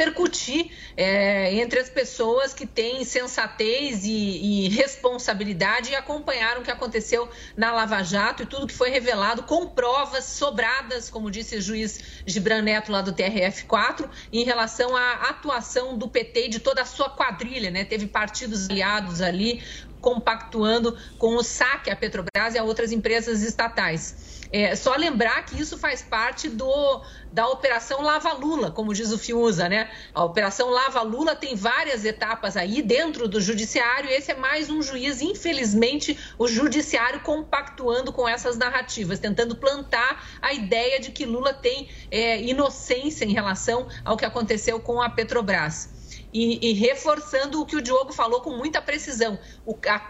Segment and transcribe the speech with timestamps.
[0.00, 6.70] repercutir é, entre as pessoas que têm sensatez e, e, responsabilidade e acompanharam o que
[6.70, 11.60] aconteceu na Lava Jato e tudo que foi revelado com provas sobradas, como disse o
[11.60, 16.80] juiz Gibran Neto lá do TRF4, em relação à atuação do PT e de toda
[16.80, 17.84] a sua quadrilha, né?
[17.84, 19.62] Teve partidos aliados ali
[20.00, 24.40] compactuando com o saque à Petrobras e a outras empresas estatais.
[24.52, 27.02] É, só lembrar que isso faz parte do,
[27.32, 29.88] da Operação Lava Lula, como diz o Fiuza, né?
[30.12, 34.10] A Operação Lava Lula tem várias etapas aí dentro do judiciário.
[34.10, 40.52] Esse é mais um juiz, infelizmente, o judiciário compactuando com essas narrativas, tentando plantar a
[40.52, 45.99] ideia de que Lula tem é, inocência em relação ao que aconteceu com a Petrobras.
[46.32, 49.38] E, e, reforçando o que o Diogo falou com muita precisão.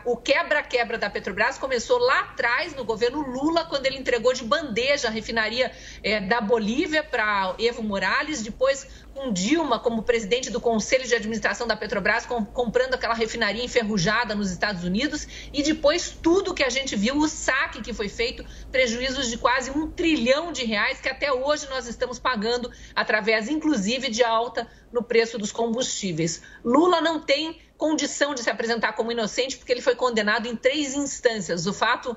[0.04, 5.08] O quebra-quebra da Petrobras começou lá atrás, no governo Lula, quando ele entregou de bandeja
[5.08, 8.86] a refinaria é, da Bolívia para Evo Morales, depois
[9.20, 14.34] com Dilma como presidente do Conselho de Administração da Petrobras, com, comprando aquela refinaria enferrujada
[14.34, 18.42] nos Estados Unidos, e depois tudo que a gente viu, o saque que foi feito,
[18.72, 24.08] prejuízos de quase um trilhão de reais, que até hoje nós estamos pagando, através, inclusive,
[24.08, 26.40] de alta no preço dos combustíveis.
[26.64, 30.94] Lula não tem condição de se apresentar como inocente, porque ele foi condenado em três
[30.94, 31.66] instâncias.
[31.66, 32.16] O fato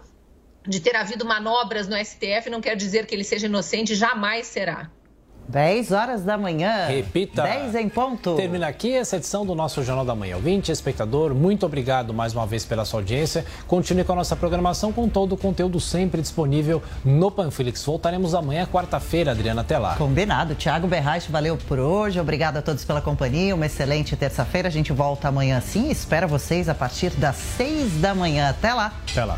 [0.65, 4.89] de ter havido manobras no STF não quer dizer que ele seja inocente, jamais será.
[5.47, 6.87] 10 horas da manhã.
[6.87, 7.43] Repita.
[7.43, 8.35] 10 em ponto.
[8.35, 10.35] Termina aqui essa edição do nosso Jornal da Manhã.
[10.35, 13.45] Ouvinte, espectador, muito obrigado mais uma vez pela sua audiência.
[13.67, 17.83] Continue com a nossa programação com todo o conteúdo sempre disponível no Panflix.
[17.83, 19.95] Voltaremos amanhã, quarta-feira, Adriana, até lá.
[19.95, 20.55] Combinado.
[20.55, 22.19] Tiago Berraich, valeu por hoje.
[22.19, 23.53] Obrigado a todos pela companhia.
[23.53, 24.67] Uma excelente terça-feira.
[24.67, 25.89] A gente volta amanhã sim.
[25.89, 28.49] Espero vocês a partir das 6 da manhã.
[28.49, 28.93] Até lá.
[29.09, 29.37] Até lá.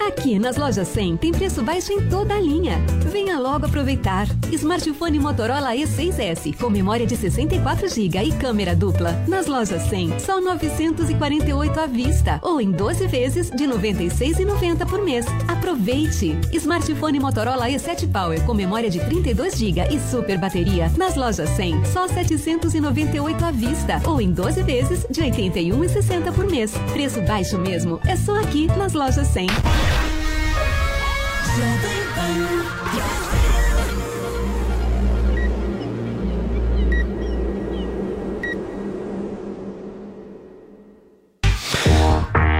[0.00, 2.78] Aqui nas lojas 100 tem preço baixo em toda a linha.
[3.10, 4.26] Venha logo aproveitar.
[4.52, 9.12] Smartphone Motorola E6S com memória de 64 GB e câmera dupla.
[9.26, 15.26] Nas lojas 100, só 948 à vista ou em 12 vezes de 96,90 por mês.
[15.48, 16.38] Aproveite.
[16.52, 20.90] Smartphone Motorola E7 Power com memória de 32 GB e super bateria.
[20.96, 26.72] Nas lojas 100, só 798 à vista ou em 12 vezes de 81,60 por mês.
[26.92, 28.00] Preço baixo mesmo.
[28.06, 29.48] É só aqui nas lojas 100.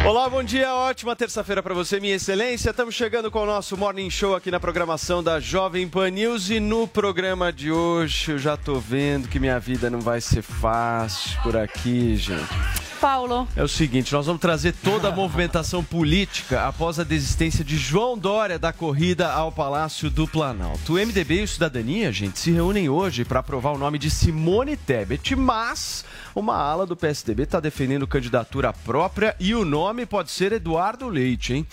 [0.05, 2.71] Olá, bom dia, ótima terça-feira para você, minha excelência.
[2.71, 6.59] Estamos chegando com o nosso Morning Show aqui na programação da Jovem Pan News e
[6.59, 11.41] no programa de hoje eu já tô vendo que minha vida não vai ser fácil
[11.43, 12.88] por aqui, gente.
[13.01, 13.49] Paulo.
[13.57, 18.19] É o seguinte, nós vamos trazer toda a movimentação política após a desistência de João
[18.19, 20.95] Dória da corrida ao Palácio do Planalto.
[20.95, 24.77] O MDB e o Cidadania, gente, se reúnem hoje para aprovar o nome de Simone
[24.77, 26.05] Tebet, mas
[26.39, 31.53] uma ala do PSDB está defendendo candidatura própria e o nome pode ser Eduardo Leite,
[31.53, 31.67] hein?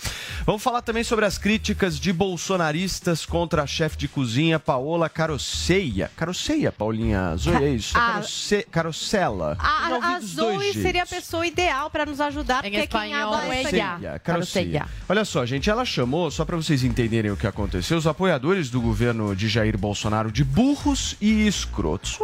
[0.44, 6.10] Vamos falar também sobre as críticas de bolsonaristas contra a chefe de cozinha Paola Carosseia.
[6.16, 7.36] Carosseia, Paulinha?
[7.36, 7.96] Zoe, é isso?
[7.96, 8.14] Ah.
[8.14, 8.66] Caroce...
[8.70, 9.56] Carocela.
[9.60, 13.34] A, a, a Zoe seria a pessoa ideal para nos ajudar, Em porque quem espanhol
[13.42, 14.86] é Carosseia.
[15.08, 18.80] Olha só, gente, ela chamou, só para vocês entenderem o que aconteceu, os apoiadores do
[18.80, 22.18] governo de Jair Bolsonaro de burros e escrotos.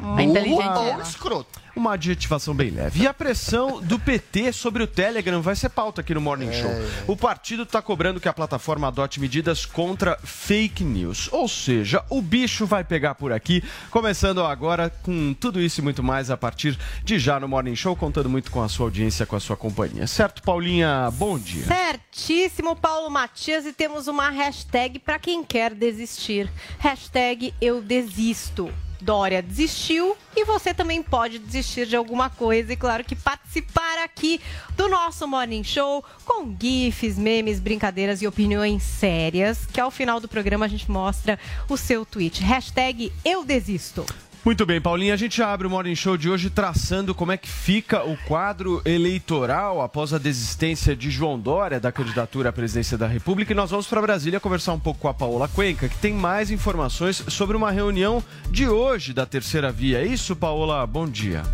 [0.00, 1.62] Não, É burro ou escroto.
[1.74, 3.02] Uma adjetivação bem leve.
[3.02, 6.70] E a pressão do PT sobre o Telegram vai ser pauta aqui no Morning Show.
[7.06, 11.30] O partido está cobrando que a plataforma adote medidas contra fake news.
[11.32, 16.02] Ou seja, o bicho vai pegar por aqui, começando agora com tudo isso e muito
[16.02, 19.36] mais a partir de já no Morning Show, contando muito com a sua audiência, com
[19.36, 20.06] a sua companhia.
[20.06, 21.10] Certo, Paulinha?
[21.12, 21.64] Bom dia.
[21.64, 26.52] Certíssimo, Paulo Matias, e temos uma hashtag para quem quer desistir.
[26.78, 28.70] Hashtag eu desisto.
[29.02, 34.40] Dória desistiu e você também pode desistir de alguma coisa e, claro, que participar aqui
[34.76, 40.28] do nosso Morning Show com GIFs, memes, brincadeiras e opiniões sérias, que ao final do
[40.28, 41.38] programa a gente mostra
[41.68, 42.42] o seu tweet.
[42.42, 44.06] Hashtag eu desisto.
[44.44, 47.48] Muito bem, Paulinha, a gente abre o Morning Show de hoje traçando como é que
[47.48, 53.06] fica o quadro eleitoral após a desistência de João Dória da candidatura à presidência da
[53.06, 53.52] República.
[53.52, 56.50] E nós vamos para Brasília conversar um pouco com a Paola Cuenca, que tem mais
[56.50, 60.00] informações sobre uma reunião de hoje da Terceira Via.
[60.00, 60.84] É isso, Paola?
[60.88, 61.44] Bom dia.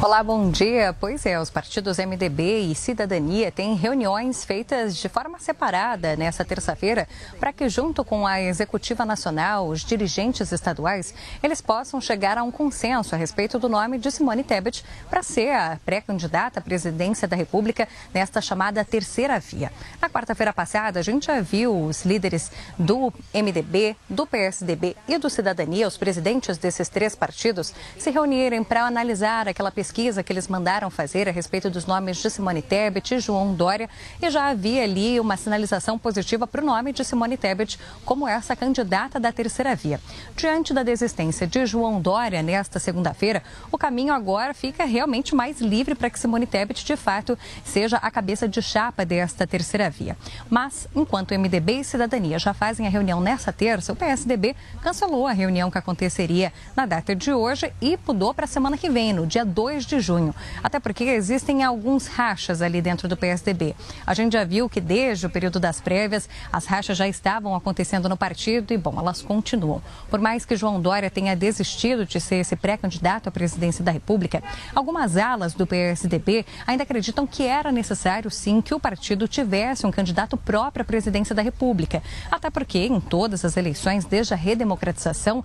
[0.00, 0.94] Olá, bom dia.
[1.00, 7.08] Pois é, os partidos MDB e Cidadania têm reuniões feitas de forma separada nessa terça-feira
[7.40, 11.12] para que, junto com a Executiva Nacional, os dirigentes estaduais,
[11.42, 15.50] eles possam chegar a um consenso a respeito do nome de Simone Tebet para ser
[15.50, 19.72] a pré-candidata à presidência da República nesta chamada terceira via.
[20.00, 25.28] Na quarta-feira passada, a gente já viu os líderes do MDB, do PSDB e do
[25.28, 30.48] Cidadania, os presidentes desses três partidos, se reunirem para analisar aquela pesquisa pesquisa que eles
[30.48, 33.88] mandaram fazer a respeito dos nomes de Simone Tebet e João Dória
[34.20, 38.54] e já havia ali uma sinalização positiva para o nome de Simone Tebet como essa
[38.54, 39.98] candidata da terceira via.
[40.36, 43.42] Diante da desistência de João Dória nesta segunda-feira,
[43.72, 48.10] o caminho agora fica realmente mais livre para que Simone Tebet de fato seja a
[48.10, 50.18] cabeça de chapa desta terceira via.
[50.50, 55.32] Mas enquanto MDB e Cidadania já fazem a reunião nessa terça, o PSDB cancelou a
[55.32, 59.26] reunião que aconteceria na data de hoje e mudou para a semana que vem, no
[59.26, 60.34] dia 2 2 de junho.
[60.62, 63.74] Até porque existem alguns rachas ali dentro do PSDB.
[64.06, 68.08] A gente já viu que desde o período das prévias, as rachas já estavam acontecendo
[68.08, 69.80] no partido e, bom, elas continuam.
[70.10, 74.42] Por mais que João Dória tenha desistido de ser esse pré-candidato à presidência da República,
[74.74, 79.90] algumas alas do PSDB ainda acreditam que era necessário, sim, que o partido tivesse um
[79.90, 82.02] candidato próprio à presidência da República.
[82.30, 85.44] Até porque, em todas as eleições, desde a redemocratização,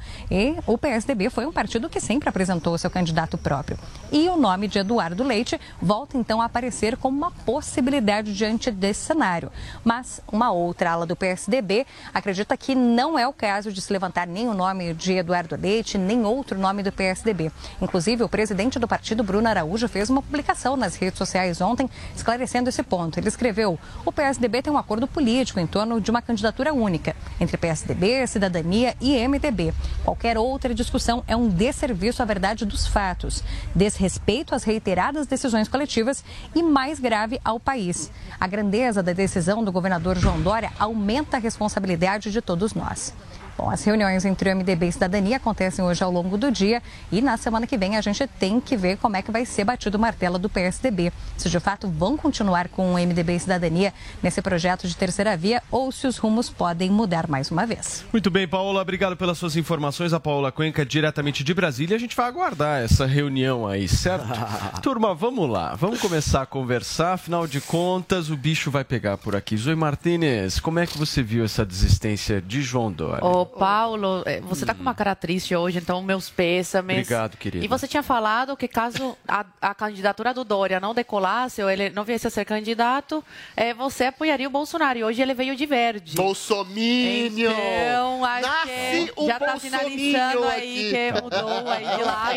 [0.66, 3.78] o PSDB foi um partido que sempre apresentou seu candidato próprio.
[4.12, 9.02] E o nome de Eduardo Leite volta então a aparecer como uma possibilidade diante desse
[9.02, 9.52] cenário.
[9.84, 14.26] Mas uma outra ala do PSDB acredita que não é o caso de se levantar
[14.26, 17.52] nem o nome de Eduardo Leite, nem outro nome do PSDB.
[17.82, 22.70] Inclusive, o presidente do partido, Bruno Araújo, fez uma publicação nas redes sociais ontem esclarecendo
[22.70, 23.20] esse ponto.
[23.20, 27.58] Ele escreveu: o PSDB tem um acordo político em torno de uma candidatura única entre
[27.58, 29.74] PSDB, Cidadania e MDB.
[30.04, 33.44] Qualquer outra discussão é um desserviço à verdade dos fatos.
[33.76, 36.24] Desrespeito respeito às reiteradas decisões coletivas
[36.54, 38.12] e, mais grave, ao país.
[38.40, 43.12] A grandeza da decisão do governador João Dória aumenta a responsabilidade de todos nós.
[43.58, 47.22] Bom, as reuniões entre o MDB e Cidadania acontecem hoje ao longo do dia e
[47.22, 49.98] na semana que vem a gente tem que ver como é que vai ser batido
[49.98, 51.14] o martelo do PSDB.
[51.38, 55.62] Se de fato vão continuar com o MDB e Cidadania nesse projeto de terceira via
[55.70, 58.04] ou se os rumos podem mudar mais uma vez.
[58.12, 60.14] Muito bem, Paola, obrigado pelas suas informações.
[60.14, 61.96] A Paola Cuenca, diretamente de Brasília.
[61.96, 64.28] A gente vai aguardar essa reunião aí, certo?
[64.82, 65.76] Turma, vamos lá.
[65.76, 67.14] Vamos começar a conversar.
[67.14, 69.56] Afinal de contas, o bicho vai pegar por aqui.
[69.56, 73.24] Zoe Martinez, como é que você viu essa desistência de João Dória?
[73.24, 76.98] Oh, Paulo, é, você está com uma cara triste hoje, então meus pêsames.
[76.98, 77.64] Obrigado, querido.
[77.64, 81.90] E você tinha falado que caso a, a candidatura do Dória não decolasse ou ele
[81.90, 83.24] não viesse a ser candidato,
[83.56, 85.00] é, você apoiaria o Bolsonaro.
[85.00, 86.16] E hoje ele veio de verde.
[86.16, 87.52] Bolsominion!
[87.52, 92.36] Então, acho Nasce que já está sinalizando aí que mudou aí de lado.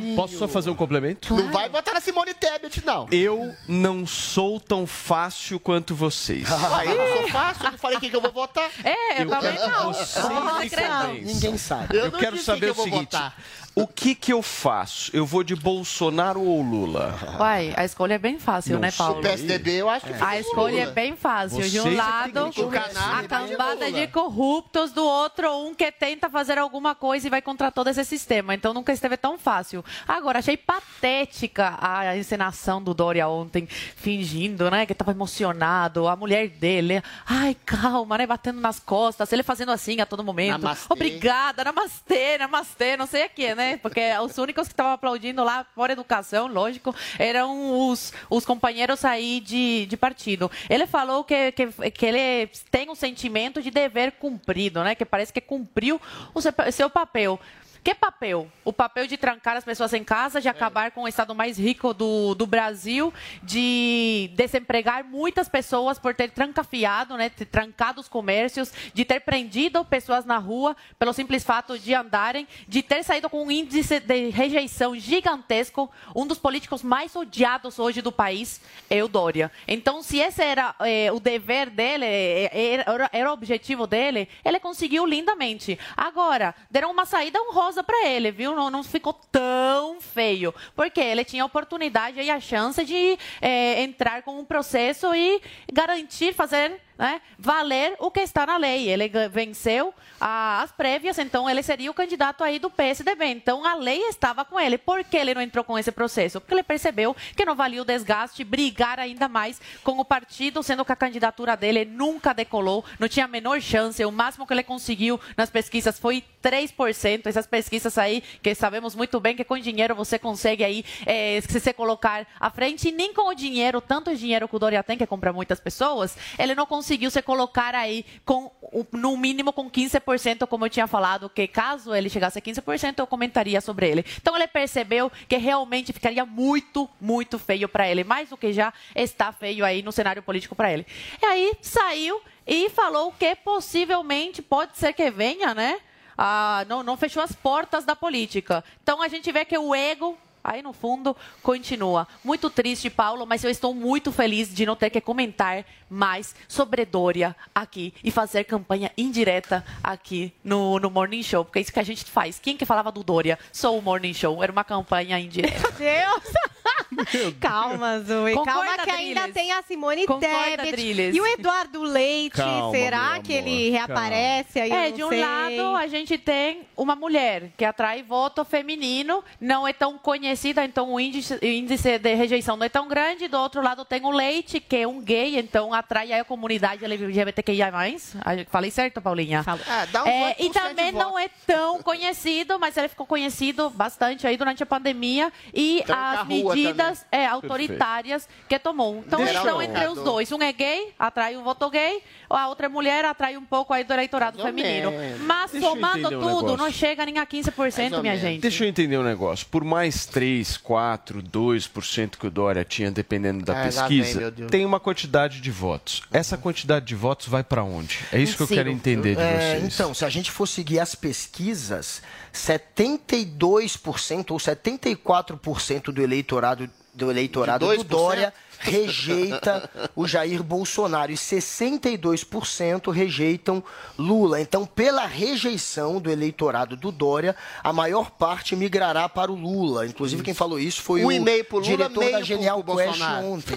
[0.00, 0.14] né?
[0.16, 1.34] Posso só fazer um complemento?
[1.34, 3.06] Não vai votar na Simone Tebet, não.
[3.10, 6.46] Eu não sou tão fácil quanto vocês.
[6.50, 8.70] Ah, eu não sou fácil, eu não falei que eu vou votar.
[8.84, 9.79] É, eu, também não.
[9.86, 11.00] Vocês Não secretão.
[11.06, 11.24] convencem.
[11.34, 11.96] Ninguém sabe.
[11.96, 13.34] Eu, Eu não quero saber o que vou seguinte: votar.
[13.82, 15.10] O que que eu faço?
[15.14, 17.18] Eu vou de Bolsonaro ou Lula?
[17.38, 18.90] Uai, a escolha é bem fácil, Não né.
[18.90, 19.20] Paulo?
[19.20, 21.68] O PSDB eu acho que fica A escolha é bem fácil.
[21.68, 25.90] De um é lado, que O a e cambada de corruptos, do outro, um que
[25.90, 28.54] tenta fazer alguma coisa e vai contra todo esse sistema.
[28.54, 29.84] Então nunca esteve tão fácil.
[30.06, 36.08] Agora, achei patética a encenação do Dória ontem, fingindo, né, que estava emocionado.
[36.08, 40.62] A mulher dele, ai, calma, né, batendo nas costas, ele fazendo assim a todo momento.
[40.62, 40.86] Namastê.
[40.92, 43.69] Obrigada, namastê, namastê, não sei o que, né?
[43.76, 49.40] Porque os únicos que estavam aplaudindo lá, por educação, lógico, eram os, os companheiros aí
[49.40, 50.50] de, de partido.
[50.68, 54.94] Ele falou que, que, que ele tem um sentimento de dever cumprido, né?
[54.94, 56.00] Que parece que cumpriu
[56.34, 57.38] o seu, seu papel.
[57.82, 58.50] Que papel?
[58.62, 61.94] O papel de trancar as pessoas em casa, de acabar com o estado mais rico
[61.94, 68.70] do, do Brasil, de desempregar muitas pessoas por ter trancafiado, né, ter trancado os comércios,
[68.92, 73.44] de ter prendido pessoas na rua pelo simples fato de andarem, de ter saído com
[73.46, 75.90] um índice de rejeição gigantesco.
[76.14, 78.60] Um dos políticos mais odiados hoje do país
[78.90, 79.50] é o Dória.
[79.66, 84.60] Então, se esse era eh, o dever dele, eh, era, era o objetivo dele, ele
[84.60, 85.78] conseguiu lindamente.
[85.96, 88.54] Agora, deram uma saída honrosa para ele, viu?
[88.54, 90.54] Não, não ficou tão feio.
[90.74, 95.40] Porque ele tinha a oportunidade e a chance de eh, entrar com um processo e
[95.72, 98.90] garantir, fazer né, valer o que está na lei.
[98.90, 103.24] Ele venceu as prévias, então ele seria o candidato aí do PSDB.
[103.24, 104.76] Então a lei estava com ele.
[104.76, 106.38] Por que ele não entrou com esse processo?
[106.38, 110.84] Porque ele percebeu que não valia o desgaste brigar ainda mais com o partido, sendo
[110.84, 114.04] que a candidatura dele nunca decolou, não tinha a menor chance.
[114.04, 117.26] O máximo que ele conseguiu nas pesquisas foi 3%.
[117.26, 121.58] Essas pesquisas aí, que sabemos muito bem que com dinheiro você consegue aí eh, se
[121.58, 124.98] você colocar à frente, e nem com o dinheiro, tanto dinheiro que o Dória tem,
[124.98, 128.50] que compra muitas pessoas, ele não conseguiu se colocar aí com
[128.92, 133.06] no mínimo com 15%, como eu tinha falado, que caso ele chegasse a 15%, eu
[133.06, 134.04] comentaria sobre ele.
[134.20, 138.72] Então ele percebeu que realmente ficaria muito, muito feio para ele, mais do que já
[138.94, 140.86] está feio aí no cenário político para ele.
[141.20, 145.78] E aí saiu e falou que possivelmente pode ser que venha, né?
[146.16, 148.62] Ah, não, não fechou as portas da política.
[148.82, 152.06] Então a gente vê que o ego Aí no fundo continua.
[152.24, 156.84] Muito triste, Paulo, mas eu estou muito feliz de não ter que comentar mais sobre
[156.84, 161.80] Dória aqui e fazer campanha indireta aqui no, no Morning Show, porque é isso que
[161.80, 162.38] a gente faz.
[162.38, 163.38] Quem que falava do Dória?
[163.52, 164.42] Sou o Morning Show.
[164.42, 165.70] Era uma campanha indireta.
[165.72, 166.59] Deus!
[167.40, 168.34] Calma, Zoe.
[168.34, 171.10] Concorda, Calma que ainda tem a Simone Concorda, Tebet.
[171.16, 174.70] E o Eduardo Leite, Calma, será que amor, ele reaparece aí?
[174.70, 175.20] Eu É, de um sei.
[175.20, 180.92] lado a gente tem uma mulher que atrai voto feminino, não é tão conhecida, então
[180.92, 183.28] o índice, o índice de rejeição não é tão grande.
[183.28, 186.84] Do outro lado tem o Leite, que é um gay, então atrai aí a comunidade
[186.84, 187.70] LGBTQIA+.
[187.70, 189.44] Ah, Falei certo, Paulinha?
[189.46, 191.18] Ah, dá um É, voto e também não voto.
[191.18, 196.26] é tão conhecido, mas ele ficou conhecido bastante aí durante a pandemia e Então, as
[196.26, 199.02] rua medidas é, autoritárias que tomou.
[199.06, 200.30] Então Deixa estão entre os dois.
[200.32, 203.92] Um é gay, atrai um voto gay, a outra mulher atrai um pouco aí do
[203.92, 204.92] eleitorado Mais feminino.
[205.20, 206.56] Mas Deixa somando um tudo, negócio.
[206.56, 208.40] não chega nem a 15%, minha gente.
[208.40, 209.46] Deixa eu entender um negócio.
[209.46, 214.50] Por mais 3, 4, 2% que o Dória tinha, dependendo da Ah, vem, pesquisa, Deus.
[214.50, 216.02] tem uma quantidade de votos.
[216.12, 217.98] Essa quantidade de votos vai para onde?
[218.12, 219.74] É isso que eu Ciro, quero entender de é, vocês.
[219.74, 227.66] Então, se a gente for seguir as pesquisas, 72% ou 74% do eleitorado do eleitorado
[227.66, 227.84] do 2%?
[227.84, 233.64] Dória rejeita o Jair Bolsonaro e 62% rejeitam
[233.98, 234.40] Lula.
[234.40, 239.86] Então, pela rejeição do eleitorado do Dória, a maior parte migrará para o Lula.
[239.86, 243.26] Inclusive, quem falou isso foi Um o Lula, diretor da Genial Quest Bolsonaro.
[243.26, 243.56] ontem.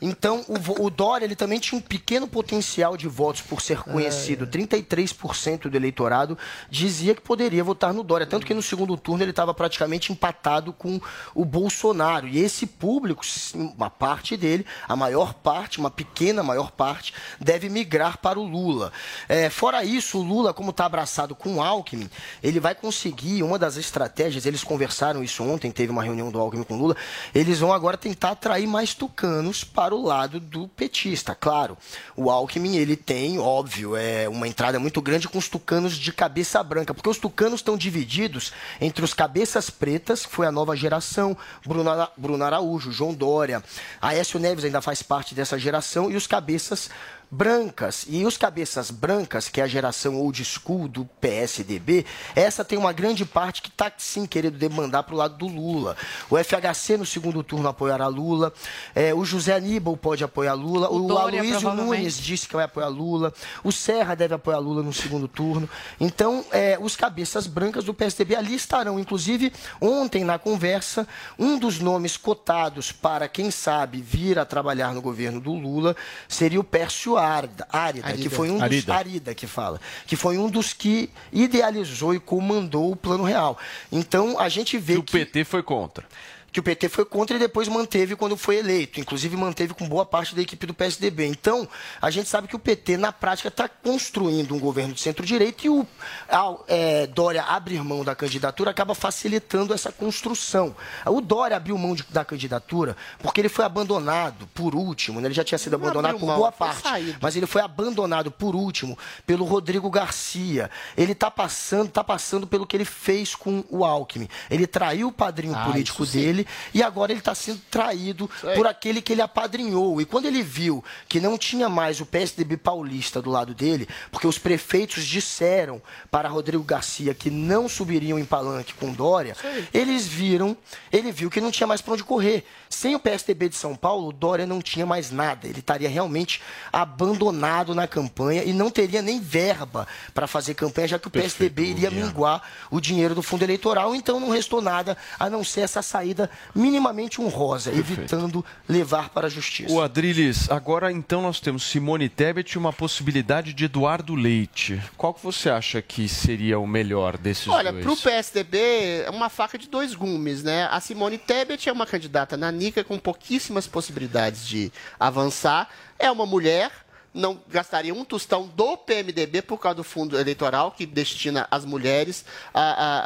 [0.00, 4.46] Então, o, o Dória ele também tinha um pequeno potencial de votos por ser conhecido.
[4.46, 6.36] 33% do eleitorado
[6.70, 8.26] dizia que poderia votar no Dória.
[8.26, 11.00] Tanto que no segundo turno ele estava praticamente empatado com
[11.34, 12.28] o Bolsonaro.
[12.28, 18.18] E esse público, uma parte dele, a maior parte, uma pequena maior parte, deve migrar
[18.18, 18.92] para o Lula.
[19.28, 22.10] É, fora isso, o Lula, como está abraçado com o Alckmin,
[22.42, 26.64] ele vai conseguir, uma das estratégias, eles conversaram isso ontem, teve uma reunião do Alckmin
[26.64, 26.96] com o Lula,
[27.32, 31.36] eles vão agora tentar atrair mais tucanos para o lado do petista.
[31.36, 31.78] Claro,
[32.16, 36.60] o Alckmin, ele tem, óbvio, é uma entrada muito grande com os tucanos de cabeça
[36.64, 41.36] branca, porque os tucanos estão divididos entre os cabeças pretas, que foi a nova geração,
[41.64, 43.62] Bruno, Ara- Bruno Araújo, João Dória,
[44.00, 46.90] Aécio Neves ainda faz parte dessa geração, e os cabeças
[47.32, 48.04] brancas.
[48.06, 52.04] E os cabeças brancas, que é a geração old school do PSDB,
[52.36, 55.96] essa tem uma grande parte que está sim querendo demandar para o lado do Lula.
[56.28, 58.52] O FHC no segundo turno apoiará Lula,
[58.94, 61.72] é, o José Aníbal pode apoiar Lula, o, Dória, Aloysio.
[61.72, 63.32] Nunes disse que vai apoiar Lula,
[63.64, 65.66] o Serra deve apoiar Lula no segundo turno.
[65.98, 69.00] Então, é, os cabeças brancas do PSDB ali estarão.
[69.00, 71.08] Inclusive, ontem na conversa,
[71.38, 75.96] um dos nomes cotados para, quem sabe, vir a trabalhar no governo do Lula
[76.28, 78.30] seria o Pércio Árida, Árida, que Arida.
[78.30, 78.94] foi um dos Arida.
[78.94, 83.58] Arida que fala, que foi um dos que idealizou e comandou o Plano Real.
[83.90, 86.06] Então, a gente vê Que o PT foi contra.
[86.52, 89.00] Que o PT foi contra e depois manteve quando foi eleito.
[89.00, 91.24] Inclusive manteve com boa parte da equipe do PSDB.
[91.26, 91.66] Então,
[92.00, 95.70] a gente sabe que o PT, na prática, está construindo um governo de centro-direita e
[95.70, 95.86] o
[96.28, 100.76] ao, é, Dória abrir mão da candidatura acaba facilitando essa construção.
[101.06, 105.28] O Dória abriu mão de- da candidatura porque ele foi abandonado por último, né?
[105.28, 107.16] ele já tinha sido Não abandonado por mão, boa parte, saído.
[107.20, 110.70] mas ele foi abandonado por último pelo Rodrigo Garcia.
[110.98, 114.28] Ele está passando, tá passando pelo que ele fez com o Alckmin.
[114.50, 116.41] Ele traiu o padrinho Ah, político sim.
[116.42, 118.54] Dele e agora ele está sendo traído aí.
[118.54, 120.00] por aquele que ele apadrinhou.
[120.00, 124.26] E quando ele viu que não tinha mais o PSDB paulista do lado dele, porque
[124.26, 125.80] os prefeitos disseram
[126.10, 129.36] para Rodrigo Garcia que não subiriam em palanque com Dória,
[129.72, 130.56] eles viram,
[130.92, 132.44] ele viu que não tinha mais para onde correr.
[132.68, 135.46] Sem o PSDB de São Paulo, o Dória não tinha mais nada.
[135.46, 136.40] Ele estaria realmente
[136.72, 141.64] abandonado na campanha e não teria nem verba para fazer campanha, já que o PSDB
[141.64, 143.94] iria minguar o dinheiro do fundo eleitoral.
[143.94, 149.30] Então não restou nada a não ser essa saída minimamente honrosa, evitando levar para a
[149.30, 149.72] justiça.
[149.72, 154.80] O Adriles, agora então nós temos Simone Tebet e uma possibilidade de Eduardo Leite.
[154.96, 157.84] Qual que você acha que seria o melhor desses Olha, dois?
[157.84, 158.58] para o PSDB
[159.04, 160.68] é uma faca de dois gumes, né?
[160.70, 165.68] A Simone Tebet é uma candidata nanica com pouquíssimas possibilidades de avançar.
[165.98, 166.70] É uma mulher,
[167.14, 172.24] não gastaria um tostão do PMDB por causa do fundo eleitoral que destina às mulheres
[172.54, 173.00] a, a,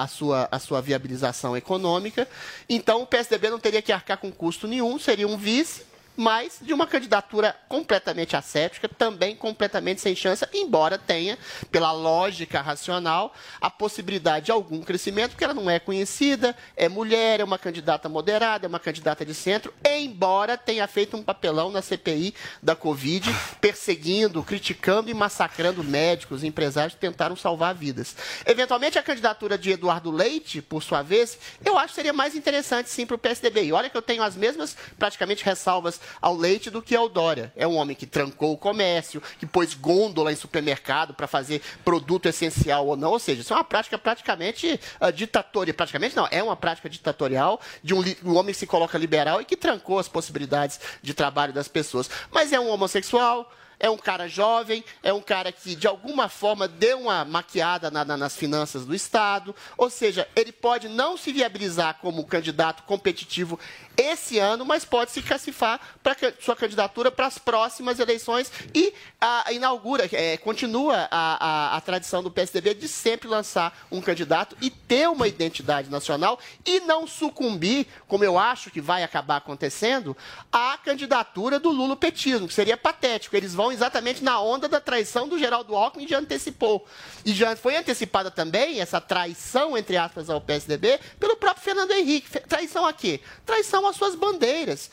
[0.00, 2.28] a, a sua, a sua viabilização econômica.
[2.68, 6.72] Então o PSDB não teria que arcar com custo nenhum, seria um vice mas de
[6.72, 11.38] uma candidatura completamente asséptica, também completamente sem chance, embora tenha,
[11.70, 17.40] pela lógica racional, a possibilidade de algum crescimento, porque ela não é conhecida, é mulher,
[17.40, 21.80] é uma candidata moderada, é uma candidata de centro, embora tenha feito um papelão na
[21.80, 23.28] CPI da Covid,
[23.60, 28.14] perseguindo, criticando e massacrando médicos e empresários que tentaram salvar vidas.
[28.44, 32.90] Eventualmente, a candidatura de Eduardo Leite, por sua vez, eu acho que seria mais interessante
[32.90, 33.64] sim para o PSDB.
[33.64, 37.52] E olha que eu tenho as mesmas, praticamente, ressalvas ao Leite do que ao Dória.
[37.56, 42.26] É um homem que trancou o comércio, que pôs gôndola em supermercado para fazer produto
[42.26, 43.12] essencial ou não.
[43.12, 45.74] Ou seja, isso é uma prática praticamente uh, ditatorial.
[45.74, 49.44] Praticamente não, é uma prática ditatorial de um, um homem que se coloca liberal e
[49.44, 52.08] que trancou as possibilidades de trabalho das pessoas.
[52.30, 53.50] Mas é um homossexual
[53.82, 58.04] é um cara jovem, é um cara que de alguma forma deu uma maquiada na,
[58.04, 63.58] na, nas finanças do Estado, ou seja, ele pode não se viabilizar como candidato competitivo
[63.96, 69.52] esse ano, mas pode se classificar para sua candidatura para as próximas eleições e a,
[69.52, 74.70] inaugura, é, continua a, a, a tradição do PSDB de sempre lançar um candidato e
[74.70, 80.16] ter uma identidade nacional e não sucumbir, como eu acho que vai acabar acontecendo,
[80.52, 83.36] à candidatura do Lula petismo, que seria patético.
[83.36, 86.86] Eles vão exatamente na onda da traição do Geraldo Alckmin já antecipou.
[87.24, 92.40] E já foi antecipada também essa traição, entre aspas, ao PSDB, pelo próprio Fernando Henrique.
[92.40, 93.20] Traição a quê?
[93.44, 94.90] Traição às suas bandeiras.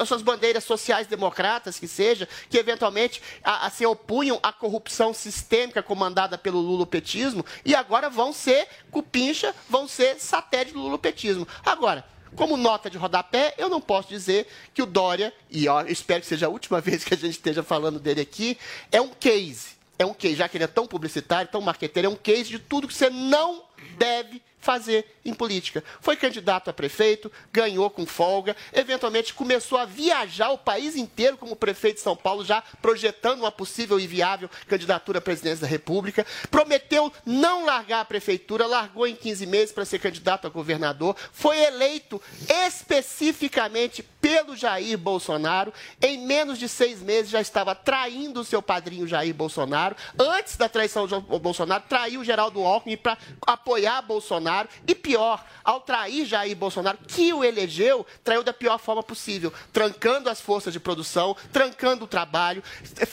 [0.00, 5.82] As suas bandeiras sociais-democratas, que seja, que eventualmente a, a, se opunham à corrupção sistêmica
[5.82, 11.46] comandada pelo lulopetismo e agora vão ser cupincha, vão ser satélite do lulopetismo.
[11.64, 16.20] Agora, como nota de rodapé, eu não posso dizer que o Dória, e eu espero
[16.20, 18.58] que seja a última vez que a gente esteja falando dele aqui,
[18.90, 19.74] é um case.
[19.98, 22.58] É um case, já que ele é tão publicitário, tão marqueteiro, é um case de
[22.58, 23.62] tudo que você não
[23.96, 25.84] deve fazer em política.
[26.00, 31.54] Foi candidato a prefeito, ganhou com folga, eventualmente começou a viajar o país inteiro como
[31.54, 36.26] prefeito de São Paulo, já projetando uma possível e viável candidatura à presidência da República.
[36.50, 41.16] Prometeu não largar a prefeitura, largou em 15 meses para ser candidato a governador.
[41.32, 42.20] Foi eleito
[42.66, 45.72] especificamente pelo Jair Bolsonaro.
[46.00, 49.96] Em menos de seis meses já estava traindo o seu padrinho Jair Bolsonaro.
[50.18, 54.53] Antes da traição do Bolsonaro, traiu Geraldo Alckmin para apoiar Bolsonaro.
[54.86, 60.30] E pior, ao trair Jair Bolsonaro, que o elegeu, traiu da pior forma possível, trancando
[60.30, 62.62] as forças de produção, trancando o trabalho,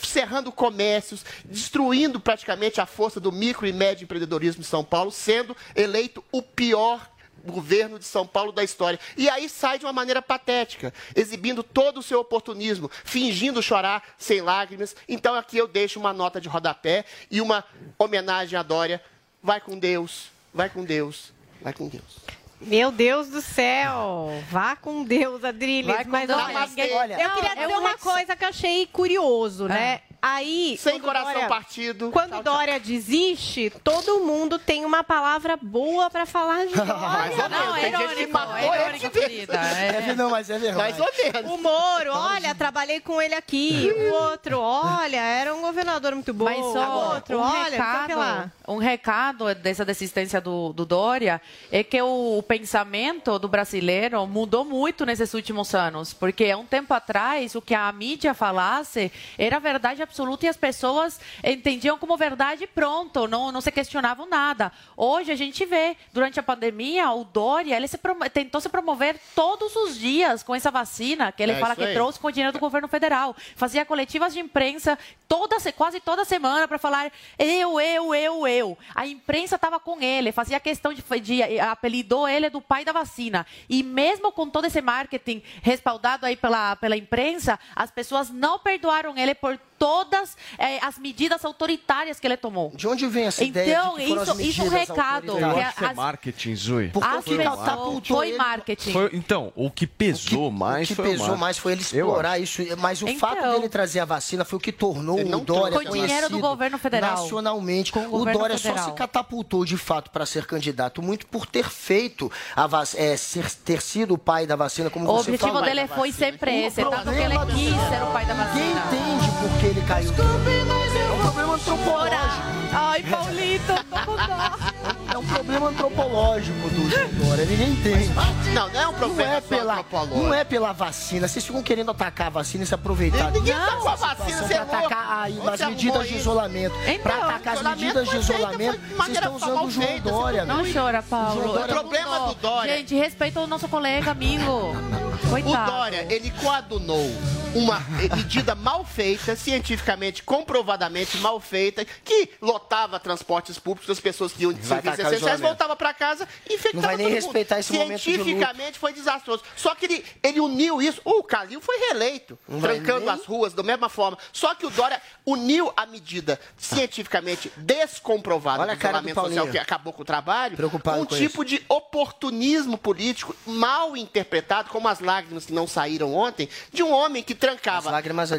[0.02, 5.56] cerrando comércios, destruindo praticamente a força do micro e médio empreendedorismo de São Paulo, sendo
[5.74, 7.12] eleito o pior
[7.44, 8.98] governo de São Paulo da história.
[9.16, 14.40] E aí sai de uma maneira patética, exibindo todo o seu oportunismo, fingindo chorar sem
[14.40, 14.94] lágrimas.
[15.08, 17.64] Então aqui eu deixo uma nota de rodapé e uma
[17.98, 19.02] homenagem à Dória.
[19.42, 22.20] Vai com Deus, vai com Deus, vai com Deus.
[22.60, 24.28] Meu Deus do céu!
[24.50, 25.92] Vá com Deus, Adriles.
[25.92, 26.40] Vai com Mas Deus.
[26.40, 26.60] olha,
[26.96, 30.00] Olha, eu queria é dizer um uma coisa que eu achei curioso, né?
[30.24, 32.10] Aí, Sem coração Dória- partido.
[32.12, 32.52] Quando Tchau, tchau.
[32.54, 37.42] Dória desiste, todo mundo tem uma palavra boa pra falar de Mais Dória.
[37.44, 37.74] ou menos.
[37.80, 39.08] Tem gente que matou é vez.
[39.08, 39.54] querida.
[39.54, 40.14] É.
[40.14, 40.78] Não, mas é verdade.
[40.78, 41.50] Mais ou menos.
[41.52, 43.92] O Moro, olha, trabalhei com ele aqui.
[43.92, 46.44] O outro, olha, era um governador muito bom.
[46.44, 48.50] Mas só o outro, um, olha, não recado, lá.
[48.68, 54.64] um recado dessa desistência do, do Dória é que o, o pensamento do brasileiro mudou
[54.64, 59.58] muito nesses últimos anos, porque há um tempo atrás o que a mídia falasse era
[59.58, 60.11] verdade absoluta
[60.44, 64.70] e as pessoas entendiam como verdade pronto, não, não se questionavam nada.
[64.96, 67.98] Hoje a gente vê, durante a pandemia, o Dória ele se
[68.32, 71.94] tentou se promover todos os dias com essa vacina que ele É fala que aí.
[71.94, 73.34] trouxe com o dinheiro do governo federal.
[73.56, 74.98] Fazia coletivas de imprensa
[75.28, 78.78] toda, se- quase toda semana para falar eu, eu, eu, eu.
[78.94, 83.46] A imprensa estava com ele, fazia questão de, de apelidou ele do pai da vacina.
[83.68, 89.16] E mesmo com todo esse marketing respaldado aí pela, pela imprensa, as pessoas não perdoaram
[89.16, 92.70] ele por todas eh, as medidas autoritárias que ele tomou.
[92.72, 95.26] De onde vem essa então, ideia de que foram isso, isso é um recado.
[95.26, 96.88] Eu que acho que é as- marketing, Zui.
[96.92, 98.92] Porque as o que foi ele- marketing.
[98.92, 101.40] Foi- então, o que pesou mais o que foi o pesou marketing.
[101.40, 102.62] mais foi ele explorar isso.
[102.78, 103.18] Mas o Então.
[103.18, 105.76] fato dele trazer a vacina foi o que tornou o Dória.
[105.80, 107.16] Com dinheiro do governo federal.
[107.22, 107.90] Nacionalmente.
[107.90, 108.90] Com o o Dória só federal.
[108.90, 112.94] se catapultou de fato para ser candidato muito por ter feito a vac...
[112.96, 115.64] é, ser- ter sido o pai da vacina, como O você objetivo falou.
[115.64, 118.82] dele foi sempre esse, tanto que ele quis ser o pai da Ninguém vacina.
[118.86, 120.12] entende por que ele caiu.
[120.12, 122.42] É um problema antropológico.
[122.74, 124.82] Ai, Paulito, tô com dó.
[125.12, 127.44] É um problema antropológico do João Dória.
[127.44, 128.08] Ninguém entende.
[128.54, 130.16] Não, não é um Não problema é, só pela, antropológico.
[130.22, 131.28] não é pela vacina.
[131.28, 133.30] Vocês ficam querendo atacar a vacina e se aproveitar.
[133.30, 136.74] Ninguém tá com a vacina, você é atacar aí Onde as medidas de isolamento.
[136.86, 138.80] Então, pra atacar as medidas de isolamento.
[138.96, 140.44] Vocês estão usando o João feita, Dória.
[140.46, 140.72] Não meu.
[140.72, 141.42] chora, Paulo.
[141.56, 144.42] Eu O problema do Dória- Gente, respeita o nosso colega, amigo.
[145.22, 145.70] O Coitado.
[145.72, 147.10] Dória, ele coadunou
[147.54, 147.80] uma
[148.14, 154.52] medida mal feita, cientificamente, comprovadamente mal feita, que lotava transportes públicos, as pessoas que iam
[154.52, 157.24] de serviços essenciais voltavam para casa e infectava Não vai nem todo mundo.
[157.24, 157.72] respeitar esse.
[157.72, 159.42] Cientificamente foi desastroso.
[159.56, 161.00] Só que ele, ele uniu isso.
[161.04, 164.16] O Calil foi reeleito, Não trancando as ruas da mesma forma.
[164.32, 169.92] Só que o Dória uniu a medida cientificamente descomprovada Olha do isolamento social que acabou
[169.92, 175.52] com o trabalho, Preocupado um tipo de oportunismo político mal interpretado, como as lágrimas que
[175.52, 177.90] não saíram ontem, de um homem que trancava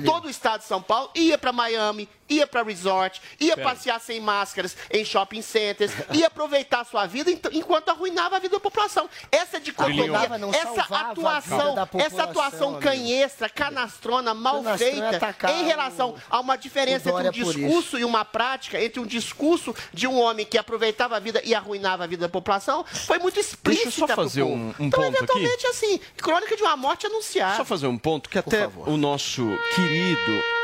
[0.06, 4.20] todo o estado de São Paulo, ia para Miami, ia para resort, ia passear sem
[4.20, 9.10] máscaras em shopping centers, ia aproveitar a sua vida enquanto arruinava a vida da população.
[9.32, 10.06] Essa dicotomia,
[10.54, 17.10] essa atuação, essa atuação canhestra, canastrona, mal é feita, atacar em relação a uma diferença
[17.10, 21.20] entre um discurso e uma prática, entre um discurso de um homem que aproveitava a
[21.20, 24.74] vida e arruinava a vida da população, foi muito explícita Deixa eu só fazer um-
[24.80, 25.18] um então, ponto aqui.
[25.18, 27.58] eventualmente, assim, crônica de uma morte anunciada.
[27.58, 28.90] Só fazer um ponto que até favor.
[28.90, 29.44] o nosso
[29.76, 30.63] querido.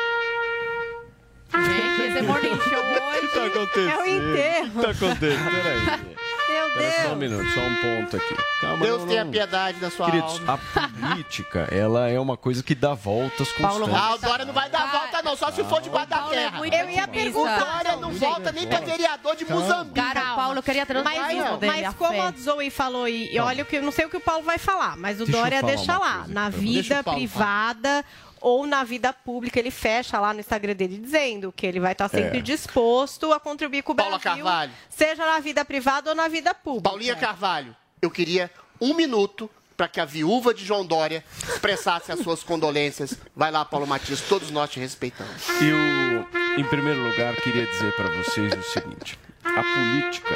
[1.54, 3.90] Gente, esse morning show O que tá hoje acontecendo?
[3.90, 4.68] é o enterro.
[4.68, 5.52] O que tá acontecendo?
[5.52, 6.20] Peraí.
[6.50, 7.32] Meu Espera só um Deus.
[7.32, 8.36] minuto, só um ponto aqui.
[8.60, 9.32] Calma, Deus não, tenha não.
[9.32, 10.60] piedade da sua Queridos, alma.
[10.76, 14.04] a política, ela é uma coisa que dá voltas Paulo constantes.
[14.04, 16.38] Ah, o Dória não vai dar volta, não, só se for debaixo da Paulo é
[16.38, 16.58] terra.
[16.58, 17.40] muito Eu ia otimista.
[17.40, 19.96] O Dória não volta nem pra vereador de Muzambique.
[19.96, 23.78] Cara, o Paulo queria o Mas, mas como a Zoe falou, e, olha o que
[23.78, 26.34] eu não sei o que o Paulo vai falar, mas o Dória deixa lá, coisa
[26.34, 28.04] na vida Paulo privada
[28.42, 32.08] ou na vida pública, ele fecha lá no Instagram dele dizendo que ele vai estar
[32.10, 32.42] sempre É.
[32.42, 34.72] disposto a contribuir com o Paula Brasil, Carvalho.
[34.90, 36.90] seja na vida privada ou na vida pública.
[36.90, 38.50] Paulinha Carvalho, eu queria
[38.80, 43.16] um minuto para que a viúva de João Dória expressasse as suas condolências.
[43.36, 45.44] Vai lá, Paulo Matias, todos nós te respeitamos.
[45.62, 50.36] Eu, em primeiro lugar, queria dizer para vocês o seguinte: a política,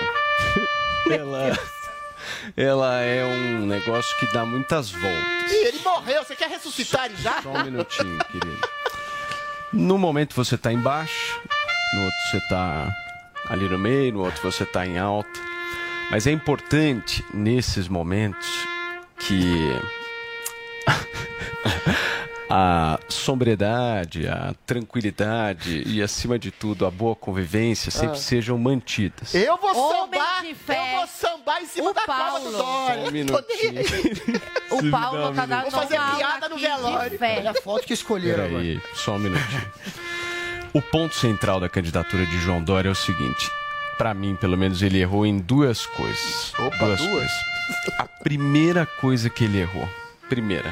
[1.11, 1.59] ela,
[2.55, 5.51] ela é um negócio que dá muitas voltas.
[5.51, 7.41] Ih, ele morreu, você quer ressuscitar ele já?
[7.41, 8.69] Só um minutinho, querido.
[9.71, 11.41] No momento você está embaixo,
[11.93, 12.95] no outro você está
[13.49, 15.39] ali no meio, no outro você está em alta.
[16.11, 18.47] Mas é importante nesses momentos
[19.17, 19.71] que
[22.55, 28.21] a sobriedade, a tranquilidade e, acima de tudo, a boa convivência sempre Ah.
[28.21, 29.33] sejam mantidas.
[29.33, 32.51] Eu vou Homem sambar, eu vou sambar em cima O da Paulo.
[32.51, 33.25] do Dória.
[34.71, 34.77] Um.
[34.87, 37.17] O Paulo tá dando Vou fazer piada no velório.
[37.17, 37.37] fé.
[37.39, 38.61] Olha a foto que escolheram agora.
[38.61, 39.71] Peraí, só um minutinho.
[40.75, 43.49] O ponto central da candidatura de João Dória é o seguinte.
[43.97, 46.53] Pra mim, pelo menos, ele errou em duas coisas.
[46.59, 47.09] Opa, duas, duas?
[47.11, 47.31] coisas.
[47.97, 49.89] A primeira coisa que ele errou.
[50.29, 50.71] Primeira.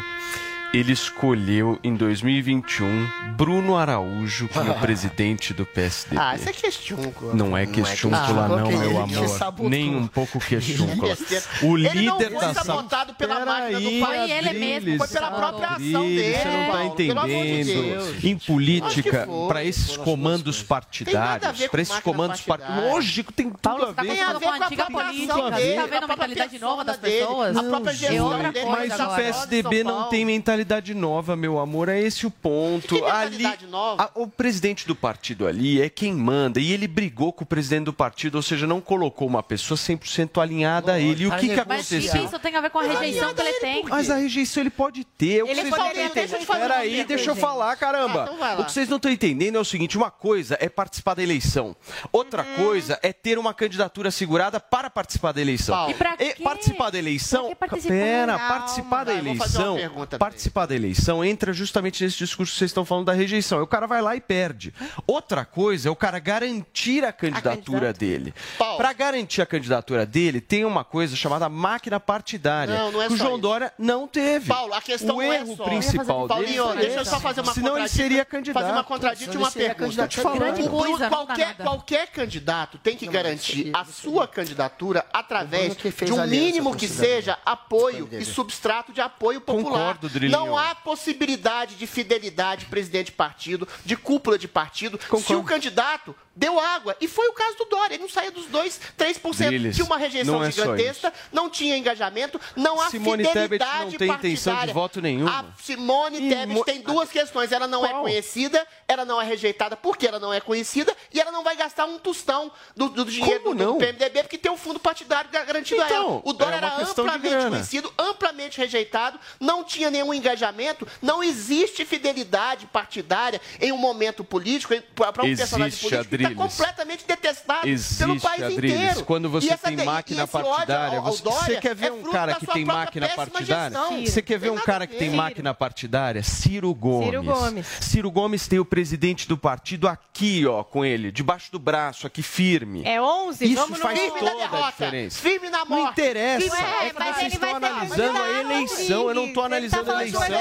[0.73, 6.17] Ele escolheu em 2021 Bruno Araújo como presidente do PSDB.
[6.17, 7.35] Ah, isso é questúnculo.
[7.35, 9.69] Não é questúncula, Ah, não, ok, meu ele amor.
[9.69, 11.09] Nem um pouco questúncula.
[11.15, 11.43] Besteira.
[11.63, 14.17] O Ele não líder foi da sabotado pela máquina do pai.
[14.17, 18.25] Foi ele mesmo, foi pela própria ação dele, Você não tá de entendendo.
[18.25, 22.91] Em política, para esses comandos partidários, para esses comandos partidários.
[22.93, 24.11] Lógico, tem tudo a tá ver.
[24.11, 25.33] Tem a ver com a antiga própria política.
[25.35, 27.57] tá a vendo a mentalidade nova das pessoas?
[27.57, 29.15] a própria É gestão dele, Mas o.
[29.15, 30.60] PSDB não tem mentalidade
[30.95, 31.89] nova, meu amor.
[31.89, 32.95] É esse o ponto.
[32.95, 34.03] Que Ali, nova?
[34.03, 36.59] a- o presidente do partido ali é quem manda.
[36.59, 40.41] E ele brigou com o presidente do partido, ou seja, não colocou uma pessoa 100%
[40.41, 41.23] alinhada a ele.
[41.23, 41.59] E o que, que Mas
[41.91, 42.25] aconteceu?
[42.25, 43.83] isso tem a ver com a rejeição que ele tem?
[43.87, 45.43] Mas a rejeição ele pode ter.
[45.43, 46.61] O que Ele vocês pode não ter, estão entendendo.
[46.61, 48.29] Peraí, deixa eu falar, caramba.
[48.29, 51.13] Ah, então o que vocês não estão entendendo é o seguinte: uma coisa é participar
[51.15, 51.75] da eleição,
[52.11, 52.55] outra Uhum.
[52.65, 55.89] coisa é ter uma candidatura assegurada para participar da eleição.
[55.89, 56.35] E pra quê?
[56.43, 57.41] participar da eleição.
[57.55, 57.93] Pra que participar?
[57.93, 60.07] Pera, Calma, participar da vai, eu vou fazer uma eleição.
[60.19, 63.57] Participar participar da eleição entra justamente nesse discurso que vocês estão falando da rejeição.
[63.57, 64.73] Aí O cara vai lá e perde.
[65.07, 68.33] Outra coisa é o cara garantir a candidatura dele.
[68.57, 72.75] Para garantir a candidatura dele, tem uma coisa chamada máquina partidária.
[72.77, 73.41] Não, não é que o João isso.
[73.41, 74.47] Dória não teve.
[74.47, 75.63] Paulo, a questão o não é erro só.
[75.63, 78.61] principal dele Paulinho, deixa eu só fazer uma Senão ele seria candidato.
[78.61, 80.07] Fazer uma contradição de Senão uma pergunta.
[80.07, 80.39] te falando.
[80.39, 86.11] Grande coisa, não dá qualquer, qualquer candidato tem que garantir a sua candidatura através de
[86.11, 89.71] um mínimo que seja apoio e substrato de apoio popular.
[89.71, 90.40] Concordo, Drilinho.
[90.45, 95.43] Não há possibilidade de fidelidade de presidente de partido, de cúpula de partido, se o
[95.43, 96.95] candidato deu água.
[97.01, 97.95] E foi o caso do Dória.
[97.95, 99.47] Ele não saía dos 2, 3%.
[99.47, 103.65] Drilis, Tinha uma rejeição não é gigantesca, não tinha engajamento, não há Simone fidelidade Tebet
[103.91, 104.73] não tem intenção de partidária.
[104.73, 105.39] voto nenhuma.
[105.39, 107.51] A Simone Tebet tem duas questões.
[107.51, 111.31] Ela não é conhecida, ela não é rejeitada porque ela não é conhecida e ela
[111.31, 114.79] não vai gastar um tostão do, do dinheiro do, do PMDB porque tem um fundo
[114.79, 116.21] partidário ga- garantido a Então, ela.
[116.23, 122.65] O Dória é era amplamente conhecido, amplamente rejeitado, não tinha nenhum engajamento, não existe fidelidade
[122.67, 126.57] partidária em um momento político para um Existe, personagem político que está Adriles.
[126.57, 128.73] completamente detestado pelo Existe, país Adriles.
[128.81, 129.05] inteiro.
[129.05, 132.45] Quando você essa tem máquina partidária, ao- ao você, quer ver é um cara que
[132.47, 133.77] tem máquina partidária?
[134.05, 136.21] Você quer ver Tem um cara a que tem máquina partidária?
[136.23, 137.07] Ciro Gomes.
[137.09, 137.67] Ciro Gomes.
[137.81, 142.21] Ciro Gomes tem o presidente do partido aqui, ó, com ele, debaixo do braço, aqui
[142.21, 142.83] firme.
[142.85, 143.45] É 11?
[143.45, 144.11] Isso Vamos faz no...
[144.11, 145.19] Toda a derrota, diferença.
[145.21, 145.91] firme na Não morte.
[146.01, 146.41] interessa.
[146.49, 149.07] Firme- É que vocês estão analisando a eleição.
[149.09, 150.27] Eu não estou analisando a falando de eleição.
[150.31, 150.37] Eu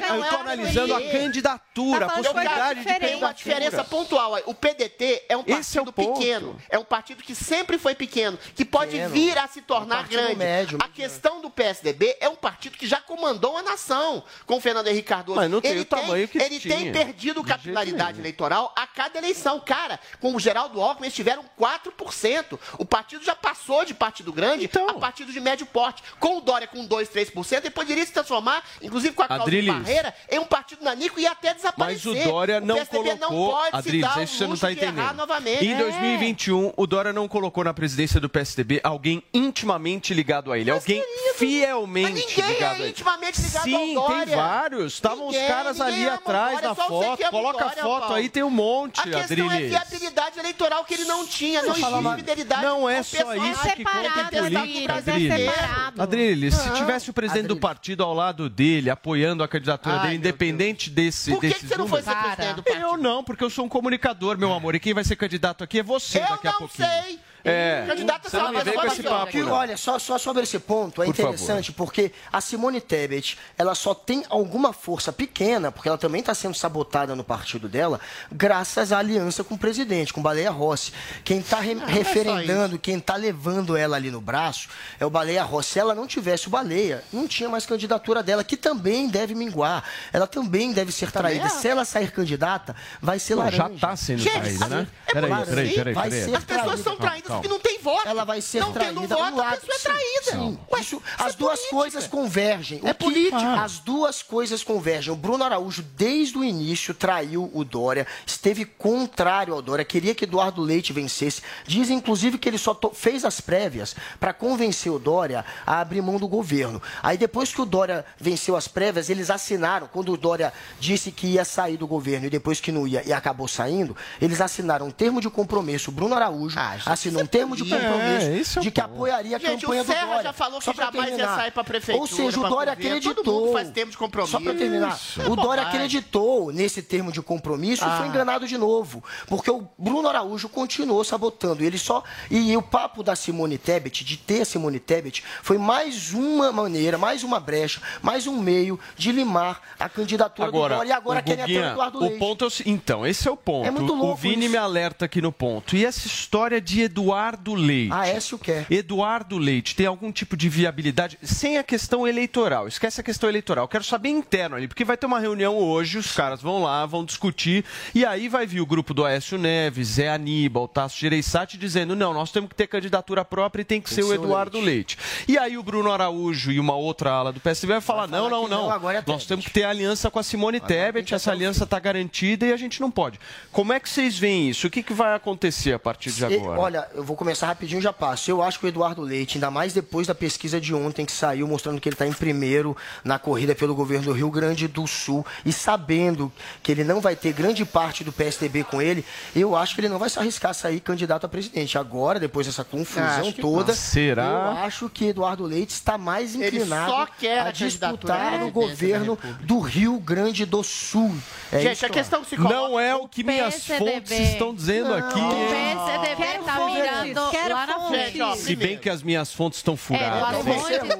[0.00, 3.34] não é estou analisando a candidatura, a Tá possibilidade de coisa diferente, uma candidatura.
[3.34, 4.38] diferença pontual.
[4.46, 4.95] O PDT
[5.28, 6.18] é um Esse é partido o ponto.
[6.18, 6.60] pequeno.
[6.68, 9.10] É um partido que sempre foi pequeno, que pode Pequeno.
[9.10, 10.36] vir a se tornar partido grande.
[10.36, 14.60] médio, a questão do PSDB é um partido que já comandou a nação com o
[14.60, 15.36] Fernando Henrique Cardoso.
[15.40, 16.92] Mas não tem ele o tamanho que Ele tem tinha.
[16.92, 19.60] perdido capilaridade eleitoral a cada eleição.
[19.60, 22.58] Cara, com o Geraldo Alckmin, eles tiveram 4%.
[22.78, 24.88] O partido já passou de partido grande Então.
[24.88, 26.02] a partido de médio porte.
[26.18, 29.74] Com o Dória com 2, 3%, ele poderia se transformar, inclusive com a de Adriles.
[29.74, 32.26] barreira, em um partido nanico e até Mas desaparecer.
[32.26, 33.50] o Dória não PSDB não colocou.
[33.56, 35.64] pode se Adriles, dar o não luxo está de errar novamente.
[35.64, 35.76] Em É.
[35.76, 40.70] 2021, o Dória não colocou na presidência do PSDB alguém intimamente ligado a ele.
[40.70, 41.02] alguém
[41.36, 42.88] fielmente ninguém ligado é a ele.
[42.90, 44.36] intimamente ligado Sim, ao tem Dória.
[44.36, 44.92] vários.
[44.94, 46.90] Estavam os caras ali atrás Dória, na foto.
[47.30, 48.14] Coloca a Dória, foto Paulo.
[48.14, 49.22] aí, tem um monte, A questão é
[49.54, 49.70] Adriles.
[49.70, 51.62] viabilidade eleitoral que ele não tinha.
[51.62, 52.62] Não existe fidelidade.
[52.62, 53.36] Não é só pessoal.
[53.36, 55.08] isso que conta em Separado, política, Adriles.
[55.08, 55.54] Adriles.
[55.54, 56.02] separado.
[56.02, 56.74] Adriles, se Não.
[56.76, 61.40] tivesse o presidente do partido ao lado dele, apoiando a candidatura dele, independente desse Por
[61.40, 62.86] que você não foi ser presidente do partido?
[62.86, 64.74] Eu não, porque eu sou um comunicador, meu amor.
[64.76, 66.86] E quem vai ser candidato aqui é você Eu daqui a não pouquinho.
[66.86, 67.18] sei.
[67.46, 67.84] É.
[67.86, 70.18] Candidato Você não me sabe, vem mas com olha esse papo, Que, olha, só, só
[70.18, 71.30] sobre esse ponto, é Por favor.
[71.32, 76.34] interessante porque a Simone Tebet, ela só tem alguma força pequena, porque ela também está
[76.34, 78.00] sendo sabotada no partido dela,
[78.32, 80.92] graças à aliança com o presidente, com o Baleia Rossi.
[81.24, 85.70] Quem está é referendando, quem está levando ela ali no braço é o Baleia Rossi.
[85.72, 89.84] Se ela não tivesse o Baleia, não tinha mais candidatura dela, que também deve minguar.
[90.12, 91.46] Ela também deve ser traída.
[91.46, 91.48] é.
[91.48, 93.56] Se ela sair candidata, vai ser Pô, laranja.
[93.56, 94.86] já está sendo Gente, traída, né?
[95.08, 96.24] é Peraí, claro, peraí, peraí, vai peraí.
[96.24, 98.08] ser As pessoas são traídas porque não tem voto.
[98.08, 100.30] Ela vai ser não traída tendo voto, a pessoa é traída.
[100.32, 100.58] Sim.
[100.72, 101.76] Ué, Isso- as é duas política.
[101.76, 102.80] coisas convergem.
[102.84, 103.62] É O que- política.
[103.62, 105.12] As duas coisas convergem.
[105.12, 110.24] O Bruno Araújo, desde o início, traiu o Dória, esteve contrário ao Dória, queria que
[110.24, 111.42] Eduardo Leite vencesse.
[111.66, 116.00] Diz, inclusive, que ele só to- fez as prévias para convencer o Dória a abrir
[116.02, 116.80] mão do governo.
[117.02, 119.88] Aí, depois que o Dória venceu as prévias, eles assinaram.
[119.92, 123.12] Quando o Dória disse que ia sair do governo e depois que não ia e
[123.12, 125.90] acabou saindo, eles assinaram um termo de compromisso.
[125.90, 127.92] O Bruno Araújo gente, assinou um é termo de política.
[127.92, 130.22] compromisso É, é o de que apoiaria a Gente, campanha o do Serra Dória.
[130.22, 133.14] já falou que jamais ia sair pra prefeitura, Ou seja, o Dória acreditou.
[133.24, 134.32] Todo mundo faz termo de compromisso.
[134.32, 134.94] Só pra terminar.
[134.96, 135.20] Isso.
[135.22, 138.08] É O Dória acreditou nesse termo de compromisso e foi Ah.
[138.08, 139.02] enganado de novo.
[139.26, 141.62] Porque o Bruno Araújo continuou sabotando.
[141.64, 142.02] Ele só.
[142.30, 146.96] E o papo da Simone Tebet, de ter a Simone Tebet, foi mais uma maneira,
[146.98, 150.88] mais uma brecha, mais um meio de limar a candidatura do Dória.
[150.88, 152.18] E agora o querem até o Guguinha, Eduardo o Leite.
[152.18, 153.66] ponto é o, então, esse é o ponto.
[153.66, 154.50] É muito o louco Vini isso.
[154.52, 155.76] me alerta aqui no ponto.
[155.76, 157.15] E essa história de Eduardo
[157.54, 157.92] Leite?
[157.92, 158.66] Ah, esse o quer.
[158.70, 162.68] Eduardo Leite tem algum tipo de viabilidade sem a questão eleitoral?
[162.68, 163.68] Esquece a questão eleitoral.
[163.68, 167.04] Quero saber interno ali, porque vai ter uma reunião hoje, os caras vão lá, vão
[167.04, 171.96] discutir, e aí vai vir o grupo do Aécio Neves, Zé Aníbal, Tasso Gereissati, dizendo:
[171.96, 174.98] não, nós temos que ter candidatura própria e tem que Tem ser o Eduardo Leite.
[175.26, 178.44] E aí o Bruno Araújo e uma outra ala do PSDB vai falar: não, não,
[178.44, 178.62] que não.
[178.64, 181.78] não, agora é nós temos que ter aliança com a Simone Tebet, essa aliança está
[181.78, 183.18] garantida e a gente não pode.
[183.52, 184.66] Como é que vocês veem isso?
[184.66, 186.60] O que, que vai acontecer a partir de agora?
[186.60, 188.30] olha, eu vou começar rapidinho e já passo.
[188.30, 191.46] Eu acho que o Eduardo Leite, ainda mais depois da pesquisa de ontem que saiu
[191.46, 195.24] mostrando que ele está em primeiro na corrida pelo governo do Rio Grande do Sul
[195.44, 196.32] e sabendo
[196.62, 199.04] que ele não vai ter grande parte do PSDB com ele,
[199.34, 201.76] eu acho que ele não vai se arriscar a sair candidato a presidente.
[201.78, 203.78] Agora, depois dessa confusão toda, não.
[203.78, 204.24] Será?
[204.24, 209.18] eu acho que Eduardo Leite está mais Ele inclinado só quer a disputar presidência governo
[209.42, 211.14] do Rio Grande do Sul.
[211.52, 214.94] É Gente, isso a questão se coloca- Não é o que minhas fontes estão dizendo
[214.94, 215.18] aqui.
[215.18, 215.46] O?
[215.48, 216.56] PSDB tá
[216.90, 218.18] fontes, mirando quero lá na frente.
[218.18, 220.20] Gente, Se bem que as minhas fontes estão É, furadas.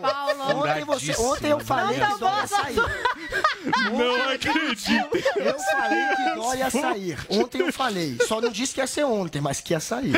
[0.01, 0.61] Paulo.
[0.63, 2.85] Ontem, você, ontem eu falei Não, que Dória ia
[3.93, 5.09] não, acredito.
[5.37, 7.19] Eu falei que Dória ia sair.
[7.29, 8.17] Ontem eu falei.
[8.27, 10.13] Só não disse que ia ser ontem, mas que ia sair.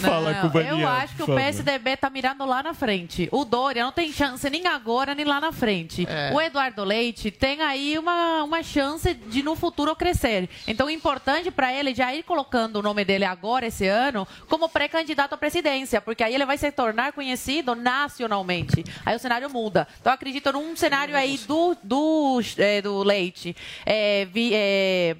[0.00, 3.28] Não, Eu acho que o PSDB tá mirando lá na frente.
[3.30, 6.06] O Dória não tem chance nem agora, nem lá na frente.
[6.08, 6.32] É.
[6.34, 10.48] O Eduardo Leite tem aí uma, uma chance de no futuro crescer.
[10.66, 14.68] Então, o importante para ele já ir colocando o nome dele agora, esse ano, como
[14.68, 18.84] pré-candidato à presidência, porque aí ele vai se tornar conhecido nacionalmente.
[19.04, 19.86] Aí o cenário muda.
[20.00, 23.54] Então, eu acredito num cenário aí do, do, eh, do Leite.
[23.86, 25.16] É, vi- é,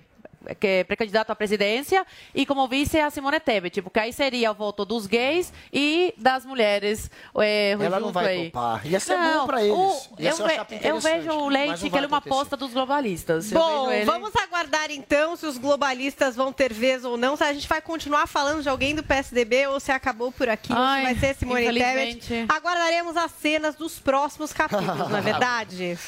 [0.60, 2.04] que é pré-candidato à presidência,
[2.34, 6.44] e como vice a Simone Tebet, porque aí seria o voto dos gays e das
[6.44, 7.10] mulheres.
[7.38, 8.44] É, Ela não vai aí.
[8.50, 8.86] topar.
[8.86, 9.72] Ia ser Não, bom pra eles.
[9.74, 13.50] o- eu, ve- eu vejo o Leite que ele é uma aposta dos globalistas.
[13.50, 17.36] Eu Bom, ele- vamos aguardar então se os globalistas vão ter vez ou não.
[17.38, 20.74] Se a gente vai continuar falando de alguém do PSDB ou se acabou por aqui,
[20.76, 21.72] Ai, vai ser Simone.
[21.72, 22.44] Tebet.
[22.50, 25.98] Aguardaremos as cenas dos próximos capítulos, não é verdade?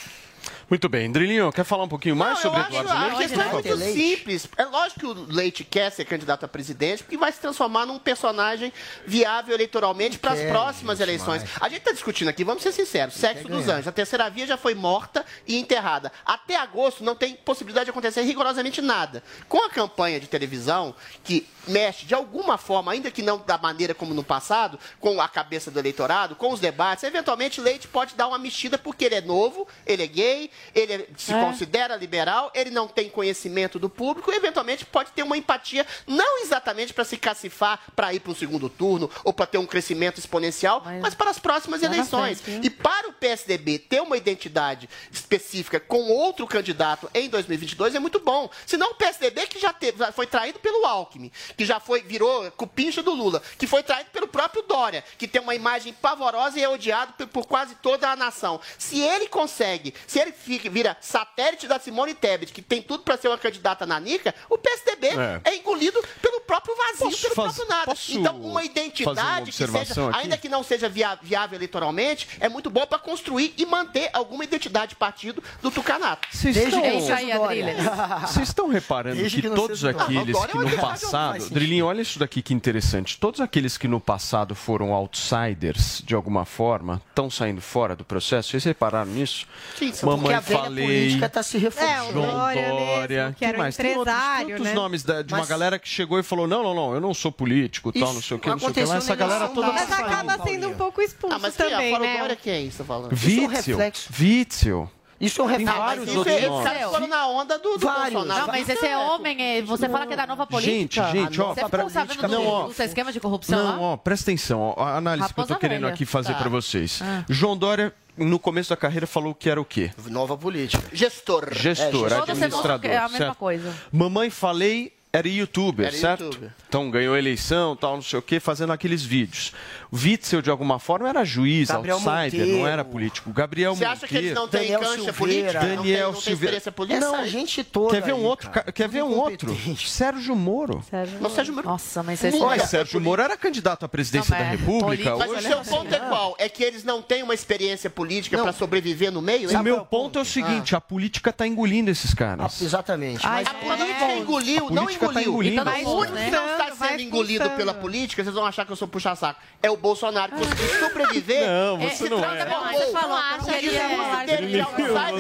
[0.68, 1.12] Muito bem.
[1.12, 3.18] Drilinho, quer falar um pouquinho mais Não, sobre eu acho, Eduardo a Leite?
[3.18, 4.48] questão é muito simples.
[4.56, 8.00] É lógico que o Leite quer ser candidato a presidente, porque vai se transformar num
[8.00, 8.72] personagem
[9.06, 11.42] viável eleitoralmente para as próximas gente, eleições.
[11.42, 13.86] mas- A gente está discutindo aqui, vamos ser sinceros, sexo quer dos anjos.
[13.86, 16.10] A terceira via já foi morta e enterrada.
[16.24, 19.22] Até agosto não tem possibilidade de acontecer rigorosamente nada.
[19.48, 23.94] Com a campanha de televisão, que mexe de alguma forma, ainda que não da maneira
[23.94, 28.26] como no passado, com a cabeça do eleitorado, com os debates, eventualmente Leite pode dar
[28.26, 31.40] uma mexida porque ele é novo, ele é gay, ele é- se É.
[31.40, 36.40] considera liberal, ele não tem conhecimento do público, e eventualmente pode ter uma empatia, não
[36.42, 40.18] exatamente para se cacifar para ir para o segundo turno ou para ter um crescimento
[40.18, 42.40] exponencial, mas, para as próximas na eleições.
[42.40, 47.98] frente, e para o PSDB ter uma identidade específica com outro candidato em 2022 é
[47.98, 48.48] muito bom.
[48.64, 52.50] Senão o PSDB que já, teve, já foi traído pelo Alckmin, que já foi virou
[52.52, 56.62] cupincha do Lula, que foi traído pelo próprio Dória, que tem uma imagem pavorosa e
[56.62, 58.60] é odiado por, por quase toda a nação.
[58.78, 63.16] Se ele consegue, se ele fica, vira satélite da Simone Tebet, que tem tudo para
[63.16, 65.40] ser uma candidata nanica, o PSDB É.
[65.44, 67.92] é, engolido pelo próprio vazio, Posso pelo faz- próprio nada.
[68.08, 70.18] Então, uma fazer uma identidade que seja, aqui?
[70.18, 74.44] ainda que não seja via- viável eleitoralmente, é muito bom para construir e manter alguma
[74.44, 76.28] identidade de partido do Tucanato.
[76.30, 76.82] Vocês Desde estão...
[76.82, 77.74] que É.
[78.26, 81.50] Vocês estão reparando Desde que, que todos aqueles que é uma no passado.
[81.50, 83.18] Drilinho, olha isso daqui que interessante.
[83.18, 88.50] Todos aqueles que no passado foram outsiders, de alguma forma, estão saindo fora do processo.
[88.50, 89.46] Vocês repararam nisso?
[89.78, 90.84] Sim, Mamãe a velha falei.
[90.86, 91.92] política está se reforçando.
[91.96, 93.76] É, o João Dória Dória, mesmo, que era mais?
[93.76, 94.72] Tem outros empresário, né?
[94.74, 97.12] nomes da- de uma Mas- galera que chegou e falou: não, não, não, eu não
[97.14, 98.96] sou político, tal, não sei o que, não sei o que lá.
[98.96, 99.68] Essa galera toda.
[99.68, 102.18] da- Mas acaba sendo um pouco expulso Ah, mas também, o né?
[102.18, 103.12] Dória, quem é você tá falando?
[103.12, 103.78] Isso é um Witzel.
[104.20, 104.90] Witzel.
[105.18, 105.78] Isso é um reflexo.
[105.78, 106.66] vários Isso outros é, nomes.
[106.66, 108.12] esses caras foram na onda do, do Vários.
[108.12, 108.40] Bolsonaro.
[108.40, 111.08] Não, mas esse é homem, é- você fala que é da nova Gente, política.
[111.10, 113.80] gente, ó, Você ficou sabendo do, Não, ó, do esquema de corrupção Não, lá?
[113.80, 114.74] ó, presta atenção.
[114.76, 115.94] ó, a análise que eu Raposa tô querendo velha.
[115.94, 116.38] aqui fazer Tá.
[116.38, 117.00] pra vocês.
[117.02, 117.24] Ah.
[117.30, 119.90] João Dória, no começo da carreira, falou que era o quê?
[120.08, 120.82] Nova política.
[120.92, 121.52] Gestor.
[121.52, 122.90] Gestor, Toda semana administrador.
[122.90, 123.38] é a mesma certo?
[123.38, 123.74] coisa.
[123.92, 126.24] Mamãe falei era youtuber, Era certo?
[126.24, 126.50] youtuber.
[126.68, 129.52] Então ganhou eleição, tal, não sei o quê, fazendo aqueles vídeos.
[129.90, 132.58] O Witzel, de alguma forma, era juiz, Gabriel outsider, Monteiro.
[132.58, 133.32] não era político.
[133.32, 134.40] Gabriel Você acha que eles Monteiro.
[134.40, 135.12] não têm Daniel cancha Silveira.
[135.16, 135.52] política?
[135.60, 136.56] Não tem- Daniel não tem Silveira.
[136.56, 137.06] experiência política?
[137.06, 137.94] Essa gente toda.
[137.94, 138.50] Quer ver um aí, outro?
[138.50, 138.66] cara.
[138.66, 139.56] ca- Quer ver um outro?
[139.86, 140.84] Sérgio Moro.
[140.90, 142.34] Sérgio Mas Sérgio Moro- Nossa, mas vocês...
[142.34, 145.16] Mas Olha, Sérgio Moro era candidato à presidência Não, da mas República.
[145.16, 146.34] Mas Hoje- o seu ponto é qual?
[146.38, 149.48] É que eles não têm uma experiência política para sobreviver no meio?
[149.56, 152.60] O meu ponto é o seguinte, a política está engolindo esses Ah, caras.
[152.60, 153.20] exatamente.
[153.24, 155.80] Ai, Mas A política engoliu, não política tá engoliu.
[155.80, 155.80] engolindo.
[155.80, 158.76] Então, o único que não está sendo engolido pela política, vocês vão achar que eu
[158.76, 159.40] sou puxa-saco.
[159.62, 161.46] É o Bolsonaro que conseguiu sobreviver.
[161.46, 162.72] Não, É, você não é.
[162.76, 164.62] Você falou acha que não que queria é- falar Ele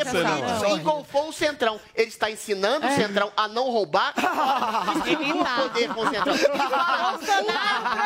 [0.04, 0.38] você não.
[0.38, 1.80] político engolfou o Centrão.
[1.94, 6.34] Ele está ensinando o Centrão a não roubar e distribuir o poder com o Centrão.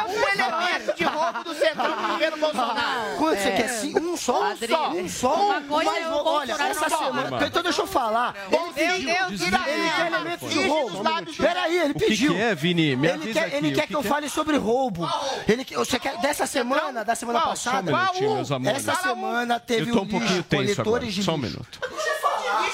[0.09, 3.17] Um elemento de roubo do Centrão no governo Bolsonaro.
[3.19, 3.69] Quanto você quer?
[3.69, 4.51] Sim, Um só?
[4.53, 4.91] Um só?
[4.91, 5.35] Um só?
[5.35, 7.29] uma coisa Mas, é olha, essa não semana...
[7.29, 7.47] rouba.
[7.47, 8.35] Então deixa eu falar.
[8.51, 10.91] Meu Deus, tira Ele de Ige roubo.
[10.91, 11.03] nos
[11.71, 12.35] lábios do- Peraí, ele O que, pediu.
[12.35, 12.97] que é, Vini?
[12.97, 13.57] Me Ele avisa quer, aqui.
[13.57, 14.03] ele o quer que eu é?
[14.05, 15.09] fale sobre roubo.
[15.49, 17.41] Ele, quer- você quer dessa semana, da semana?
[17.41, 17.93] Só um passada?
[17.93, 18.89] minutinho, meus amores.
[18.89, 20.85] Essa semana Eu teve tô o um pouquinho lixo, tenso agora.
[20.85, 21.81] coletores de Só um minuto.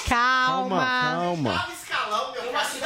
[0.09, 0.87] Calma.
[0.87, 1.67] Calma.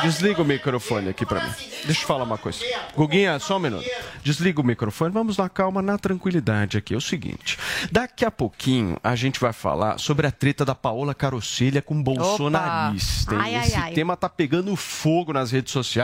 [0.02, 1.52] Desliga o microfone aqui pra mim.
[1.84, 2.58] Deixa eu falar uma coisa.
[2.96, 3.84] Guguinha, só um minuto.
[4.22, 5.12] Desliga o microfone.
[5.12, 6.94] Vamos lá, calma, na tranquilidade aqui.
[6.94, 7.58] É o seguinte.
[7.92, 13.36] Daqui a pouquinho a gente vai falar sobre a treta da Paola Carosselha com bolsonarista.
[13.36, 13.92] Ai, ai, Esse ai.
[13.92, 15.99] tema tá pegando fogo nas redes sociais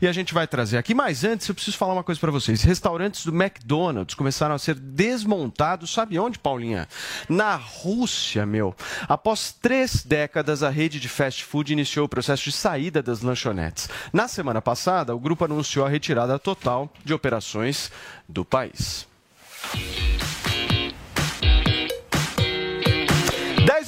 [0.00, 0.94] e a gente vai trazer aqui.
[0.94, 2.62] Mas antes, eu preciso falar uma coisa pra vocês.
[2.62, 5.92] Restaurantes do McDonald's começaram a ser desmontados.
[5.92, 6.88] Sabe onde, Paulinha?
[7.28, 8.74] Na Rússia, meu.
[9.08, 13.88] Após três décadas, a rede de fast food iniciou o processo de saída das lanchonetes.
[14.12, 17.90] Na semana passada, o grupo anunciou a retirada total de operações
[18.28, 19.06] do país.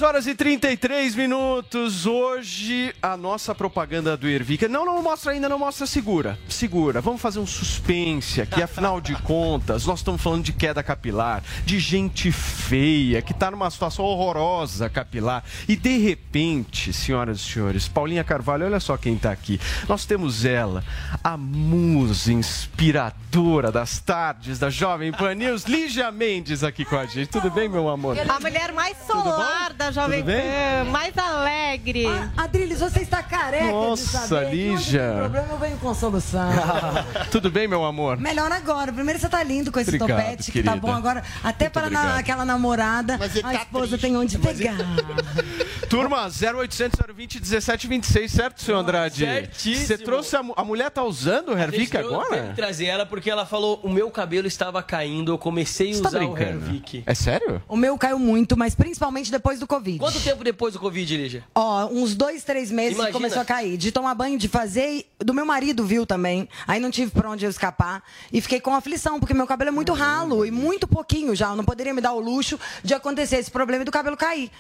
[0.00, 2.06] 10 horas e 33 minutos.
[2.06, 4.66] Hoje, a nossa propaganda do Ervica.
[4.66, 5.86] Não, não mostra ainda, não mostra.
[5.86, 7.02] Segura, segura.
[7.02, 8.62] Vamos fazer um suspense aqui.
[8.62, 13.70] Afinal de contas, nós estamos falando de queda capilar, de gente feia, que está numa
[13.70, 15.44] situação horrorosa capilar.
[15.68, 19.60] E de repente, senhoras e senhores, Paulinha Carvalho, olha só quem está aqui.
[19.86, 20.82] Nós temos ela,
[21.22, 27.28] a musa inspiradora das tardes da Jovem Pan News, Lígia Mendes, aqui com a gente.
[27.28, 28.16] Tudo bem, meu amor?
[28.18, 30.42] A mulher mais solar da Jovem Tudo bem?
[30.42, 32.06] Pan, mais alegre.
[32.36, 35.00] Adriles, você está careca de Nossa, Lígia.
[35.10, 36.50] tem problema eu venho com solução.
[37.30, 38.16] Tudo bem, meu amor?
[38.18, 38.92] Melhor agora.
[38.92, 40.86] Primeiro você tá lindo com esse Obrigado, topete, que tá querida.
[40.86, 41.22] bom agora.
[41.42, 44.76] Até Muito para na- aquela namorada, a esposa tem onde pegar.
[45.88, 49.24] Turma, 0800 020 1726, certo, senhor Andrade?
[49.24, 49.86] certíssimo.
[49.86, 52.48] Você trouxe a, a mulher tá usando o Hervik Eu agora?
[52.48, 56.08] que trazer ela porque ela falou: o meu cabelo estava caindo, eu comecei a tá
[56.08, 56.66] usar o brincando?
[56.66, 57.02] Hervik.
[57.06, 57.60] É sério?
[57.68, 59.79] O meu caiu muito, mas principalmente depois do Covid.
[59.98, 61.44] Quanto tempo depois do Covid, Lígia?
[61.54, 63.12] Ó, uns dois, três meses que Imagina.
[63.12, 63.76] começou a cair.
[63.76, 65.06] De tomar banho, de fazer.
[65.18, 66.48] Do meu marido viu também.
[66.66, 68.02] Aí não tive pra onde eu escapar.
[68.32, 71.48] E fiquei com aflição, porque meu cabelo é muito ralo e muito pouquinho já.
[71.50, 74.50] Eu não poderia me dar o luxo de acontecer esse problema e do cabelo cair.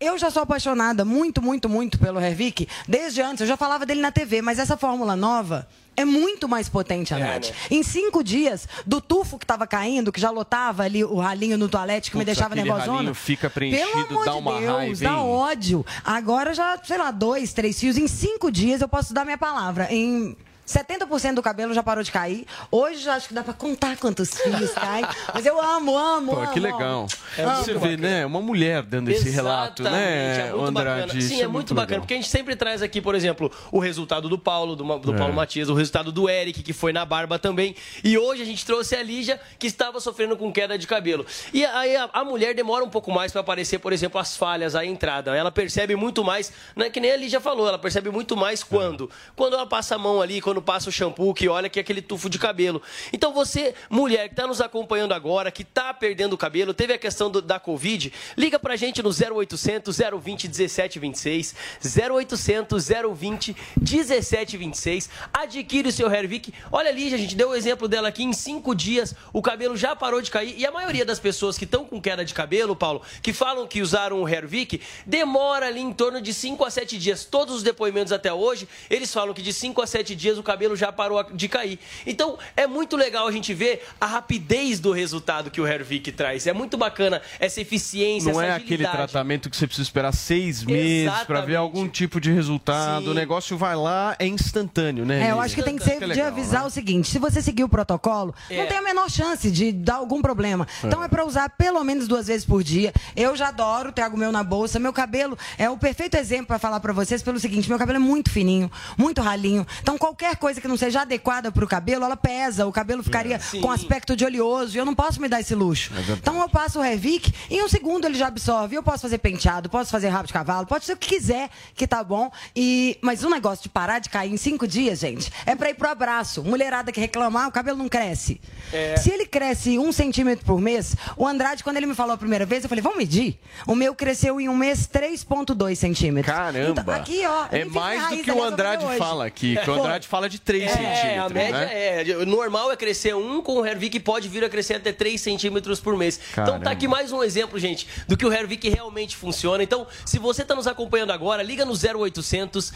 [0.00, 2.66] Eu já sou apaixonada muito, muito, muito pelo Hervik.
[2.88, 6.68] Desde antes, eu já falava dele na TV, mas essa fórmula nova é muito mais
[6.68, 7.50] potente, Andrade.
[7.50, 7.56] né?
[7.70, 11.68] Em cinco dias, do tufo que tava caindo, que já lotava ali o ralinho no
[11.68, 13.12] toalete, que me deixava nervosona.
[13.14, 15.86] fica preenchido, Pelo amor dá de uma Deus, raiva, dá ódio.
[16.04, 17.96] Agora já, sei lá, dois, três fios.
[17.96, 19.88] Em cinco dias eu posso dar minha palavra.
[19.92, 20.36] Em
[20.72, 22.46] 70% do cabelo já parou de cair.
[22.70, 25.04] Hoje acho que dá pra contar quantos fios caem.
[25.34, 26.52] Mas eu amo, amo, Pô, amo.
[26.52, 27.06] que legal.
[27.36, 27.64] É amo.
[27.64, 28.24] Você vê, né?
[28.26, 31.00] Uma mulher dando esse relato, né, é muito Andrade?
[31.02, 31.18] bacana.
[31.18, 32.00] Isso Sim, é, muito bacana, legal.
[32.00, 35.18] porque a gente sempre traz aqui, por exemplo, o resultado do Paulo, do, do É.
[35.18, 37.74] Paulo Matias, o resultado do Eric, que foi na barba também.
[38.02, 41.26] E hoje a gente trouxe a Lígia, que estava sofrendo com queda de cabelo.
[41.52, 44.74] E aí a, a mulher demora um pouco mais para aparecer, por exemplo, as falhas,
[44.74, 45.36] a entrada.
[45.36, 49.10] Ela percebe muito mais, né, que nem a Lígia falou, ela percebe muito mais quando?
[49.36, 52.00] Quando ela passa a mão ali, quando passa o shampoo, que olha que é aquele
[52.02, 52.80] tufo de cabelo.
[53.12, 56.98] Então você, mulher que está nos acompanhando agora, que está perdendo o cabelo, teve a
[56.98, 65.88] questão do- da Covid, liga pra gente no 0800 020 1726, 0800 020 1726, adquire
[65.88, 66.52] o seu Hervik.
[66.70, 69.94] Olha ali, a gente deu o exemplo dela aqui, em cinco dias o cabelo já
[69.96, 73.02] parou de cair e a maioria das pessoas que estão com queda de cabelo, Paulo,
[73.22, 77.24] que falam que usaram o Hervik, demora ali em torno de 5 a 7 dias.
[77.24, 80.76] Todos os depoimentos até hoje, eles falam que de 5 a 7 dias o cabelo
[80.76, 81.78] já parou de cair.
[82.06, 86.46] Então, é muito legal a gente ver a rapidez do resultado que o Hervik traz.
[86.46, 88.96] É muito bacana essa eficiência, Não essa é aquele agilidade.
[88.96, 93.04] tratamento que você precisa esperar seis meses para ver algum tipo de resultado.
[93.04, 93.10] Sim.
[93.10, 95.28] O negócio vai lá, é instantâneo, né?
[95.28, 96.66] É, eu acho que tem que ser é de legal, avisar né?
[96.66, 98.58] o seguinte: se você seguir o protocolo, É.
[98.58, 100.66] não tem a menor chance de dar algum problema.
[100.82, 100.86] É.
[100.86, 102.92] Então é pra usar pelo menos duas vezes por dia.
[103.16, 104.78] Eu já adoro, trago o meu na bolsa.
[104.78, 108.00] Meu cabelo é o perfeito exemplo pra falar pra vocês pelo seguinte: meu cabelo é
[108.00, 109.66] muito fininho, muito ralinho.
[109.80, 112.66] Então qualquer coisa que não seja adequada pro cabelo, ela pesa.
[112.66, 113.60] O cabelo ficaria Sim.
[113.60, 114.76] com aspecto de oleoso.
[114.76, 115.92] E eu não posso me dar esse luxo.
[115.92, 116.20] verdade.
[116.20, 118.76] então eu passo o Revic e em um segundo ele já absorve.
[118.76, 121.86] Eu posso fazer penteado, posso fazer rabo de cavalo, pode ser o que quiser, que
[121.86, 122.30] tá bom.
[122.54, 125.74] E mas o negócio de parar de cair em cinco dias, gente, é pra ir
[125.74, 126.42] pro abraço.
[126.42, 128.40] Mulherada que reclamar, o cabelo não cresce.
[128.72, 128.96] É.
[128.96, 132.46] Se ele cresce um centímetro por mês, o Andrade, quando ele me falou a primeira
[132.46, 133.38] vez, eu falei, vamos medir?
[133.66, 136.34] O meu cresceu em um mês 3,2 centímetros.
[136.34, 136.80] Caramba!
[136.80, 137.46] Então, aqui, ó.
[137.50, 140.66] é mais do que o Andrade fala aqui, que o Andrade fala de 3 É,
[140.66, 142.10] a centímetros, média né?
[142.10, 142.16] é.
[142.18, 145.80] O normal é crescer um, com o Hervik pode vir a crescer até 3 centímetros
[145.80, 146.18] por mês.
[146.32, 146.64] Então Caramba.
[146.64, 149.62] tá aqui mais um exemplo, gente, do que o Hervik realmente funciona.
[149.62, 152.72] Então, se você tá nos acompanhando agora, liga no 0800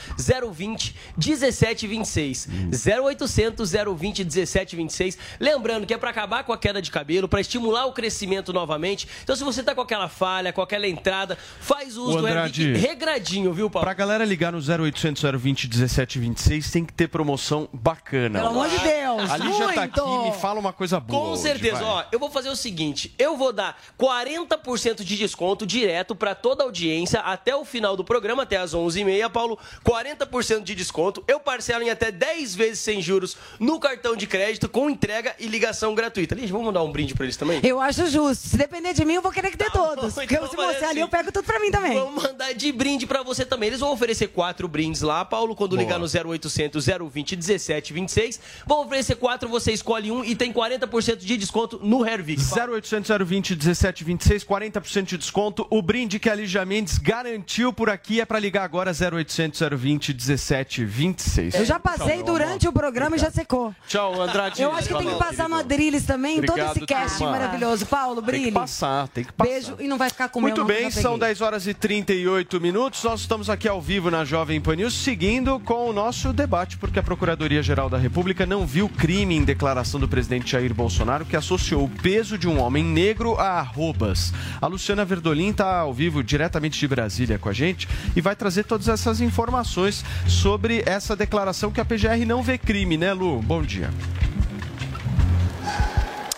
[0.53, 2.49] 020 1726.
[2.97, 5.19] 0800 020 1726.
[5.41, 9.09] Lembrando que é para acabar com a queda de cabelo, para estimular o crescimento novamente.
[9.23, 12.63] Então, se você tá com aquela falha, com aquela entrada, faz uso O do Andrade-
[12.71, 13.85] Hervik regradinho, viu, Paulo?
[13.85, 17.36] Pra galera ligar no 0800 020 1726 tem que ter promoção
[17.73, 18.41] bacana.
[18.41, 18.97] Pelo amor de Deus.
[19.17, 19.31] Deus!
[19.31, 21.21] A Lígia tá aqui, me fala uma coisa boa.
[21.21, 21.85] Com hoje, certeza, vai.
[21.85, 26.63] ó, eu vou fazer o seguinte, eu vou dar 40% de desconto direto para toda
[26.63, 31.41] a audiência até o final do programa, até as 11h30, Paulo, 40% de desconto, eu
[31.41, 35.95] parcelo em até 10 vezes sem juros no cartão de crédito com entrega e ligação
[35.95, 36.35] gratuita.
[36.35, 37.61] Lígia, vamos dar um brinde para eles também?
[37.63, 38.49] Eu acho justo.
[38.49, 40.15] Se depender de mim, eu vou querer que dê todos.
[40.15, 41.01] Porque então se vai você ali, assim.
[41.01, 41.99] eu pego tudo pra mim também.
[41.99, 43.69] Vamos mandar de brinde pra você também.
[43.69, 45.83] Eles vão oferecer quatro brindes lá, Paulo, quando Boa.
[45.83, 48.41] ligar no 0800 020 17 26.
[48.67, 52.41] Vão oferecer quatro, você escolhe um e tem 40% de desconto no Hervik.
[52.43, 55.67] 0800 020 17 26, 40% de desconto.
[55.71, 60.13] O brinde que a Lígia Mendes garantiu por aqui é para ligar agora 0800 020
[60.13, 61.55] 17 26.
[61.55, 63.75] Eu já passei durante o programa e já secou.
[63.89, 64.61] Tchau, Andrade.
[64.61, 67.33] Eu acho que tem que passar no Adrilles também, todo Obrigado, esse cast turma.
[67.33, 67.87] maravilhoso.
[67.87, 68.45] Paulo, Tem brilhe.
[68.47, 69.51] que passar, tem que passar.
[69.51, 71.29] Beijo e não vai ficar com Muito meu, bem, são peguei.
[71.29, 73.03] 10 horas e 38 minutos.
[73.05, 76.99] Nós estamos aqui ao vivo na Jovem Pan News, seguindo com o nosso debate, porque
[76.99, 81.85] a Procuradoria-Geral da República não viu crime em declaração do presidente Jair Bolsonaro, que associou
[81.85, 84.35] o peso de um homem negro a arrobas.
[84.61, 88.65] A Luciana Verdolim está ao vivo diretamente de Brasília com a gente e vai trazer
[88.65, 93.41] todas essas informações sobre essa declaração que a PGR não vê crime, né, Lu?
[93.41, 93.89] Bom dia.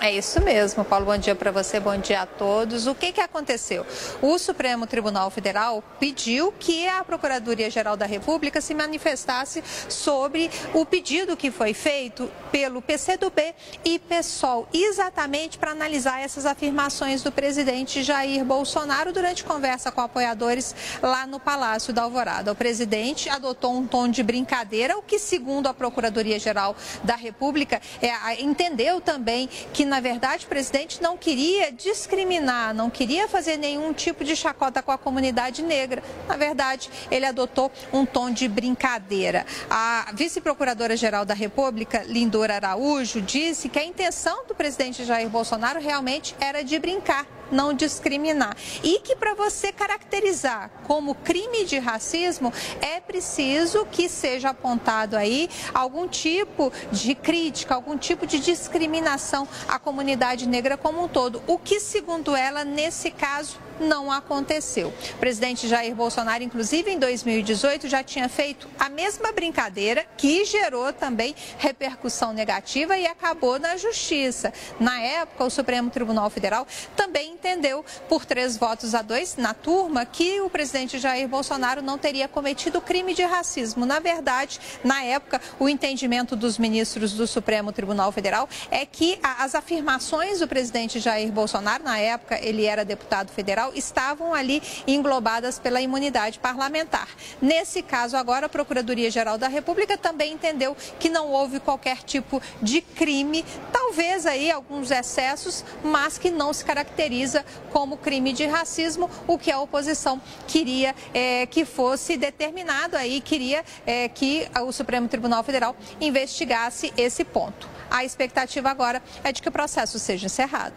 [0.00, 1.06] É isso mesmo, Paulo.
[1.06, 2.86] Bom dia para você, bom dia a todos.
[2.86, 3.84] O que, que aconteceu?
[4.22, 11.36] O Supremo Tribunal Federal pediu que a Procuradoria-Geral da República se manifestasse sobre o pedido
[11.36, 13.52] que foi feito pelo PCdoB
[13.84, 20.76] e PSOL, exatamente para analisar essas afirmações do presidente Jair Bolsonaro durante conversa com apoiadores
[21.02, 22.52] lá no Palácio da Alvorada.
[22.52, 28.40] O presidente adotou um tom de brincadeira, o que, segundo a Procuradoria-Geral da República, é,
[28.40, 34.22] entendeu também que, na verdade, o presidente não queria discriminar, não queria fazer nenhum tipo
[34.22, 36.02] de chacota com a comunidade negra.
[36.28, 39.44] Na verdade, ele adotou um tom de brincadeira.
[39.68, 46.36] A vice-procuradora-geral da República, Lindora Araújo, disse que a intenção do presidente Jair Bolsonaro realmente
[46.38, 48.56] era de brincar não discriminar.
[48.82, 55.48] E que para você caracterizar como crime de racismo, é preciso que seja apontado aí
[55.72, 61.42] algum tipo de crítica, algum tipo de discriminação à comunidade negra como um todo.
[61.46, 64.88] O que, segundo ela, nesse caso, não aconteceu.
[64.88, 70.92] O presidente Jair Bolsonaro, inclusive em 2018, já tinha feito a mesma brincadeira que gerou
[70.92, 74.52] também repercussão negativa e acabou na justiça.
[74.78, 76.66] Na época, o Supremo Tribunal Federal
[76.96, 81.98] também entendeu, por três votos a dois na turma, que o presidente Jair Bolsonaro não
[81.98, 83.86] teria cometido crime de racismo.
[83.86, 89.54] Na verdade, na época, o entendimento dos ministros do Supremo Tribunal Federal é que as
[89.54, 95.80] afirmações do presidente Jair Bolsonaro, na época ele era deputado federal, estavam ali englobadas pela
[95.80, 97.08] imunidade parlamentar.
[97.40, 102.80] Nesse caso, agora, a Procuradoria-Geral da República também entendeu que não houve qualquer tipo de
[102.80, 109.38] crime, talvez aí alguns excessos, mas que não se caracteriza como crime de racismo, o
[109.38, 115.42] que a oposição queria eh, que fosse determinado aí, queria eh, que o Supremo Tribunal
[115.42, 117.68] Federal investigasse esse ponto.
[117.90, 120.74] A expectativa agora é de que o processo seja encerrado.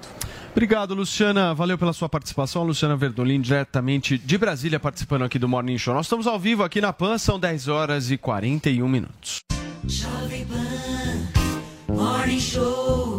[0.52, 1.54] Obrigado, Luciana.
[1.54, 2.64] Valeu pela sua participação.
[2.64, 5.94] Luciana Verdolim, diretamente de Brasília, participando aqui do Morning Show.
[5.94, 9.40] Nós estamos ao vivo aqui na PAN, são 10 horas e 41 minutos.
[9.86, 13.11] Jovem Pan Morning Show.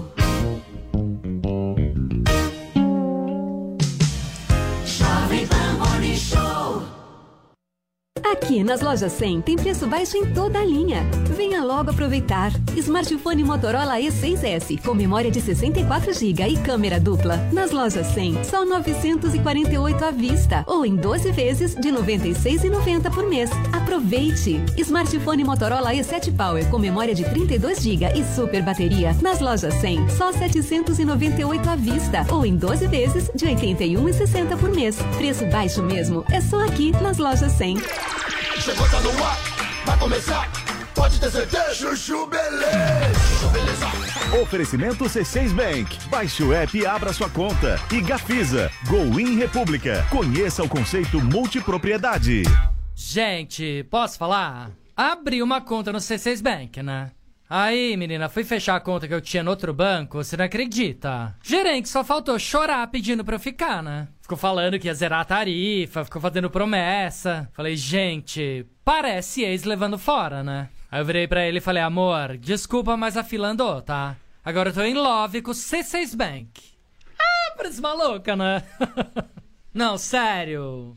[8.25, 11.03] Aqui nas lojas 100 tem preço baixo em toda a linha.
[11.37, 12.53] Venha logo aproveitar.
[12.77, 17.37] Smartphone Motorola E6S com memória de 64 GB e câmera dupla.
[17.53, 23.51] Nas lojas 100, só 948 à vista ou em 12 vezes de 96,90 por mês.
[23.73, 24.63] Aproveite.
[24.79, 29.17] Smartphone Motorola E7 Power com memória de 32 GB e super bateria.
[29.21, 34.97] Nas lojas 100, só 798 à vista ou em 12 vezes de 81,60 por mês.
[35.17, 36.25] Preço baixo mesmo.
[36.31, 38.12] É só aqui nas lojas 100.
[38.61, 39.39] Chegou, tá no ar,
[39.85, 40.49] vai começar.
[40.95, 41.75] Pode ter certeza.
[41.75, 43.15] Chuchu Beleza.
[43.19, 43.87] Chuchu Beleza.
[44.43, 45.99] Oferecimento C6 Bank.
[46.09, 47.81] Baixe o app e abra sua conta.
[47.91, 50.07] E Gafisa, Go In República.
[50.11, 52.43] Conheça o conceito multipropriedade.
[52.95, 54.71] Gente, posso falar?
[54.97, 57.11] Abri uma conta no C6 Bank, né?
[57.55, 61.37] Aí, menina, fui fechar a conta que eu tinha no outro banco, você não acredita?
[61.43, 64.09] Gerente só faltou chorar pedindo pra eu ficar, né?
[64.23, 67.51] Ficou falando que ia zerar a tarifa, ficou fazendo promessa.
[67.53, 70.71] Falei, gente, parece ex levando fora, né?
[70.91, 74.17] Aí eu virei pra ele e falei, amor, desculpa, mas a fila andou, tá?
[74.43, 76.59] Agora eu tô em love com o C6 Bank.
[77.21, 78.63] Ah, parece maluca, né?
[79.75, 80.97] Não, sério.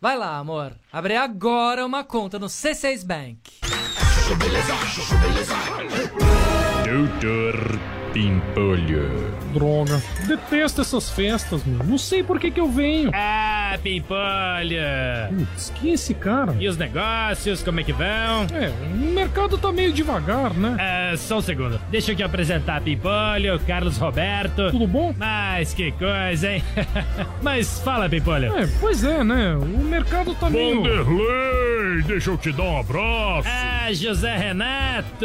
[0.00, 0.72] Vai lá, amor.
[0.92, 3.38] Abre agora uma conta no C6 Bank.
[6.84, 9.38] Doutor Pimpolho.
[9.54, 11.86] Droga, detesto essas festas, meu.
[11.86, 13.12] Não sei por que que eu venho.
[13.14, 14.76] Ah, Pimpolho.
[15.38, 16.56] Putz, quem é esse cara?
[16.58, 18.46] E os negócios, como é que vão?
[18.52, 20.76] É, o mercado tá meio devagar, né?
[20.80, 21.80] Ah, só um segundo.
[21.92, 24.72] Deixa eu aqui apresentar Pimpolho, Carlos Roberto.
[24.72, 25.14] Tudo bom?
[25.16, 26.64] Mas que coisa, hein?
[27.40, 28.52] Mas fala, Pimpolho.
[28.58, 29.54] É, pois é, né?
[29.54, 30.82] O mercado tá meio...
[30.82, 33.48] Vanderlei, deixa eu te dar um abraço.
[33.48, 35.24] Ah, José Renato.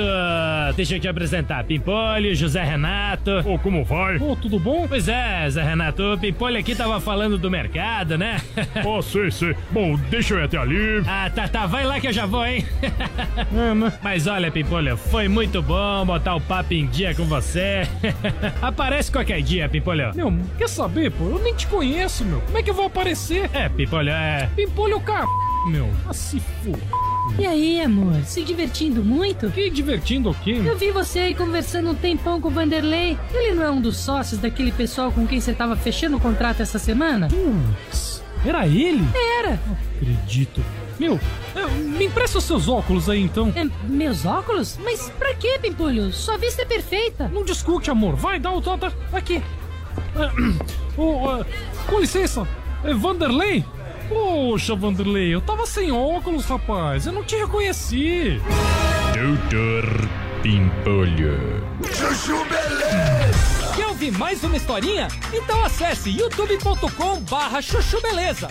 [0.76, 2.82] Deixa eu te apresentar Pimpolho, José Renato.
[3.45, 4.17] Ô, como vai?
[4.17, 4.88] Ô, tudo bom?
[4.88, 8.41] Pois é, Zé Renato, o Pimpolho aqui tava falando do mercado, né?
[8.86, 9.55] Ó, sei, sei.
[9.71, 11.03] Bom, deixa eu ir até ali.
[11.07, 12.65] Ah, tá, tá, vai lá que eu já vou, hein?
[13.55, 13.93] É, né?
[14.01, 17.88] Mas olha, Pimpolho, foi muito bom botar o papo em dia com você.
[18.61, 20.11] Aparece qualquer dia, Pimpolho.
[20.15, 21.25] Meu, quer saber, pô?
[21.25, 22.41] Eu nem te conheço, meu.
[22.41, 23.49] Como é que eu vou aparecer?
[23.53, 24.49] É, Pimpolho, é...
[24.55, 25.25] Pimpolho car...
[25.67, 25.89] meu.
[26.07, 27.12] Ah, se for.
[27.39, 28.21] E aí, amor?
[28.26, 29.49] Se divertindo muito?
[29.49, 30.61] Que divertindo o quê?
[30.63, 33.17] Eu vi você aí conversando um tempão com o Vanderlei.
[33.34, 36.61] Ele não é um dos sócios daquele pessoal com quem você tava fechando o contrato
[36.61, 37.28] essa semana?
[37.30, 39.03] Putz, era ele?
[39.39, 39.59] Era.
[39.65, 40.63] Não acredito.
[40.99, 41.19] Meu,
[41.97, 43.51] me empresta os seus óculos aí então.
[43.55, 44.78] É, meus óculos?
[44.84, 46.11] Mas pra quê, Pimpolho?
[46.11, 47.28] Sua vista é perfeita.
[47.30, 48.15] Não discute, amor.
[48.15, 48.93] Vai, dá o tota.
[49.11, 49.41] Aqui.
[50.15, 51.45] É, ô, é,
[51.88, 52.47] com licença.
[52.84, 53.65] É Vanderlei?
[54.10, 57.06] Poxa, Vanderlei, eu tava sem óculos, rapaz.
[57.06, 58.41] Eu não te reconheci.
[59.14, 60.10] Doutor
[60.41, 61.64] Pimpolho.
[61.86, 63.74] Chuchu Beleza!
[63.76, 65.08] Quer ouvir mais uma historinha?
[65.34, 68.47] Então acesse youtube.com barra chuchu beleza.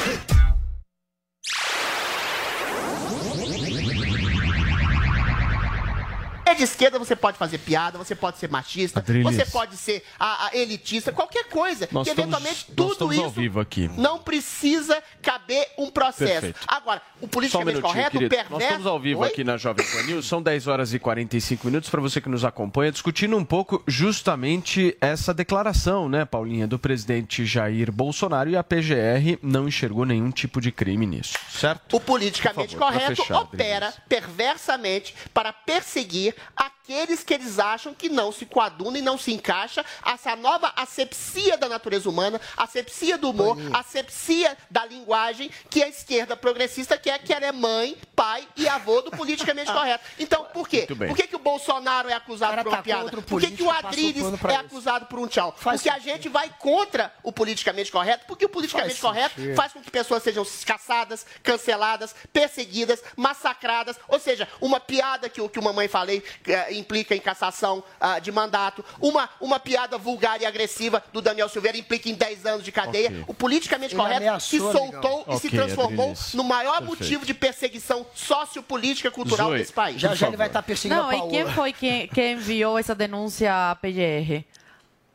[6.53, 9.35] É de esquerda, você pode fazer piada, você pode ser machista, Adriles.
[9.35, 11.89] você pode ser a, a elitista, qualquer coisa.
[11.91, 13.89] Nós que estamos- eventualmente tudo isso vivo aqui.
[13.97, 16.31] não precisa caber um processo.
[16.33, 16.61] Perfeito.
[16.69, 18.29] Agora, o um politicamente minutinho, correto, querido.
[18.31, 18.53] perverso.
[18.53, 19.29] Nós estamos ao vivo Oi?
[19.29, 22.45] aqui na Jovem Pan News, são 10 horas e 45 minutos para você que nos
[22.45, 28.63] acompanha, discutindo um pouco justamente essa declaração, né, Paulinha, do presidente Jair Bolsonaro e a
[28.63, 31.97] PGR não enxergou nenhum tipo de crime nisso, certo?
[31.97, 36.82] O politicamente favor, correto fechar, opera perversamente para perseguir I.
[36.83, 41.57] aqueles que eles acham que não se coadunam e não se encaixa essa nova asepsia
[41.57, 47.33] da natureza humana, asepsia do humor, asepsia da linguagem que a esquerda progressista quer, que
[47.33, 50.05] ela é mãe, pai e avô do politicamente correto.
[50.19, 50.87] Então, por quê?
[50.87, 53.23] Por que, que o Bolsonaro é acusado por uma tá piada?
[53.23, 54.47] Por que, que o Adriles é isso.
[54.67, 55.53] acusado por um tchau?
[55.63, 59.55] Porque a gente vai contra o politicamente correto, porque o politicamente Faz correto sentido.
[59.57, 63.97] faz com que pessoas sejam caçadas, canceladas, perseguidas, massacradas.
[64.09, 68.19] Ou seja, uma piada que, o- que uma mãe falei eh, implica em cassação ah,
[68.19, 68.85] de mandato.
[69.01, 73.09] Uma, uma piada vulgar e agressiva do Daniel Silveira implica em 10 anos de cadeia.
[73.09, 73.25] Ok.
[73.29, 75.25] O politicamente Ele correto se ameaçou, soltou amigão.
[75.29, 76.35] e se Ok, transformou Adriles.
[76.35, 76.99] no maior Perfeito.
[77.03, 80.01] motivo de perseguição sociopolítica e cultural Zoe, desse país.
[80.01, 82.95] Já já ele vai estar perseguindo Não, a e quem foi quem, quem enviou essa
[82.95, 84.45] denúncia à PGR?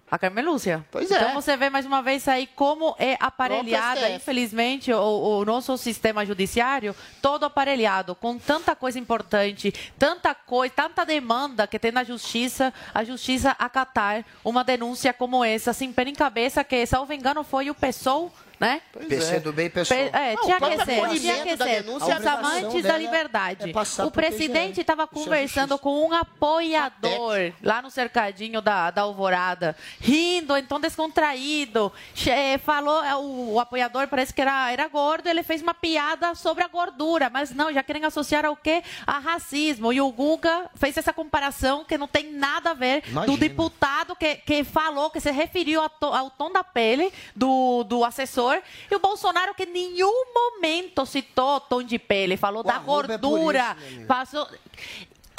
[0.09, 0.85] A Carmen Lúcia.
[0.89, 1.17] Pois é.
[1.17, 6.25] Então você vê mais uma vez aí como é aparelhada, infelizmente, o, o nosso sistema
[6.25, 12.73] judiciário, todo aparelhado, com tanta coisa importante, tanta coisa, tanta demanda que tem na justiça,
[12.93, 17.69] a justiça acatar uma denúncia como essa, sem pé em cabeça, que, salvo engano, foi
[17.69, 18.81] o PSOL, né?
[19.07, 19.99] PC do bem, pessoal.
[19.99, 21.83] Pe- É, tinha que ser, tinha que da ser.
[21.83, 23.71] denúncia, Os amantes da liberdade.
[23.71, 29.75] é o presidente estava é conversando com um apoiador lá no cercadinho da, da Alvorada,
[29.99, 31.91] rindo, então descontraído.
[32.15, 36.33] Che- Falou, é, o, o apoiador parece que era, era gordo, ele fez uma piada
[36.35, 38.83] sobre a gordura, mas não, já querem associar ao quê?
[39.05, 39.91] A racismo.
[39.93, 43.37] E o Guga fez essa comparação que não tem nada a ver do Imagina.
[43.37, 48.03] deputado que, que falou, que se referiu ao, to- ao tom da pele do, do
[48.03, 52.75] assessor, e o Bolsonaro que em nenhum momento citou tom de pele, falou O da
[52.75, 54.07] é gordura, isso, meu amigo.
[54.07, 54.47] passou...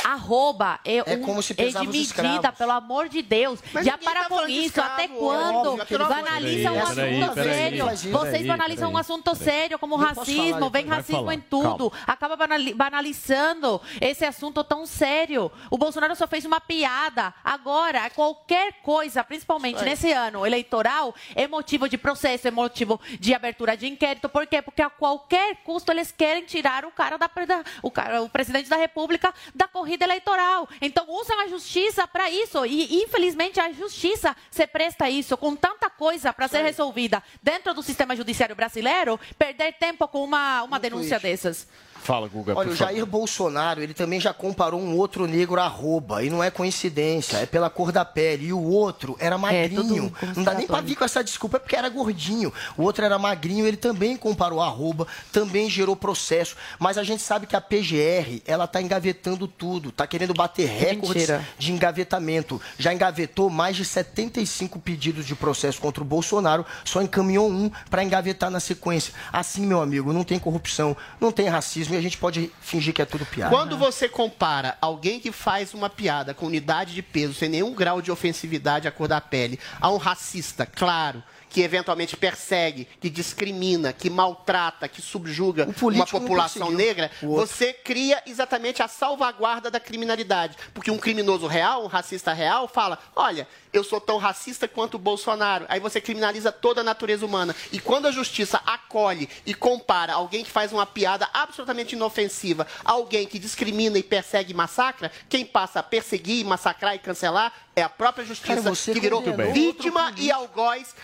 [0.05, 2.59] Arroba é, É um- como se é escravos.
[2.59, 3.61] pelo amor de Deus.
[3.72, 4.66] Mas Já para tá com isso.
[4.68, 7.86] escravo, Até é quando óbvio que ele foi- banaliza um assunto sério?
[8.12, 11.92] Vocês banalizam um assunto sério, como racismo, vem racismo em tudo.
[12.07, 15.51] Acaba banali- banalizando esse assunto tão sério.
[15.70, 17.34] O Bolsonaro só fez uma piada.
[17.44, 23.76] Agora, qualquer coisa, principalmente nesse ano eleitoral, é motivo de processo, é motivo de abertura
[23.76, 24.28] de inquérito.
[24.28, 24.62] Por quê?
[24.62, 28.68] Porque a qualquer custo eles querem tirar o cara da, da- o, cara, o presidente
[28.70, 30.68] da República da corrida eleitoral.
[30.80, 32.64] Então usam a justiça para isso.
[32.66, 37.74] E infelizmente a justiça se presta a isso, com tanta coisa para ser resolvida dentro
[37.74, 41.66] do sistema judiciário brasileiro, perder tempo com uma, uma denúncia dessas.
[42.03, 42.55] Fala, Guga.
[42.57, 42.92] Olha, o favor.
[42.92, 46.22] Jair Bolsonaro, ele também já comparou um outro negro a arroba.
[46.24, 48.46] E não é coincidência, é pela cor da pele.
[48.46, 50.12] E o outro era magrinho.
[50.34, 52.53] não dá nem pra vir com essa desculpa, é porque era gordinho.
[52.76, 56.57] O outro era magrinho, ele também comparou a arroba, também gerou processo.
[56.78, 59.92] Mas a gente sabe que a PGR, ela tá engavetando tudo.
[59.92, 61.49] Tá querendo bater recordes mentira.
[61.59, 62.61] de engavetamento.
[62.78, 68.03] Já engavetou mais de 75 pedidos de processo contra o Bolsonaro, só encaminhou um para
[68.03, 69.12] engavetar na sequência.
[69.32, 73.03] Assim, meu amigo, não tem corrupção, não tem racismo e a gente pode fingir que
[73.03, 73.55] é tudo piada.
[73.55, 78.03] Quando você compara alguém que faz uma piada com unidade de peso, sem nenhum grau
[78.03, 83.93] de ofensividade à cor da pele, a um racista, claro, que eventualmente persegue, que discrimina,
[83.93, 90.57] que maltrata, que subjuga uma população negra, você cria exatamente a salvaguarda da criminalidade.
[90.74, 94.98] Porque um criminoso real, um racista real, fala: olha, eu sou tão racista quanto o
[94.98, 95.66] Bolsonaro.
[95.68, 97.54] Aí você criminaliza toda a natureza humana.
[97.72, 102.92] E quando a justiça acolhe e compara alguém que faz uma piada absolutamente inofensiva a
[102.92, 107.82] alguém que discrimina e persegue e massacra, quem passa a perseguir, massacrar e cancelar é
[107.82, 110.94] a própria justiça Cara, que virou vítima e algoz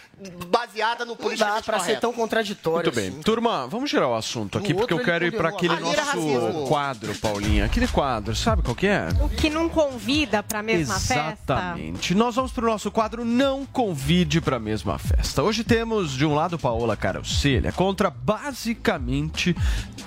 [0.48, 3.08] baseada no Não politicamente dá pra ser tão contraditório Muito bem.
[3.08, 3.22] assim.
[3.22, 6.66] Turma, vamos girar o assunto aqui, No porque eu quero ir para aquele nosso racismo.
[6.66, 7.64] quadro, Paulinha.
[7.64, 9.08] Aquele quadro, sabe qual que é?
[9.20, 11.54] O que não convida para a mesma festa.
[11.54, 12.14] Exatamente.
[12.14, 15.42] Nós vamos para o nosso quadro Não Convide para a Mesma Festa.
[15.42, 19.56] Hoje temos, de um lado, Paola Carosselha contra basicamente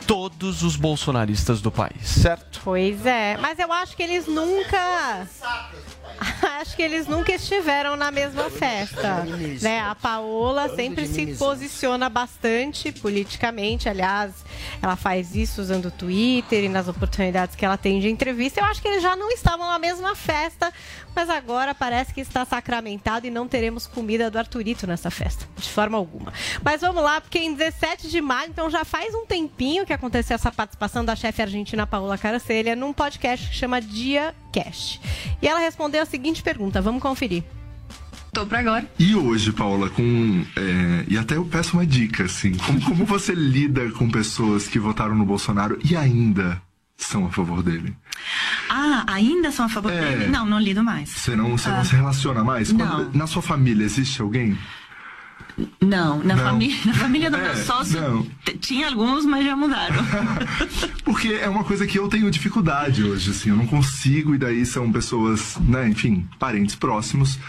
[0.08, 2.62] todos os bolsonaristas do país, certo?
[2.64, 5.28] Pois é, mas eu acho que eles nunca.
[6.60, 9.26] Acho que eles nunca estiveram na mesma festa.
[9.62, 9.80] Né?
[9.80, 13.88] A Paola sempre se posiciona bastante politicamente.
[13.88, 14.34] Aliás,
[14.82, 18.60] ela faz isso usando o Twitter e nas oportunidades que ela tem de entrevista.
[18.60, 20.74] Eu acho que eles já não estavam na mesma festa,
[21.16, 25.70] mas agora parece que está sacramentado e não teremos comida do Arthurito nessa festa, de
[25.70, 26.34] forma alguma.
[26.64, 30.36] Mas vamos lá, porque em 17 de maio, então já faz um tempinho que aconteceu
[30.36, 35.00] essa participação da chefe argentina Paola Caracelha num podcast que chama Dia Cash.
[35.42, 37.44] E ela respondeu a seguinte pergunta, vamos conferir.
[38.34, 38.88] Tô pra agora.
[39.00, 40.46] E hoje, Paula, com.
[40.56, 42.54] é, e até eu peço uma dica, assim.
[42.54, 46.62] Como, como você lida com pessoas que votaram no Bolsonaro e ainda
[46.96, 47.96] são a favor dele?
[48.70, 50.02] Ah, ainda são a favor É.
[50.18, 50.28] dele?
[50.28, 51.10] Não, não lido mais.
[51.10, 51.86] Você não, você não Ah.
[51.86, 52.72] se relaciona mais?
[52.72, 52.88] Não.
[52.88, 54.58] Quando- na sua família existe alguém?
[55.82, 56.44] Não, na, Não.
[56.44, 58.28] Família, na família do É, meu sócio não.
[58.60, 59.96] tinha alguns, mas já mudaram.
[61.04, 63.50] Porque é uma coisa que eu tenho dificuldade hoje, assim.
[63.50, 67.40] Eu não consigo, e daí são pessoas, né, enfim, parentes próximos,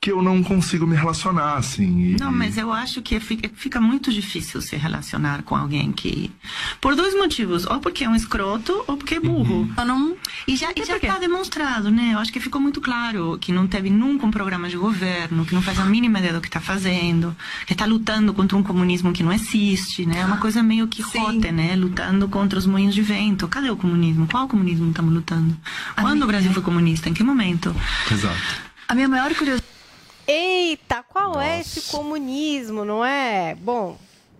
[0.00, 2.12] que eu não consigo me relacionar, assim.
[2.12, 6.30] e- Não, mas eu acho que fica, fica muito difícil se relacionar com alguém que.
[6.80, 7.66] Por dois motivos.
[7.66, 9.68] Ou porque é um escroto, ou porque é burro.
[9.76, 10.16] Eu não...
[10.46, 12.10] E já, e já está demonstrado, né?
[12.14, 15.54] Eu acho que ficou muito claro que não teve nunca um programa de governo, que
[15.54, 17.36] não faz a mínima ideia do que está fazendo,
[17.66, 20.20] que está lutando contra um comunismo que não existe, né?
[20.20, 21.74] É uma coisa meio que rote, né?
[21.74, 23.48] Lutando contra os moinhos de vento.
[23.48, 24.28] Cadê o comunismo?
[24.30, 25.56] Qual comunismo estamos lutando?
[26.00, 27.08] Quando o Brasil foi comunista?
[27.08, 27.74] Em que momento?
[28.10, 28.36] Exato.
[28.86, 29.66] A minha maior curiosidade.
[30.30, 33.54] Eita, qual é esse comunismo, não é?
[33.54, 33.96] Bom,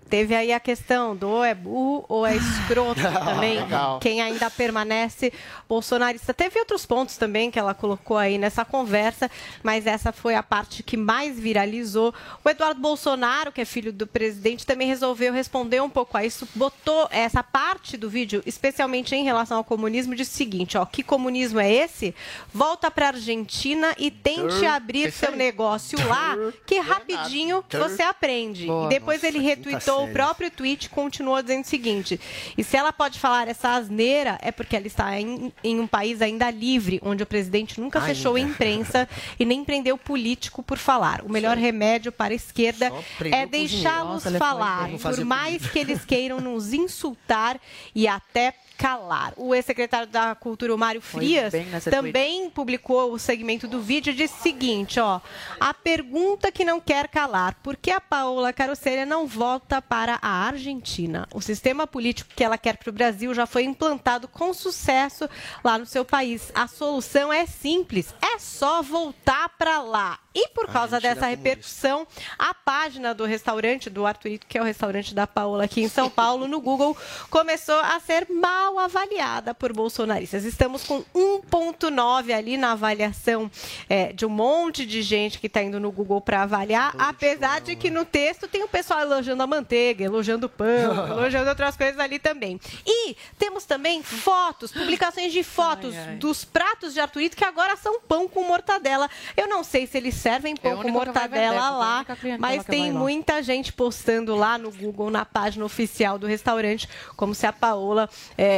[0.09, 3.61] teve aí a questão do ou é burro ou é escroto também.
[3.61, 4.01] Legal.
[4.01, 5.33] Quem ainda permanece
[5.69, 6.33] bolsonarista.
[6.33, 9.31] Teve outros pontos também que ela colocou aí nessa conversa,
[9.63, 12.15] mas essa foi a parte que mais viralizou.
[12.45, 16.49] O Eduardo Bolsonaro, que é filho do presidente, também resolveu responder um pouco a isso.
[16.55, 21.03] Botou essa parte do vídeo, especialmente em relação ao comunismo, disse o seguinte: ó, que
[21.03, 22.15] comunismo é esse?
[22.53, 25.37] Volta para Argentina e tente abrir esse seu aí.
[25.37, 26.37] negócio lá,
[26.67, 28.67] que rapidinho você aprende.
[28.67, 28.87] Boa.
[28.87, 29.59] e depois Nossa, ele quinta
[30.05, 32.21] o próprio tweet continuou dizendo o seguinte:
[32.57, 36.21] e se ela pode falar essa asneira, é porque ela está em, em um país
[36.23, 38.15] ainda livre, onde o presidente nunca Ainda.
[38.15, 41.23] fechou a imprensa e nem prendeu político por falar.
[41.23, 42.93] O melhor remédio para a esquerda
[43.33, 47.61] é deixá-los é falar, por mais que eles queiram nos insultar
[47.95, 49.35] e até calar.
[49.37, 51.53] O ex-secretário da Cultura, o Mário Frias,
[51.91, 55.21] também publicou o segmento do vídeo e disse o seguinte, ó,
[55.59, 60.47] a pergunta que não quer calar, por que a Paola Carosselha não vota para a
[60.47, 61.27] Argentina.
[61.35, 65.29] O sistema político que ela quer para o Brasil já foi implantado com sucesso
[65.65, 66.53] lá no seu país.
[66.55, 70.21] A solução é simples, é só voltar para lá.
[70.35, 72.07] E por causa dessa repercussão,
[72.39, 76.09] a página do restaurante do Arthurito, que é o restaurante da Paola aqui em São
[76.09, 76.97] Paulo, no Google,
[77.29, 80.45] começou a ser mal avaliada por bolsonaristas.
[80.45, 83.49] Estamos com 1,9 ali na avaliação
[83.89, 87.77] é, de um monte de gente que está indo no Google para avaliar, apesar de
[87.77, 91.99] que no texto tem o pessoal elogiando a manteiga, elogiando o pão, elogiando outras coisas
[92.01, 92.61] ali também.
[92.85, 98.27] E temos também fotos, publicações de fotos dos pratos de Arthurito que agora são pão
[98.29, 99.09] com mortadela.
[99.37, 102.07] Eu não sei se eles servem pão É com mortadela é lá,
[102.39, 102.99] mas tem lá.
[102.99, 108.09] muita gente postando lá no Google, na página oficial do restaurante, como se a Paola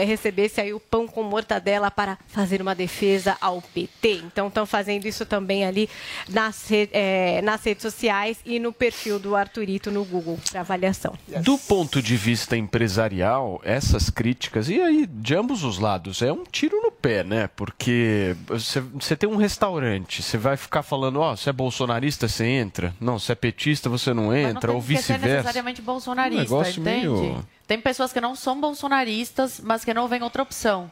[0.00, 4.22] eh, recebesse aí o pão com mortadela para fazer uma defesa ao PT.
[4.24, 5.88] Então estão fazendo isso também ali
[6.28, 11.14] nas, eh, nas redes sociais e no perfil do Arthurito no Google para avaliação.
[11.42, 16.44] Do ponto de vista empresarial, essas críticas, e aí de ambos os lados, é um
[16.44, 17.48] tiro no pé, né?
[17.54, 22.44] Porque você, você tem um restaurante, você vai ficar falando, ó, você é bolsonarista, você
[22.44, 22.94] entra.
[23.00, 25.26] Não, se é petista, você não entra, ou que ser vice-versa.
[25.28, 27.06] necessariamente bolsonarista, Um negócio entende?
[27.06, 30.90] meio- Tem pessoas que não são bolsonaristas, mas que não veem outra opção.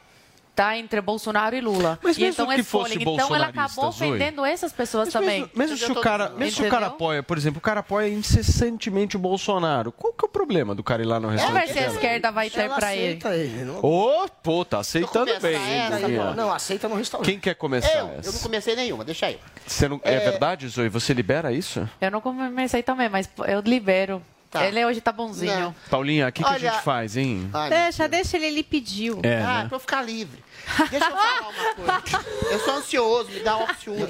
[0.54, 1.98] Tá entre Bolsonaro e Lula.
[2.00, 3.00] Mas e mesmo então que escolhem.
[3.00, 4.08] fosse Então ela acabou Zoe.
[4.10, 5.40] ofendendo essas pessoas também.
[5.40, 8.08] Mesmo, mesmo se o cara, mesmo se o cara apoia, por exemplo, o cara apoia
[8.08, 11.66] incessantemente o Bolsonaro, qual que é o problema do cara ir lá no Vamos restaurante?
[11.66, 13.06] ver se a esquerda vai ter Ela pra ele.
[13.18, 13.64] aceita ele.
[13.64, 13.80] Não...
[13.84, 15.56] Ô, pô, tá aceitando bem.
[15.56, 16.36] hein, essa, Guilherme?
[16.36, 17.28] Não, aceita no restaurante.
[17.28, 18.30] Quem quer começar Eu, eu essa?
[18.30, 19.38] não comecei nenhuma, deixa eu.
[19.66, 20.14] Você não, é...
[20.14, 20.30] É.
[20.30, 20.88] verdade, Zoe?
[20.88, 21.88] Você libera isso?
[22.00, 24.22] Eu não comecei também, mas eu libero.
[24.54, 25.74] Ele hoje tá bonzinho.
[25.90, 27.50] Paulinha, o que, que a gente faz, hein?
[27.68, 29.20] Deixa, deixa ele, ele pediu.
[29.22, 29.68] É, ah, né?
[29.68, 30.42] pra eu ficar livre.
[30.90, 32.26] Deixa eu falar uma coisa.
[32.50, 34.08] Eu sou ansioso, me dá opções.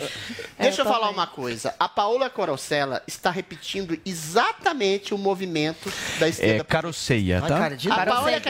[0.58, 1.14] Deixa eu, falar também.
[1.14, 1.74] uma coisa.
[1.78, 6.62] A Paola Corocella está repetindo exatamente o movimento da esquerda.
[6.62, 7.66] É caroceia, tá?
[7.66, 8.40] A Paola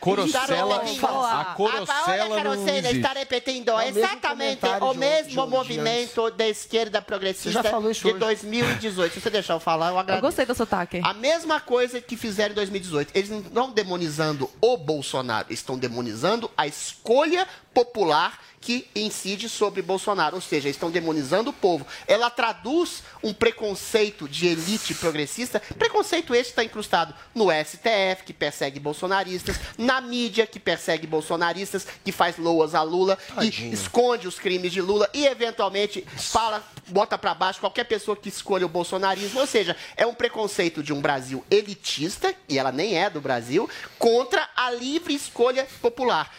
[0.00, 2.96] Corocella, a Paola não Carocella existe.
[2.96, 8.12] está repetindo É exatamente comentário o mesmo de- de movimento da esquerda progressista de hoje.
[8.14, 9.14] 2018.
[9.14, 10.22] Se você deixar eu falar, eu Eu agradeço.
[10.26, 10.97] gostei do sotaque.
[11.02, 13.12] A mesma coisa que fizeram em 2018.
[13.14, 20.36] Eles não estão demonizando o Bolsonaro, estão demonizando a escolha popular que incide sobre Bolsonaro.
[20.36, 21.86] Ou seja, estão demonizando o povo.
[22.06, 28.32] Ela traduz um preconceito de elite progressista, preconceito esse que está incrustado no STF, que
[28.32, 34.38] persegue bolsonaristas, na mídia, que persegue bolsonaristas, que faz loas a Lula e esconde os
[34.38, 39.40] crimes de Lula e, eventualmente, fala, bota para baixo qualquer pessoa que escolha o bolsonarismo.
[39.40, 43.68] Ou seja, é um preconceito de um Brasil elitista, e ela nem é do Brasil,
[43.98, 46.30] contra a livre escolha popular.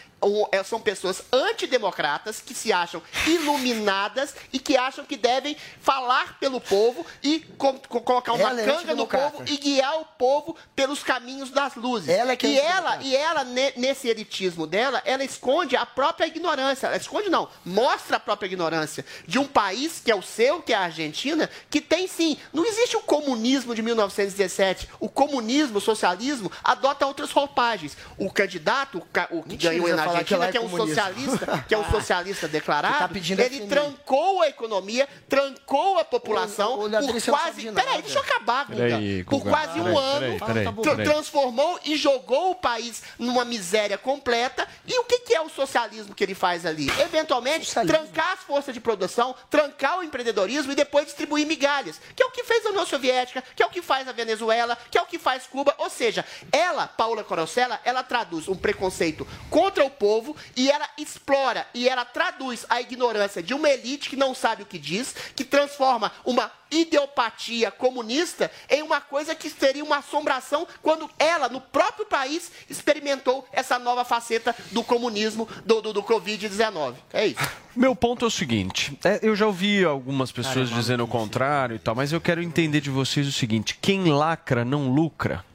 [0.52, 6.60] É, São pessoas antidemocratas que se acham iluminadas e que acham que devem falar pelo
[6.60, 9.32] povo e co- co- colocar uma Ela é canga no antidemocrata.
[9.32, 12.10] povo e guiar o povo pelos caminhos das luzes.
[12.10, 13.04] Ela é que é e ela, antidemocrata.
[13.06, 16.88] e ela, ne- nesse elitismo dela, ela esconde a própria ignorância.
[16.88, 20.74] Ela esconde não, mostra a própria ignorância de um país que é o seu, que
[20.74, 22.38] é a Argentina, que tem sim.
[22.54, 24.90] Não existe o comunismo de 1917.
[25.00, 27.96] O comunismo, o socialismo, adota outras roupagens.
[28.18, 31.66] O candidato, o, ca- o que ganhou na que Argentina, é que é um socialista,
[31.68, 36.80] que é um socialista declarado, Você tá pedindo ele trancou a economia, trancou a população
[36.80, 37.72] ô, Leandro, por não quase.
[37.72, 38.78] Peraí, deixa eu acabar, Guga.
[38.78, 39.49] Peraí, Por Guga.
[39.51, 41.05] quase um Peraí, ano, peraí, peraí, tra- peraí.
[41.05, 44.68] transformou e jogou o país numa miséria completa.
[44.88, 46.89] E o que, que é o socialismo que ele faz ali?
[46.99, 51.99] Eventualmente, trancar as forças de produção, trancar o empreendedorismo e depois distribuir migalhas.
[52.16, 54.78] Que é o que fez a União Soviética, que é o que faz a Venezuela,
[54.89, 55.74] que é o que faz Cuba.
[55.78, 61.68] Ou seja, ela, Paula Corocella, ela traduz um preconceito contra o povo e ela explora
[61.74, 65.43] e ela traduz a ignorância de uma elite que não sabe o que diz, que
[65.43, 72.06] transforma uma ideopatia comunista em uma coisa que seria uma assombração quando ela, no próprio
[72.06, 76.95] país, experimentou essa nova faceta do comunismo, do, do, do Covid-19.
[77.12, 77.39] É isso.
[77.76, 81.80] Meu ponto é o seguinte: é, eu já ouvi algumas pessoas dizendo o contrário e
[81.80, 85.49] tal, mas eu quero entender de vocês o seguinte: quem lacra não lucra.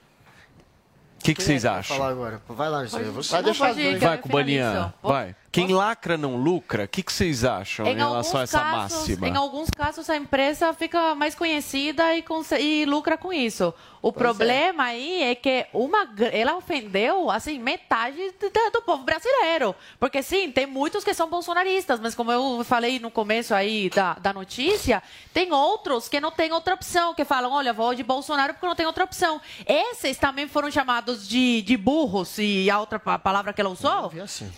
[1.25, 1.97] O que, que é vocês acham?
[1.97, 2.43] falar agora?
[2.47, 2.83] Vai lá.
[2.85, 3.33] Você.
[3.33, 3.73] Vai deixar.
[3.99, 5.35] Vai, Cubaninha, vai.
[5.55, 8.99] Quem lacra não lucra, o que, que vocês acham em, Em relação a essa casos,
[8.99, 9.29] máxima?
[9.29, 12.25] em alguns casos, a empresa fica mais conhecida e,
[12.61, 13.73] e lucra com isso.
[14.03, 14.13] O é.
[14.13, 19.75] problema aí é que uma, ela ofendeu assim, metade do, do- povo brasileiro.
[19.99, 24.15] Porque sim, tem muitos que são bolsonaristas, mas como eu falei no começo aí da,
[24.15, 25.03] da notícia,
[25.33, 28.75] tem outros que não têm outra opção, que falam, olha, vou de Bolsonaro porque não
[28.75, 29.41] tem outra opção.
[29.67, 34.11] Esses também foram chamados de, de burros, e a outra pa- palavra que ela usou?
[34.23, 34.53] assim.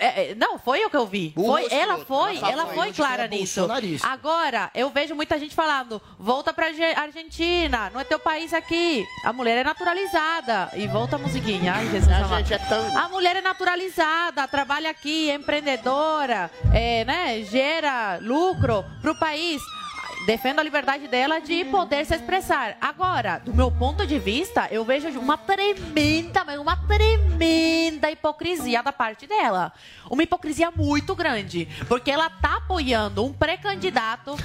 [0.00, 1.32] É, é, não, foi o que eu vi.
[1.34, 3.66] Burro Foi, ela foi, Ela ela foi quem clara é nisso.
[4.02, 9.04] Agora, eu vejo muita gente falando: volta pra Arge- Argentina, não é teu país aqui.
[9.24, 10.70] A mulher é naturalizada.
[10.74, 11.72] E volta a musiquinha.
[11.74, 17.04] Ai, Jesus A gente é tão- A mulher é naturalizada, trabalha aqui, é empreendedora, é,
[17.04, 19.60] né, gera lucro pro país.
[20.26, 22.76] Defendo a liberdade dela de poder se expressar.
[22.80, 28.92] Agora, do meu ponto de vista, eu vejo uma tremenda, mas uma tremenda hipocrisia da
[28.92, 29.72] parte dela.
[30.08, 31.66] Uma hipocrisia muito grande.
[31.88, 34.36] Porque ela tá apoiando um pré-candidato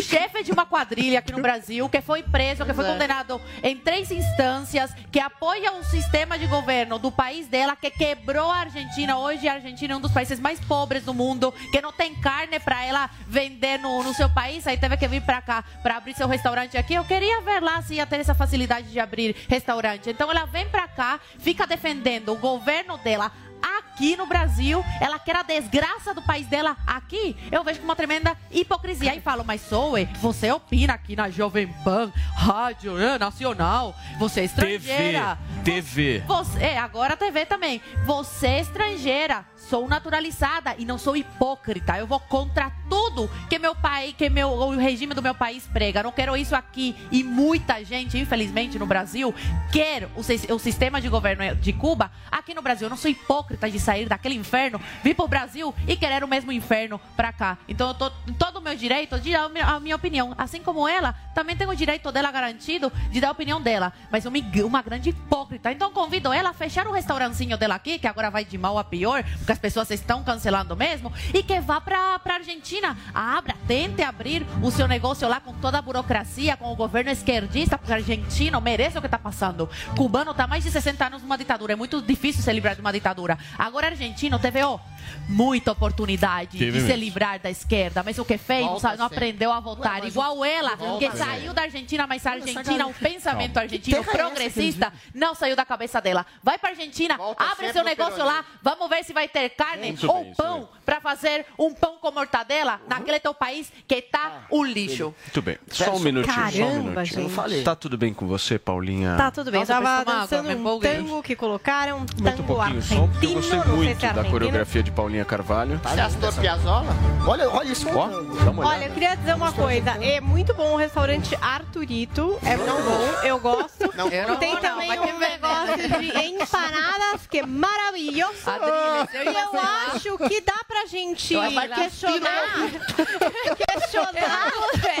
[0.00, 4.10] chefe de uma quadrilha aqui no Brasil, que foi preso, que foi condenado em três
[4.10, 9.18] instâncias, que apoia um sistema de governo do país dela, que quebrou a Argentina.
[9.18, 12.58] Hoje a Argentina é um dos países mais pobres do mundo, que não tem carne
[12.58, 14.66] para ela vender no, no seu país.
[14.70, 16.94] Aí teve que vir para cá para abrir seu restaurante aqui.
[16.94, 20.10] Eu queria ver lá se ia ter essa facilidade de abrir restaurante.
[20.10, 23.32] Então ela vem para cá, fica defendendo o governo dela
[23.62, 28.36] aqui no Brasil, ela quer a desgraça do país dela aqui, eu vejo uma tremenda
[28.50, 29.12] hipocrisia.
[29.12, 35.38] Aí falo, mas Zoe, você opina aqui na Jovem Pan, Rádio Nacional, você é estrangeira.
[35.64, 36.22] TV.
[36.26, 37.82] Você, é, agora a TV também.
[38.06, 41.98] Você é estrangeira, sou naturalizada e não sou hipócrita.
[41.98, 46.02] Eu vou contra tudo que meu pai, que meu, o regime do meu país prega.
[46.02, 46.96] Não quero isso aqui.
[47.12, 49.34] E muita gente, infelizmente, no Brasil,
[49.70, 52.86] quer o, o sistema de governo de Cuba aqui no Brasil.
[52.86, 56.52] Eu não sou hipócrita de sair daquele inferno, vir pro Brasil e querer o mesmo
[56.52, 57.58] inferno pra cá.
[57.68, 60.34] Então eu tô em todo o meu direito de dar a minha- opinião.
[60.38, 63.92] Assim como ela, também tenho o direito dela garantido de dar a opinião dela.
[64.10, 65.70] Mas uma, uma grande hipócrita.
[65.72, 68.84] Então convido ela a fechar o restaurantinho dela aqui, que agora vai de mal a
[68.84, 72.96] pior, porque as pessoas estão cancelando mesmo, e que vá pra, pra Argentina.
[73.14, 77.76] Abra, tente abrir o seu negócio lá com toda a burocracia, com o governo esquerdista,
[77.76, 79.68] porque argentino merece o que tá passando.
[79.96, 81.72] Cubano tá mais de 60 anos numa ditadura.
[81.72, 83.38] É muito difícil se livrar de uma ditadura.
[83.58, 84.80] Agora argentino ó,
[85.28, 87.02] muita oportunidade Teve de se mesmo.
[87.04, 89.16] livrar da esquerda, mas o que fez, não, Volta sabe, não sempre.
[89.24, 90.00] aprendeu a votar.
[90.02, 91.18] Ué, Igual ela, Volta que sempre.
[91.18, 93.62] saiu da Argentina, mas a Argentina, o pensamento Calma.
[93.66, 96.26] argentino é essa, progressista, não saiu da cabeça dela.
[96.42, 100.10] Vai pra Argentina, abre sempre seu negócio lá, vamos ver se vai ter carne Muito
[100.10, 104.64] ou bem, pão pra fazer um pão com mortadela naquele teu país que tá um
[104.64, 105.14] lixo.
[105.24, 105.58] Muito bem.
[105.68, 107.04] Só um minutinho, só um Caramba, minutinho.
[107.06, 107.16] gente.
[107.16, 107.62] Eu não falei.
[107.62, 109.16] Tá tudo bem com você, Paulinha?
[109.16, 109.60] Tá tudo bem.
[109.60, 112.78] Nossa, eu tava água, dançando me um tango que colocaram, um Muito um tango pouquinho
[112.78, 115.80] o som, argentino, porque eu gostei não se muito é da coreografia de Paulinha Carvalho.
[115.82, 116.86] Você é Astor Piazzolla?
[117.26, 117.86] Olha, olha isso.
[117.88, 118.06] Ó,
[118.44, 118.84] dá uma Olha, olhada.
[118.86, 119.90] eu queria dizer uma coisa.
[120.02, 122.38] É muito bom o restaurante Arturito.
[122.44, 123.82] É muito bom, eu gosto.
[123.82, 128.34] Eu não e tem vou, não, também vai um negócio de empanadas que é maravilhoso.
[128.48, 129.86] Adriles, eu e ia eu falar.
[129.94, 132.54] acho que dá pra gente Ela vai questionar.
[133.68, 134.52] questionar.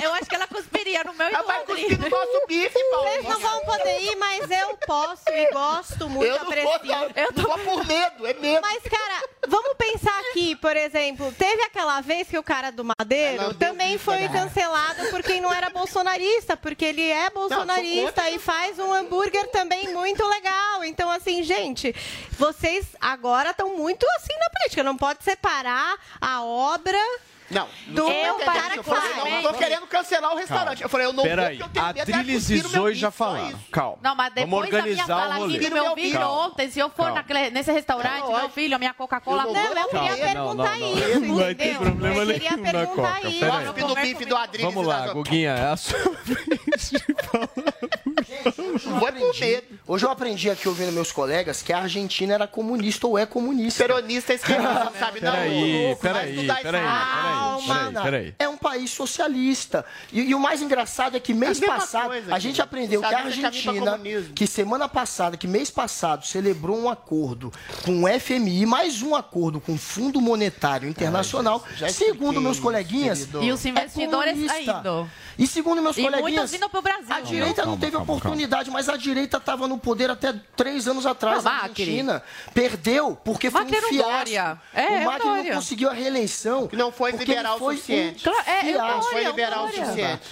[0.02, 1.74] Eu acho que ela cuspiria no meu e Ela no vai Adri.
[1.82, 6.26] cuspir no nosso bife, Vocês não vão poder ir, mas eu posso e gosto muito,
[6.26, 6.96] Eu não vou, aprecio.
[6.96, 7.10] não.
[7.16, 8.60] Eu não vou por medo, é medo.
[8.62, 13.54] Mas, cara, vamos pensar aqui, por exemplo, teve aquela vez que o cara do Madeiro
[13.54, 19.48] também foi cancelado porque não era bolsonarista, porque ele é bolsonarista e faz um hambúrguer
[19.48, 20.84] também muito legal.
[20.84, 21.94] Então, assim, gente,
[22.32, 24.82] vocês agora estão muito assim na política.
[24.82, 26.98] Não pode separar a obra.
[27.50, 28.76] Não, Do não eu tô para.
[28.76, 30.82] Eu falei, não, tô querendo cancelar o restaurante.
[30.82, 32.94] Eu falei, eu não vou Peraí, porque eu tenho a medo Trilis cuspir e Zoe
[32.94, 33.58] já falaram.
[33.72, 33.98] Calma.
[34.02, 35.96] Não, mas Vamos depois da minha organizar fala o aqui do meu Calma.
[36.02, 37.14] filho ontem, se eu for Calma.
[37.14, 38.38] naquele, nesse restaurante, Calma.
[38.38, 39.42] meu filho, a minha Coca-Cola...
[39.44, 40.08] Eu Não, eu Calma.
[40.08, 40.98] queria Não, perguntar não, não.
[40.98, 41.80] isso, Não vai ter entendeu?
[41.80, 43.28] problema eu queria nenhum na perguntar Coca.
[43.28, 43.40] isso.
[43.40, 43.64] Peraí.
[43.66, 45.06] Cuspe no bife do Adriles Vamos lá.
[45.12, 46.98] Guguinha, é a sua vez de
[47.30, 47.48] falar.
[48.84, 49.66] Não vai por medo.
[49.86, 53.84] Hoje eu aprendi aqui ouvindo meus colegas que a Argentina era comunista ou é comunista.
[53.84, 55.32] Peronista esquerdista, não sabe não.
[55.32, 58.34] Peraí, peraí, peraí, peraí, peraí.
[58.38, 59.84] É um país socialista.
[60.12, 62.60] E, e o mais engraçado é que mês passado coisa, a gente.
[62.60, 63.98] aprendeu que a pra Argentina,
[64.34, 67.52] que semana passada, que mês passado celebrou um acordo
[67.84, 72.58] com o FMI, mais um acordo com o Fundo Monetário Internacional, já expliquei segundo meus
[72.58, 73.28] coleguinhas.
[73.40, 74.78] E os investidores é comunista.
[74.78, 75.10] indo.
[75.38, 77.06] E segundo meus E muitos coleguinhas, vindo pro Brasil.
[77.08, 78.29] a direita não Calma, teve calma, oportunidade,
[78.70, 81.82] mas a direita estava no poder até três anos atrás Não, na Macri.
[81.82, 82.22] Argentina.
[82.54, 84.60] Perdeu porque foi Macri um fiasco.
[84.72, 85.54] É, o é o Macri não Dória.
[85.54, 86.66] conseguiu a reeleição.
[86.66, 88.28] Que não foi liberal o suficiente.
[88.28, 88.78] Um Claro, é, é.
[88.78, 90.22] Não foi liberal o suficiente.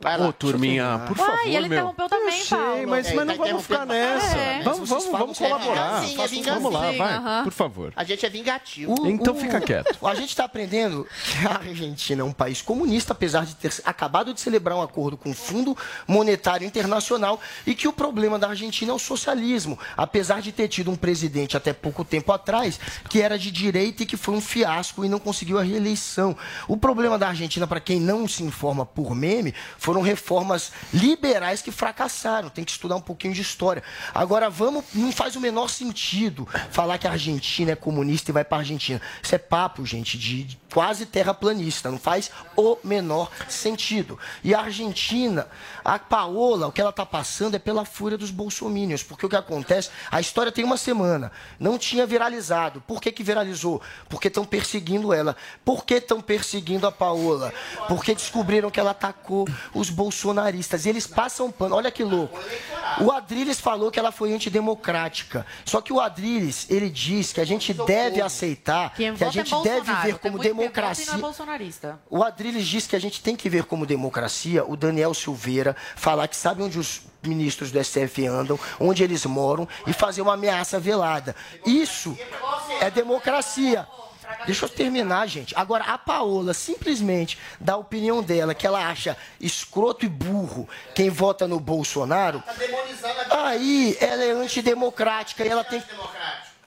[0.00, 0.28] Vai lá.
[0.28, 1.78] Ô, turminha, por Uai, favor, ele meu.
[1.78, 2.88] interrompeu também, Eu sei, Paulo.
[2.88, 4.36] mas, É, mas não tá vamos ficar nessa.
[4.36, 4.62] É.
[4.62, 6.00] Vamos, vamos, vamos é colaborar.
[6.02, 7.44] vingancinha, é Vamos lá, vingancinha, vai, aham.
[7.44, 7.92] por favor.
[7.96, 8.94] A gente é vingativo.
[9.02, 10.06] O- Então o- fica quieto.
[10.06, 14.32] A gente está aprendendo que a Argentina é um país comunista, apesar de ter acabado
[14.32, 15.76] de celebrar um acordo com o Fundo
[16.06, 20.90] Monetário Internacional, e que o problema da Argentina é o socialismo, apesar de ter tido
[20.90, 22.78] um presidente até pouco tempo atrás
[23.08, 26.36] que era de direita e que foi um fiasco e não conseguiu a reeleição.
[26.68, 31.62] O problema da Argentina, para quem não se informa por meme, foi Foram reformas liberais
[31.62, 32.50] que fracassaram.
[32.50, 33.82] Tem que estudar um pouquinho de história.
[34.14, 34.84] Agora, vamos.
[34.92, 38.60] Não faz o menor sentido falar que a Argentina é comunista e vai para a
[38.60, 39.00] Argentina.
[39.22, 41.90] Isso é papo, gente, de quase terraplanista.
[41.90, 44.18] Não faz o menor sentido.
[44.44, 45.48] E a Argentina,
[45.82, 49.02] a Paola, o que ela está passando é pela fúria dos bolsomínios.
[49.02, 51.32] Porque o que acontece, a história tem uma semana.
[51.58, 52.82] Não tinha viralizado.
[52.82, 53.80] Por que, que viralizou?
[54.06, 55.34] Porque estão perseguindo ela.
[55.64, 57.54] Por que estão perseguindo a Paola?
[57.88, 60.84] Porque descobriram que ela atacou os bolsonaristas.
[60.84, 61.76] E eles passam pano.
[61.76, 62.38] Olha que louco.
[63.00, 65.46] O Adriles falou que ela foi antidemocrática.
[65.64, 69.54] Só que o Adriles, ele diz que a gente deve aceitar, que a é gente
[69.62, 71.14] deve ver como democracia.
[71.14, 72.00] é bolsonarista.
[72.10, 76.28] O Adriles diz que a gente tem que ver como democracia o Daniel Silveira falar
[76.28, 80.78] que sabe onde os ministros do STF andam, onde eles moram e fazer uma ameaça
[80.80, 81.34] velada.
[81.66, 82.16] Isso
[82.80, 83.86] é democracia.
[84.46, 85.54] Deixa eu terminar, gente.
[85.56, 91.10] Agora, a Paola simplesmente dá a opinião dela, que ela acha escroto e burro quem
[91.10, 92.42] vota no Bolsonaro,
[93.30, 95.82] aí ela é antidemocrática e ela tem.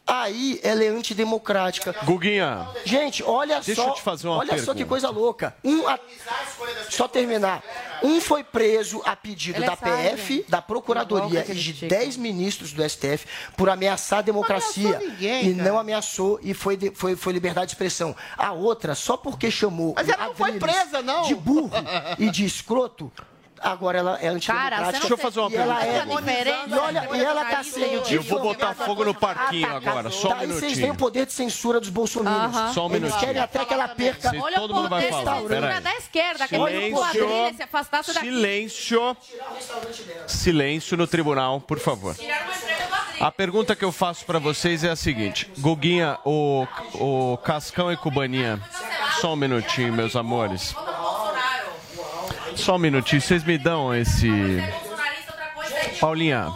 [0.06, 1.96] Aí ela é antidemocrática.
[2.04, 2.68] Guguinha.
[2.84, 3.90] Gente, olha Deixa só.
[3.90, 4.86] eu te fazer uma olha só que pergunta.
[4.86, 5.56] coisa louca.
[5.64, 6.00] Um, a-
[6.90, 7.64] Só terminar.
[8.04, 10.16] Um foi preso a pedido é da sargento.
[10.18, 13.26] PF, da Procuradoria e de aquele 10 ministros do STF
[13.56, 14.98] por ameaçar a democracia.
[15.00, 18.16] ninguém, e não ameaçou e foi, de- foi, foi liberdade de expressão.
[18.38, 21.22] A outra, só porque chamou Mas ela não foi presa, não.
[21.24, 21.72] de burro
[22.18, 23.12] e de escroto,
[23.62, 24.92] agora ela é antidemocrática.
[25.00, 26.32] Deixa eu fazer uma e ela pergunta.
[26.32, 30.30] é, e olha, e ela tá sendo Eu vou botar fogo no parquinho agora, só
[30.30, 30.94] um Daí vocês têm minutinho.
[30.94, 32.74] o poder de censura dos bolsominions.
[32.74, 33.20] Só um Eles minutinho.
[33.20, 34.32] querem até que ela perca.
[34.40, 38.28] Olha o poder falar, Censura da esquerda, que é quadrilha, se afastasse daqui.
[38.28, 39.18] Silêncio.
[40.28, 42.16] Silêncio no tribunal, por favor.
[43.20, 47.98] A pergunta que eu faço pra vocês é a seguinte: Guguinha, o, o Cascão e
[47.98, 48.60] Cubaninha,
[49.20, 50.74] só um minutinho, meus amores.
[52.64, 54.30] Só um minutinho, vocês me dão esse.
[56.00, 56.48] Paulinha,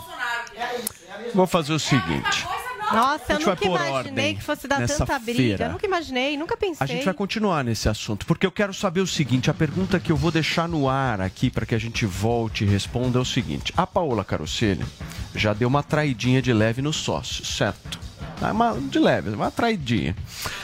[1.34, 2.46] vou fazer o seguinte.
[2.94, 5.38] Nossa, A eu gente vai nunca imaginei ordem que fosse dar nessa tanta briga.
[5.38, 5.66] feira.
[5.66, 6.78] Eu nunca imaginei, nunca pensei.
[6.80, 10.12] A gente vai continuar nesse assunto, porque eu quero saber o seguinte: a pergunta que
[10.12, 13.26] eu vou deixar no ar aqui para que a gente volte e responda é o
[13.26, 14.86] seguinte: a Paola Carocelli
[15.34, 18.00] já deu uma traidinha de leve no sócio, certo?
[18.42, 20.16] Uma, de leve, uma traidinha.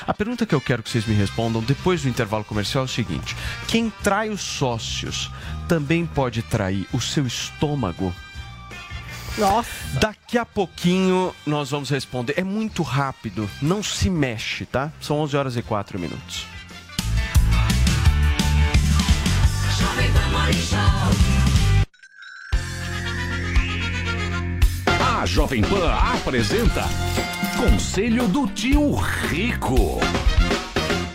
[0.06, 2.90] A pergunta que eu quero que vocês me respondam depois do intervalo comercial é o
[2.90, 3.36] seguinte:
[3.68, 5.32] quem trai os sócios
[5.68, 8.14] também pode trair o seu estômago?
[9.38, 9.70] Nossa.
[10.00, 12.34] Daqui a pouquinho nós vamos responder.
[12.38, 14.92] É muito rápido, não se mexe, tá?
[15.00, 16.46] São 11 horas e 4 minutos.
[25.22, 26.84] A Jovem Pan apresenta
[27.58, 30.00] Conselho do Tio Rico.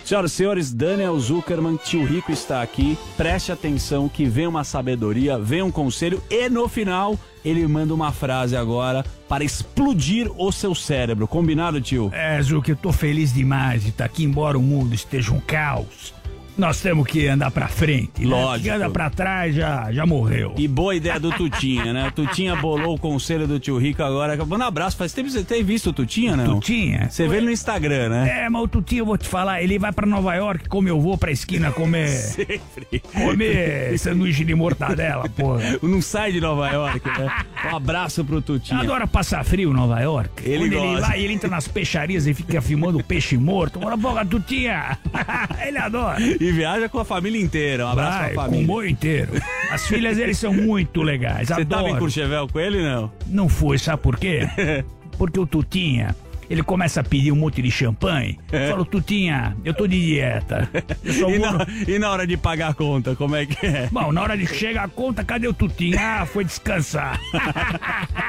[0.04, 2.96] Senhoras e senhores, Daniel Zuckerman, tio Rico está aqui.
[3.16, 8.12] Preste atenção que vem uma sabedoria, vem um conselho e no final ele manda uma
[8.12, 11.26] frase agora para explodir o seu cérebro.
[11.26, 12.10] Combinado, tio?
[12.12, 16.14] É, Zuki, eu tô feliz demais de estar aqui, embora o mundo esteja um caos.
[16.56, 18.22] Nós temos que andar pra frente.
[18.22, 18.26] né?
[18.28, 18.64] Lógico.
[18.64, 20.54] Quem anda pra trás já, já morreu.
[20.56, 22.10] E boa ideia do Tutinha, né?
[22.14, 24.36] Tutinha bolou o conselho do tio Rico agora.
[24.44, 24.96] Manda um abraço.
[24.96, 26.54] Faz tempo que você tem visto o Tutinha, não?
[26.54, 27.08] Tutinha?
[27.10, 28.44] Você vê ele no Instagram, né?
[28.44, 31.00] É, mas o Tutinho, eu vou te falar, ele vai pra Nova York como eu
[31.00, 32.08] vou pra esquina comer.
[32.36, 33.00] Sempre.
[33.12, 35.78] Comer sanduíche de mortadela, porra.
[35.82, 37.30] Não sai de Nova York, né?
[37.70, 38.80] Um abraço pro Tutinha.
[38.80, 40.42] Adora passar frio em Nova York.
[40.42, 41.06] Ele Quando ele gosta.
[41.06, 43.78] vai, ele entra nas peixarias e fica filmando peixe morto.
[43.78, 44.98] Bora, porra, Tutinha.
[45.66, 46.20] ele adora.
[46.20, 47.86] E viaja com a família inteira.
[47.86, 48.66] Um abraço Vai, pra com o família.
[48.66, 49.32] boi inteiro.
[49.70, 51.48] As filhas deles são muito legais.
[51.48, 51.98] Você tava em adoro.
[52.00, 53.12] Courchevel com ele, não?
[53.26, 54.48] Não foi, sabe por quê?
[55.18, 56.14] Porque o Tutinha,
[56.50, 58.38] ele começa a pedir um monte de champanhe.
[58.52, 58.68] É.
[58.70, 60.68] Fala, Tutinha, eu tô de dieta.
[61.02, 61.52] Eu E vou...
[61.52, 63.88] na, e na hora de pagar a conta, como é que é?
[63.90, 65.98] Bom, na hora de chegar a conta, cadê o Tutinha?
[65.98, 67.18] Ah, foi descansar.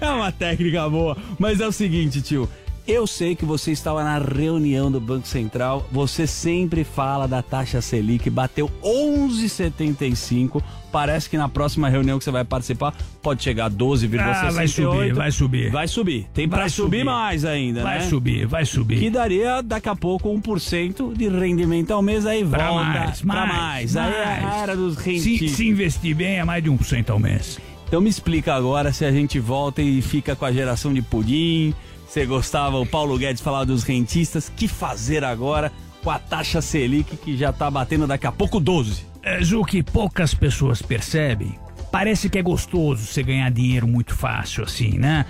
[0.00, 1.16] É uma técnica boa.
[1.38, 2.48] Mas é o seguinte, tio.
[2.86, 5.86] Eu sei que você estava na reunião do Banco Central.
[5.90, 8.28] Você sempre fala da taxa Selic.
[8.28, 10.62] Bateu 11,75.
[10.92, 14.20] Parece que na próxima reunião que você vai participar pode chegar a 12,68.
[14.20, 15.70] Ah, vai subir, vai subir.
[15.70, 16.26] Vai subir.
[16.34, 16.98] Tem para Vai subir.
[16.98, 17.04] subir.
[17.04, 18.04] mais ainda, Vai né?
[18.06, 18.98] subir, vai subir.
[19.00, 22.26] Que daria daqui a pouco 1% de rendimento ao mês.
[22.26, 23.96] Aí Pra volta mais, pra mais, mais.
[23.96, 25.50] Aí é a era dos Se, rentistas.
[25.52, 27.58] se investir bem, é mais de 1% ao mês.
[27.88, 31.74] Então me explica agora se a gente volta e fica com a geração de pudim.
[32.14, 34.48] Você gostava, o Paulo Guedes falava dos rentistas.
[34.48, 39.04] Que fazer agora com a taxa Selic que já tá batendo daqui a pouco 12?
[39.20, 41.58] É, Ju, que poucas pessoas percebem.
[41.90, 45.26] Parece que é gostoso você ganhar dinheiro muito fácil assim, né?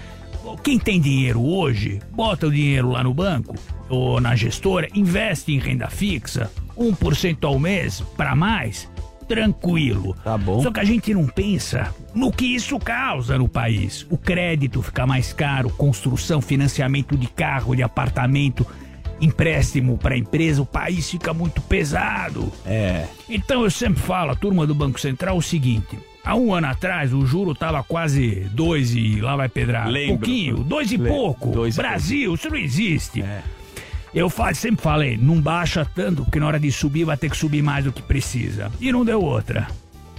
[0.62, 3.55] Quem tem dinheiro hoje, bota o dinheiro lá no banco
[3.89, 8.91] ou na gestora, investe em renda fixa, 1% ao mês para mais
[9.27, 10.16] Tranquilo.
[10.22, 10.62] Tá bom.
[10.62, 14.07] Só que a gente não pensa no que isso causa no país.
[14.11, 18.66] O crédito fica mais caro, construção, financiamento de carro, de apartamento,
[19.20, 22.53] empréstimo para empresa, o país fica muito pesado.
[22.66, 23.07] É.
[23.29, 25.99] Então eu sempre falo, a turma do Banco Central, o seguinte.
[26.25, 29.89] Há um ano atrás, o juro tava quase dois e lá vai pedrar.
[29.89, 30.18] Lembro.
[30.18, 31.12] Pouquinho, dois e Lembro.
[31.12, 31.51] pouco.
[31.51, 33.22] Dois e Brasil, isso não existe.
[34.15, 37.37] Eu fa- sempre falei, não baixa tanto, porque na hora de subir vai ter que
[37.37, 38.71] subir mais do que precisa.
[38.81, 39.67] E não deu outra.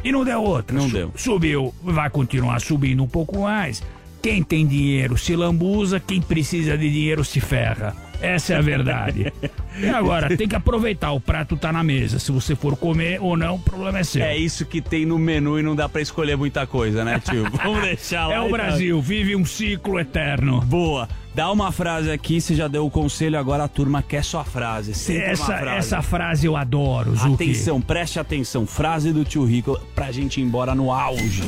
[0.04, 0.76] E não deu outra.
[0.78, 1.12] Não Su- deu.
[1.16, 3.82] Subiu, vai continuar subindo um pouco mais.
[4.22, 7.96] Quem tem dinheiro se lambuza, quem precisa de dinheiro se ferra.
[8.26, 9.32] Essa é a verdade.
[9.80, 12.20] e agora, tem que aproveitar, o prato tá na mesa.
[12.20, 14.24] Se você for comer ou não, o problema é seu.
[14.24, 17.50] É isso que tem no menu e não dá pra escolher muita coisa, né, tio?
[17.64, 18.36] Vamos deixar lá.
[18.36, 18.52] É o então.
[18.52, 20.62] Brasil, vive um ciclo eterno.
[20.62, 21.08] Boa.
[21.36, 24.94] Dá uma frase aqui, você já deu o conselho, agora a turma quer sua frase.
[24.94, 25.78] Sempre Essa, frase.
[25.78, 27.34] essa frase eu adoro, Zuki.
[27.44, 28.66] Atenção, preste atenção.
[28.66, 31.44] Frase do tio Rico pra gente ir embora no auge.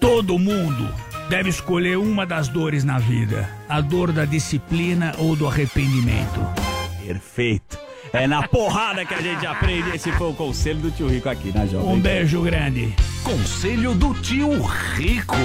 [0.00, 0.88] Todo mundo
[1.28, 6.40] deve escolher uma das dores na vida: a dor da disciplina ou do arrependimento.
[7.04, 7.78] Perfeito.
[8.12, 9.94] É na porrada que a gente aprende.
[9.94, 12.94] Esse foi o conselho do tio Rico aqui na Jovem Um beijo grande.
[13.22, 15.36] Conselho do tio Rico.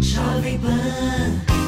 [0.00, 1.67] Jovem Pan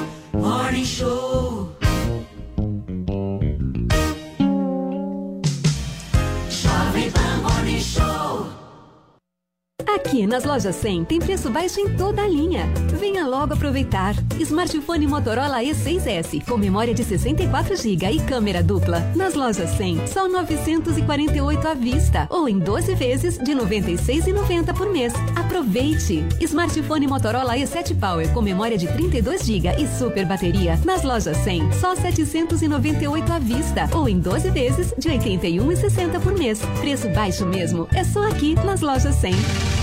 [10.21, 12.69] Aqui nas lojas 100 tem preço baixo em toda a linha.
[12.99, 14.15] Venha logo aproveitar.
[14.39, 19.01] Smartphone Motorola E6S com memória de 64 GB e câmera dupla.
[19.17, 25.15] Nas lojas 100, só 948 à vista ou em 12 vezes de 96,90 por mês.
[25.35, 26.23] Aproveite.
[26.39, 30.79] Smartphone Motorola E7 Power com memória de 32 GB e super bateria.
[30.85, 36.61] Nas lojas 100, só 798 à vista ou em 12 vezes de 81,60 por mês.
[36.79, 37.89] Preço baixo mesmo.
[37.95, 39.80] É só aqui nas lojas 100.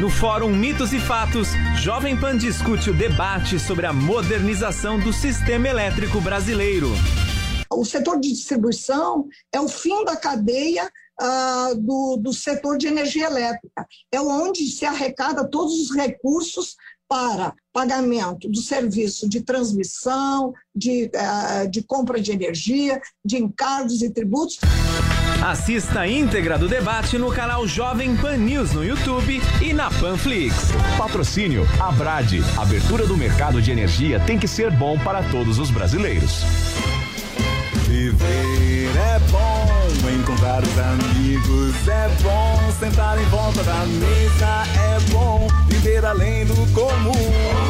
[0.00, 1.48] No Fórum Mitos e Fatos,
[1.78, 6.88] Jovem Pan discute o debate sobre a modernização do sistema elétrico brasileiro.
[7.70, 10.90] O setor de distribuição é o fim da cadeia
[11.20, 13.86] ah, do, do setor de energia elétrica.
[14.10, 21.66] É onde se arrecada todos os recursos para pagamento do serviço de transmissão, de, ah,
[21.66, 24.58] de compra de energia, de encargos e tributos.
[25.42, 30.70] Assista a íntegra do debate no canal Jovem Pan News no YouTube e na Panflix.
[30.98, 32.42] Patrocínio Abrade.
[32.58, 36.44] Abertura do mercado de energia tem que ser bom para todos os brasileiros.
[37.86, 45.48] Viver é bom, encontrar os amigos é bom, sentar em volta da mesa é bom,
[45.68, 47.69] viver além do comum.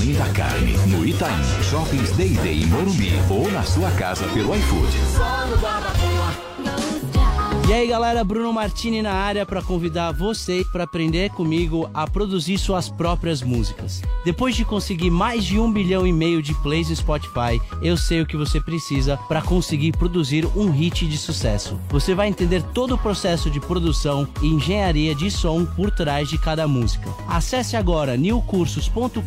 [0.00, 0.72] Além da carne.
[0.86, 4.96] No Itaim, Shoppings Day Day em Morumbi ou na sua casa pelo iFood.
[7.70, 12.58] E aí galera, Bruno Martini na área para convidar você para aprender comigo a produzir
[12.58, 14.02] suas próprias músicas.
[14.24, 18.22] Depois de conseguir mais de um bilhão e meio de plays no Spotify, eu sei
[18.22, 21.78] o que você precisa para conseguir produzir um hit de sucesso.
[21.90, 26.38] Você vai entender todo o processo de produção e engenharia de som por trás de
[26.38, 27.08] cada música.
[27.28, 29.20] Acesse agora newcursos.com.br,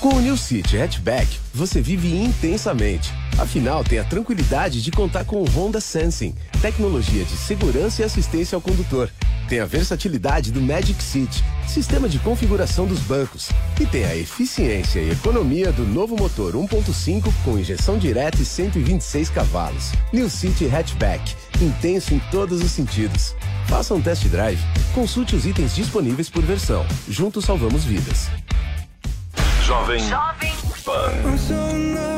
[0.00, 3.12] Com o New City Hatchback, você vive intensamente.
[3.36, 8.54] Afinal, tem a tranquilidade de contar com o Honda Sensing, tecnologia de segurança e assistência
[8.54, 9.10] ao condutor.
[9.48, 13.48] Tem a versatilidade do Magic Seat, sistema de configuração dos bancos.
[13.80, 19.30] E tem a eficiência e economia do novo motor 1.5 com injeção direta e 126
[19.30, 19.90] cavalos.
[20.12, 23.34] New City Hatchback, intenso em todos os sentidos.
[23.66, 24.60] Faça um test drive.
[24.94, 26.86] Consulte os itens disponíveis por versão.
[27.08, 28.28] Juntos salvamos vidas.
[29.68, 30.00] Jovem
[30.82, 32.17] Pan.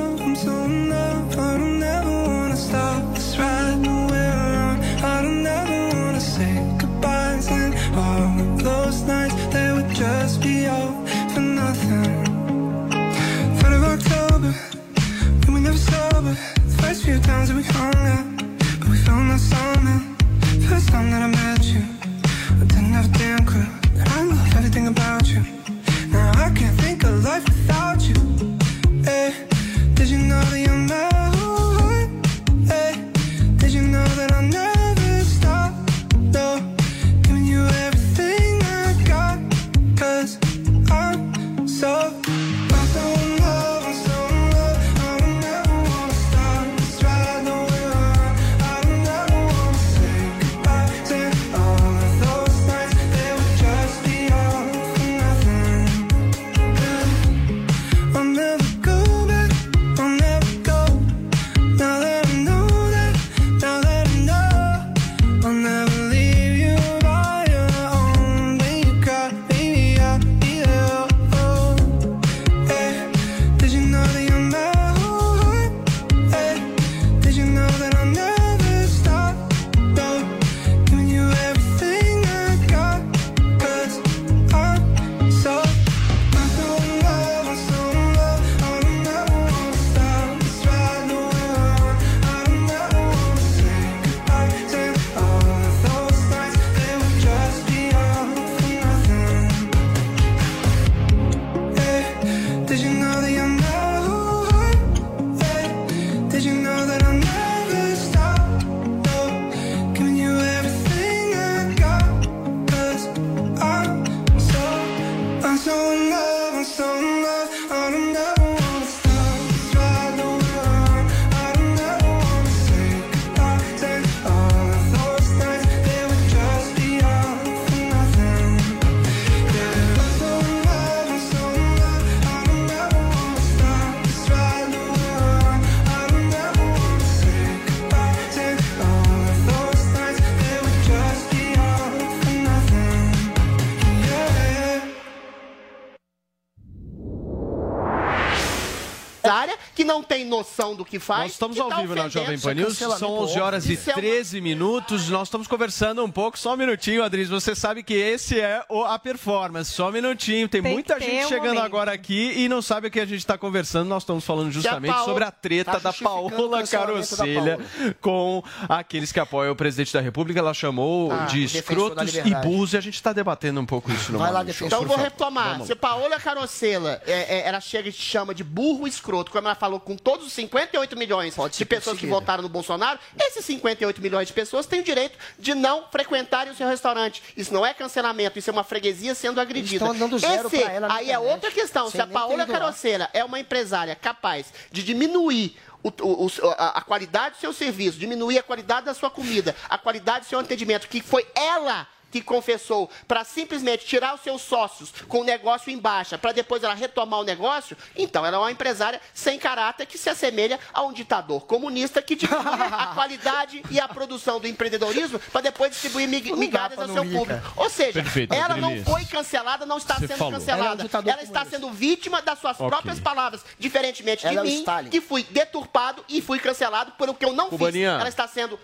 [150.81, 151.23] Do que faz.
[151.23, 152.09] Nós estamos ao tá vivo na.
[152.09, 155.09] Jovem Pan News, são 11 horas e Isso é uma- 13 minutos.
[155.11, 157.28] Nós estamos conversando um pouco, só um minutinho, Adris.
[157.28, 160.48] Você sabe que esse é o- a performance, só um minutinho.
[160.48, 161.65] Tem, Tem muita gente um chegando momento.
[161.65, 163.89] agora aqui e não sabe o que a gente está conversando.
[163.89, 167.59] Nós estamos falando justamente Paola- sobre a treta tá da Paola da Carosselha
[168.01, 170.40] com aqueles que apoiam o presidente da República.
[170.40, 174.12] Ela chamou Ah, de escrotos e burros e a gente está debatendo um pouco isso
[174.12, 175.61] no Morning Show, Então por vou retomar.
[175.65, 179.55] Se Paola Carosella, é, é, ela chega e te chama de burro escroto, como ela
[179.55, 180.32] falou com todos os
[180.70, 184.84] 58 milhões de pessoas que votaram no Bolsonaro, esses 58 milhões de pessoas têm o
[184.84, 187.22] direito de não frequentarem o seu restaurante.
[187.36, 189.84] Isso não é cancelamento, isso é uma freguesia sendo agredida.
[189.84, 191.90] estão dando zero Esse, ela aí é outra questão.
[191.90, 192.47] Se a Paola.
[192.47, 198.38] Carosella é uma empresária capaz de diminuir o- o- a qualidade do seu serviço, diminuir
[198.38, 202.91] a qualidade da sua comida, a qualidade do seu atendimento, que foi ela que confessou
[203.07, 207.20] para simplesmente tirar os seus sócios com o negócio em baixa, para depois ela retomar
[207.20, 211.47] o negócio, então ela é uma empresária sem caráter que se assemelha a um ditador
[211.47, 212.41] comunista que diminui
[212.73, 217.27] a qualidade e a produção do empreendedorismo para depois distribuir mig- migalhas ao seu público.
[217.27, 217.43] cara.
[217.57, 220.32] Ou seja, Perfeito, ela não foi cancelada, não está Você sendo falou.
[220.47, 221.11] Ela é um cancelada.
[221.12, 222.69] Ela está sendo vítima das suas Ok.
[222.69, 224.91] próprias palavras, diferentemente Ela é o de mim, Stalin.
[224.91, 227.93] que fui deturpado e fui cancelado pelo que eu não Cubaninha.
[227.93, 228.01] fiz.
[228.01, 228.59] Ela está sendo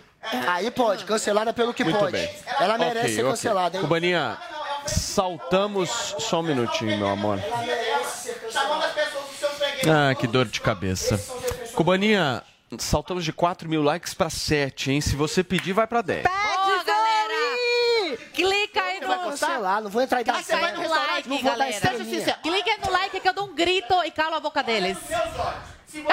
[0.48, 2.12] Aí pode, cancelada pelo que Muito pode.
[2.12, 2.30] bem.
[2.60, 3.30] Ela merece ser ok.
[3.32, 3.82] cancelada, hein?
[3.82, 4.36] Cubaninha,
[4.86, 5.88] saltamos.
[6.18, 7.38] Só um minutinho, meu amor.
[8.50, 9.86] chamando as pessoas do seu freguês.
[9.88, 11.20] Ah, que dor de cabeça.
[11.74, 12.42] Cubaninha,
[12.78, 15.00] saltamos de 4 mil likes para 7, hein?
[15.00, 16.22] Se você pedir, vai para 10.
[16.24, 18.16] Boa, galera!
[18.32, 19.06] Clica aí no...
[19.08, 21.70] vai cancelar, não vou entrar em Clica dar aí no like, não vou dar galera.
[21.70, 22.38] estrelinha.
[22.42, 24.96] Clica aí no like que eu dou um grito e calo a boca deles.
[25.86, 26.12] Se você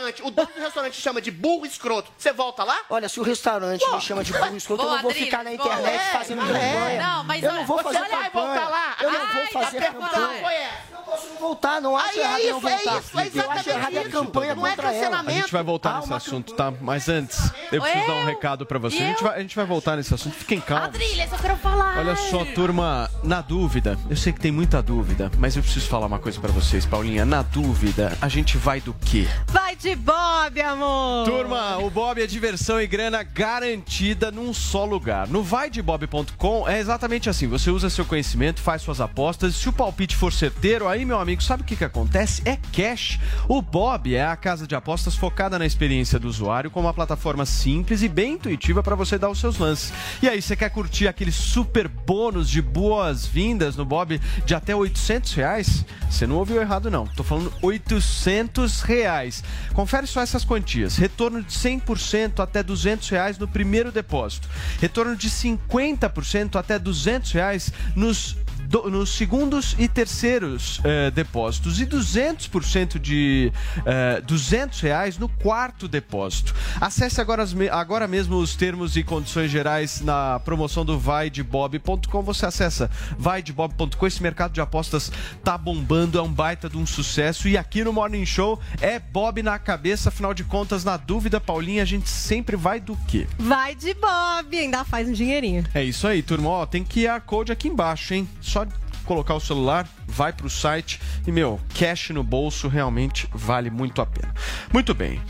[0.00, 2.78] restaurante, o dono do restaurante chama de burro escroto, você volta lá?
[2.88, 5.94] Olha, se o restaurante me chama de burro escroto, eu não vou ficar na internet
[5.94, 6.46] É, fazendo é.
[6.46, 7.02] campanha.
[7.02, 8.30] Não, mas eu não vou você fazer vai campanha.
[8.30, 8.96] voltar lá?
[9.00, 10.40] Eu não vou a fazer campanha.
[10.40, 10.90] foi essa.
[10.92, 12.78] Não posso voltar, não acho Aí é errado isso, não é voltar.
[13.00, 14.60] isso, é eu acho errado a exatamente campanha isso.
[14.60, 14.94] Não é contra ela.
[15.00, 15.30] cancelamento.
[15.38, 16.72] A gente vai voltar nesse assunto, tá?
[16.80, 18.96] Mas antes, eu preciso dar um recado pra você.
[18.96, 20.34] A gente, vai, a gente vai voltar nesse assunto.
[20.36, 20.88] Fiquem calmos.
[20.88, 21.98] Adrilha, eu quero falar.
[21.98, 26.06] Olha só, turma, na dúvida, eu sei que tem muita dúvida, mas eu preciso falar
[26.06, 27.24] uma coisa pra vocês, Paulinha.
[27.24, 29.26] Na dúvida, a gente vai do quê?
[29.48, 31.24] Vai de Bob, amor!
[31.24, 35.26] Turma, o Bob é diversão e grana garantida num só lugar.
[35.28, 39.56] No vaidebob.com é exatamente assim: você usa seu conhecimento, faz suas apostas.
[39.56, 42.42] Se o palpite for certeiro, aí, meu amigo, sabe o que, que acontece?
[42.44, 43.18] É cash.
[43.48, 47.44] O Bob é a casa de apostas focada na experiência do usuário, com uma plataforma
[47.44, 49.92] simples e bem intuitiva para você dar os seus lances.
[50.22, 55.34] E aí, você quer curtir aquele super bônus de boas-vindas no Bob de até 800
[55.34, 55.84] reais?
[56.10, 57.06] Você não ouviu errado, não.
[57.06, 59.42] Tô falando 800 reais.
[59.80, 60.98] Confere só essas quantias.
[60.98, 64.46] Retorno de 100% até 200 reais no primeiro depósito.
[64.78, 68.36] Retorno de 50% até 200 reais nos
[68.70, 73.52] do- nos segundos e terceiros eh, depósitos e 200% de
[73.84, 76.54] eh, 200 reais no quarto depósito.
[76.80, 82.22] Acesse agora, as agora mesmo os termos e condições gerais na promoção do vaidebob.com.
[82.22, 82.88] Você acessa
[83.18, 84.06] vaidebob.com.
[84.06, 85.10] Esse mercado de apostas
[85.42, 87.48] tá bombando, é um baita de um sucesso.
[87.48, 90.10] E aqui no Morning Show é Bob na cabeça.
[90.10, 93.26] Afinal de contas, na dúvida, Paulinha, a gente sempre vai do quê?
[93.36, 95.64] Vai de Bob, ainda faz um dinheirinho.
[95.74, 96.48] É isso aí, turma.
[96.50, 98.28] Ó, tem QR Code aqui embaixo, hein?
[98.40, 98.59] Só
[99.04, 104.06] colocar o celular, vai pro site e, meu, cash no bolso realmente vale muito a
[104.06, 104.32] pena.
[104.72, 105.20] Muito bem.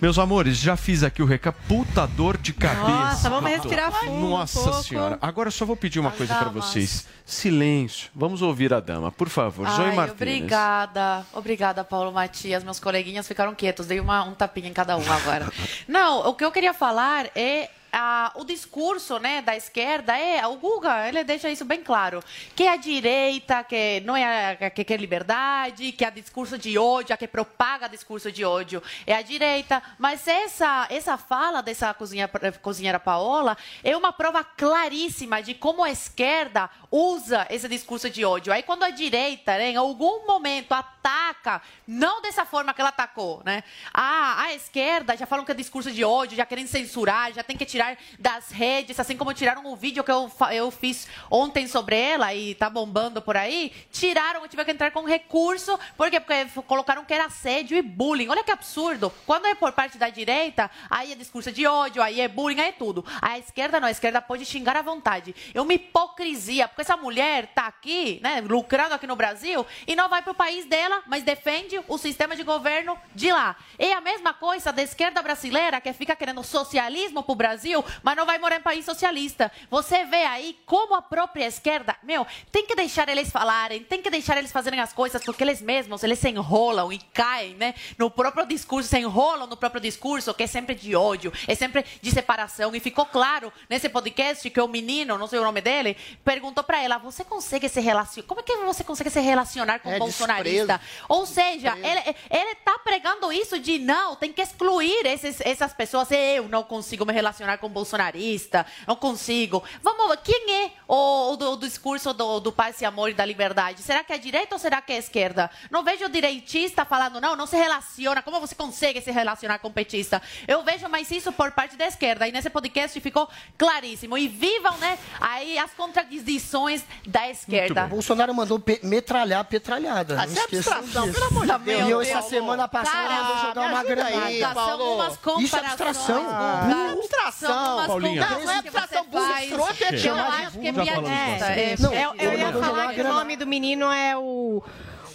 [0.00, 2.88] Meus amores, já fiz aqui o recaputador de cabeça.
[2.88, 4.82] Nossa, vamos respirar fundo um Nossa pouco.
[4.84, 5.18] senhora.
[5.20, 6.52] Agora eu só vou pedir uma coisa damas.
[6.52, 7.06] vocês.
[7.26, 8.08] Silêncio.
[8.14, 9.68] Vamos ouvir a dama, por favor.
[9.68, 10.14] Zoe Ai, Martins.
[10.14, 11.26] obrigada.
[11.32, 12.62] Obrigada, Paulo Matias.
[12.62, 13.86] Meus coleguinhas ficaram quietos.
[13.86, 15.50] Dei uma, um tapinha em cada um agora.
[15.88, 20.56] Não, o que eu queria falar é ah, o discurso né, da esquerda é o
[20.56, 22.22] Guga ele deixa isso bem claro
[22.54, 27.16] que a direita que não é que quer liberdade que é discurso de ódio a
[27.16, 29.82] que propaga discurso de ódio é a direita.
[29.98, 32.28] Mas essa essa fala dessa cozinha,
[32.60, 38.52] cozinheira Paola é uma prova claríssima de como a esquerda usa esse discurso de ódio.
[38.52, 43.42] Aí quando a direita né, em algum momento ataca não dessa forma que ela atacou
[43.44, 47.42] né a, a esquerda já falam que é discurso de ódio já querem censurar já
[47.42, 47.77] tem que tirar
[48.18, 52.54] das redes, assim como tiraram o vídeo que eu, eu fiz ontem sobre ela e
[52.54, 56.20] tá bombando por aí, tiraram, eu tive que entrar com recurso, por quê?
[56.20, 58.28] Porque colocaram que era assédio e bullying.
[58.28, 59.12] Olha que absurdo.
[59.26, 62.68] Quando é por parte da direita, aí é discurso de ódio, aí é bullying, aí
[62.68, 63.04] é tudo.
[63.20, 65.34] A esquerda não, a esquerda pode xingar à vontade.
[65.54, 70.08] É uma hipocrisia, porque essa mulher tá aqui, né, lucrando aqui no Brasil e não
[70.08, 73.56] vai pro país dela, mas defende o sistema de governo de lá.
[73.78, 78.16] É a mesma coisa da esquerda brasileira que fica querendo socialismo pro Brasil Brasil, mas
[78.16, 79.52] não vai morar em país socialista.
[79.70, 84.10] Você vê aí como a própria esquerda, meu, tem que deixar eles falarem, tem que
[84.10, 87.74] deixar eles fazerem as coisas, porque eles mesmos, eles se enrolam e caem, né?
[87.98, 91.84] No próprio discurso, se enrolam no próprio discurso, que é sempre de ódio, é sempre
[92.00, 92.74] de separação.
[92.74, 96.82] E ficou claro nesse podcast que o menino, não sei o nome dele, perguntou pra
[96.82, 98.26] ela: você consegue se relacionar?
[98.26, 100.78] Como é que você consegue se relacionar com É, bolsonarista?
[100.78, 101.04] desprezo.
[101.08, 106.08] Ou seja, ele, ele tá pregando isso de não, tem que excluir esses, essas pessoas.
[106.10, 109.62] Eu não consigo me relacionar com bolsonarista, não consigo.
[109.82, 113.24] Vamos, quem é o, o do, do discurso do, do paz e amor e da
[113.24, 113.82] liberdade?
[113.82, 115.50] Será que é direita ou será que é esquerda?
[115.70, 118.22] Não vejo o direitista falando, não, não se relaciona.
[118.22, 120.22] Como você consegue se relacionar com o petista?
[120.46, 122.26] Eu vejo mais isso por parte da esquerda.
[122.28, 124.16] E nesse podcast ficou claríssimo.
[124.16, 127.84] E vivam, né, aí as contradições da esquerda.
[127.86, 130.14] O Bolsonaro mandou pe- metralhar a petralhada.
[130.14, 131.14] Ah, Não isso é esqueçam abstração, disso.
[131.20, 134.38] pelo amor de Deus, E eu, essa semana passada, Cara, mandou jogar uma ajuda aí,
[134.38, 134.54] granada.
[134.54, 135.40] Paulo.
[135.40, 136.24] Isso é abstração.
[136.26, 136.66] cara.
[136.66, 137.02] Burro.
[137.48, 138.22] Abstração, umas Paulinha.
[138.22, 141.46] comparações Não, é que abstração, burro, escroto é Eu chamar de acho que é piadista.
[141.46, 144.62] É, Não, eu, eu ia falar que o nome do menino é o,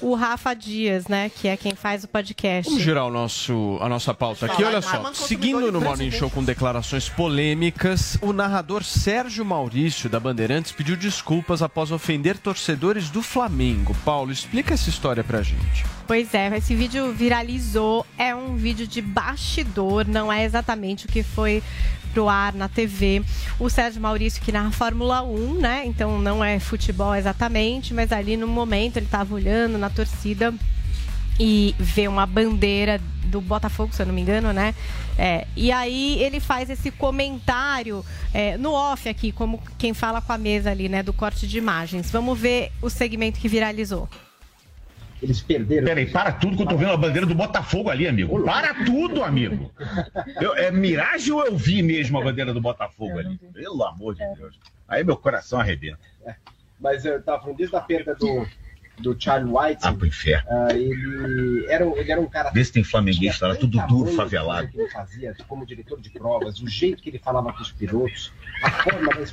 [0.02, 1.30] o Rafa Dias, né?
[1.30, 2.70] Que é quem faz o podcast.
[2.70, 4.64] Vamos girar o nosso, a nossa pauta aqui.
[4.64, 10.72] Olha só, seguindo no Morning Show com declarações polêmicas, o narrador Sérgio Maurício, da Bandeirantes,
[10.72, 13.96] pediu desculpas após ofender torcedores do Flamengo.
[14.04, 15.86] Paulo, explica essa história pra gente.
[16.06, 18.06] Pois é, esse vídeo viralizou.
[18.18, 21.64] É um vídeo de bastidor, não é exatamente o que foi
[22.14, 23.24] pro ar na TV.
[23.60, 25.84] O Sérgio Maurício que narra Fórmula 1, né?
[25.86, 30.54] Então não é futebol exatamente, mas ali no momento ele estava olhando na torcida
[31.40, 34.76] e vê uma bandeira do Botafogo, se eu não me engano, né?
[35.18, 40.32] É, e aí ele faz esse comentário é, no off aqui, como quem fala com
[40.32, 41.02] a mesa ali, né?
[41.02, 42.12] Do corte de imagens.
[42.12, 44.08] Vamos ver o segmento que viralizou.
[45.24, 45.88] Eles perderam.
[45.88, 48.44] Peraí, para tudo que eu tô vendo a bandeira do Botafogo ali, amigo.
[48.44, 49.72] Para tudo, amigo.
[50.42, 53.38] Eu- é miragem ou eu vi mesmo a bandeira do Botafogo ali?
[53.54, 54.60] Pelo amor de Deus.
[54.86, 56.00] Aí meu coração arrebenta.
[56.78, 58.46] Mas eu tava falando desde a perda do,
[59.00, 59.80] do Charlie White.
[59.84, 60.48] Ah, pro inferno.
[60.50, 62.52] ah, ele, era, um- ele era um cara.
[62.52, 64.68] Vê se tem flamenguista lá, tudo duro, favelado.
[64.68, 68.32] que ele fazia como diretor de provas, o jeito que ele falava com os pilotos,
[68.62, 69.26] a forma da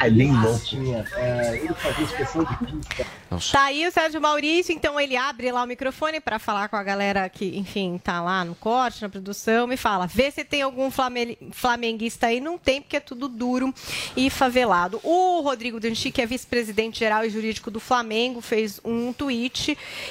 [0.58, 3.06] que tinha, ah, ele fazia inspeção de pista.
[3.52, 6.82] Tá aí o Sérgio Maurício, então ele abre lá o microfone para falar com a
[6.82, 10.90] galera que, enfim, tá lá no corte, na produção, e fala: vê se tem algum
[10.90, 12.40] flame- flamenguista aí.
[12.40, 13.72] Não tem, porque é tudo duro
[14.16, 14.98] e favelado.
[15.04, 19.49] O Rodrigo Danchi, que é vice-presidente geral e jurídico do Flamengo, fez um tweet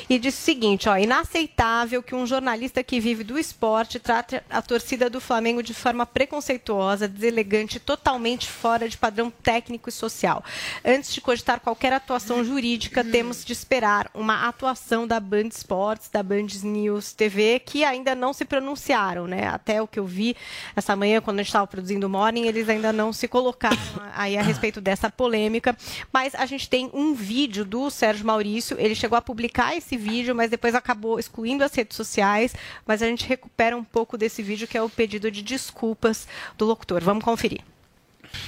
[0.09, 4.61] e disse o seguinte: ó, inaceitável que um jornalista que vive do esporte trate a
[4.61, 10.43] torcida do Flamengo de forma preconceituosa, deselegante, totalmente fora de padrão técnico e social.
[10.83, 16.21] Antes de cogitar qualquer atuação jurídica, temos de esperar uma atuação da Band Esportes, da
[16.23, 19.47] Band News TV, que ainda não se pronunciaram, né?
[19.47, 20.35] Até o que eu vi
[20.75, 23.77] essa manhã, quando a gente estava produzindo o Morning, eles ainda não se colocaram
[24.15, 25.75] aí a respeito dessa polêmica.
[26.11, 30.33] Mas a gente tem um vídeo do Sérgio Maurício, ele chegou a publicar esse vídeo,
[30.33, 32.55] mas depois acabou excluindo as redes sociais.
[32.83, 36.27] Mas a gente recupera um pouco desse vídeo, que é o pedido de desculpas
[36.57, 37.03] do locutor.
[37.03, 37.61] Vamos conferir.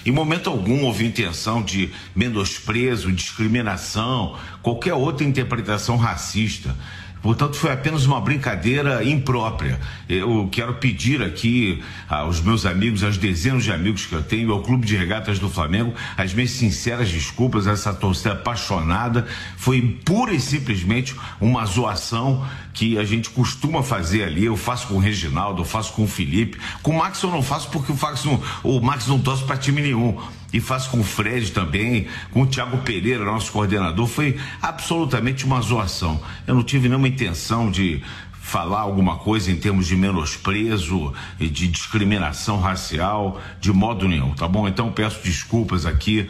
[0.04, 6.76] Em momento algum houve intenção de menosprezo, discriminação, qualquer outra interpretação racista.
[7.22, 9.80] Portanto, foi apenas uma brincadeira imprópria.
[10.10, 14.64] Eu quero pedir aqui aos meus amigos, às dezenas de amigos que eu tenho, ao
[14.64, 19.28] Clube de Regatas do Flamengo, as minhas sinceras desculpas a essa torcida apaixonada.
[19.56, 24.46] Foi pura e simplesmente uma zoação que a gente costuma fazer ali.
[24.46, 26.58] Eu faço com o Reginaldo, eu faço com o Felipe.
[26.82, 29.58] Com o Max eu não faço porque o Max não, o Max não torce para
[29.58, 30.18] time nenhum.
[30.54, 34.08] E faço com o Fred também, com o Thiago Pereira, nosso coordenador.
[34.08, 36.22] Foi absolutamente uma zoação.
[36.46, 38.02] Eu não tive nenhuma intenção de
[38.42, 44.68] falar alguma coisa em termos de menosprezo, de discriminação racial, de modo nenhum, tá bom?
[44.68, 46.30] Então peço desculpas aqui.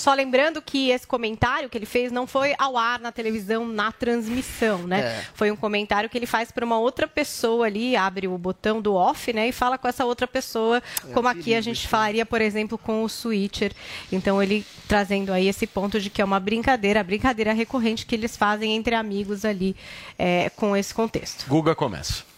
[0.00, 3.92] Só lembrando que esse comentário que ele fez não foi ao ar na televisão, na
[3.92, 5.00] transmissão, né?
[5.00, 5.24] É.
[5.34, 8.94] Foi um comentário que ele faz para uma outra pessoa ali, abre o botão do
[8.94, 9.48] off, né?
[9.48, 10.82] E fala com essa outra pessoa,
[11.12, 13.72] como aqui a gente falaria, por exemplo, com o switcher.
[14.10, 18.14] Então ele trazendo aí esse ponto de que é uma brincadeira, a brincadeira recorrente que
[18.14, 19.76] eles fazem entre amigos ali
[20.18, 21.46] é, com esse contexto.
[21.46, 22.29] Guga começa.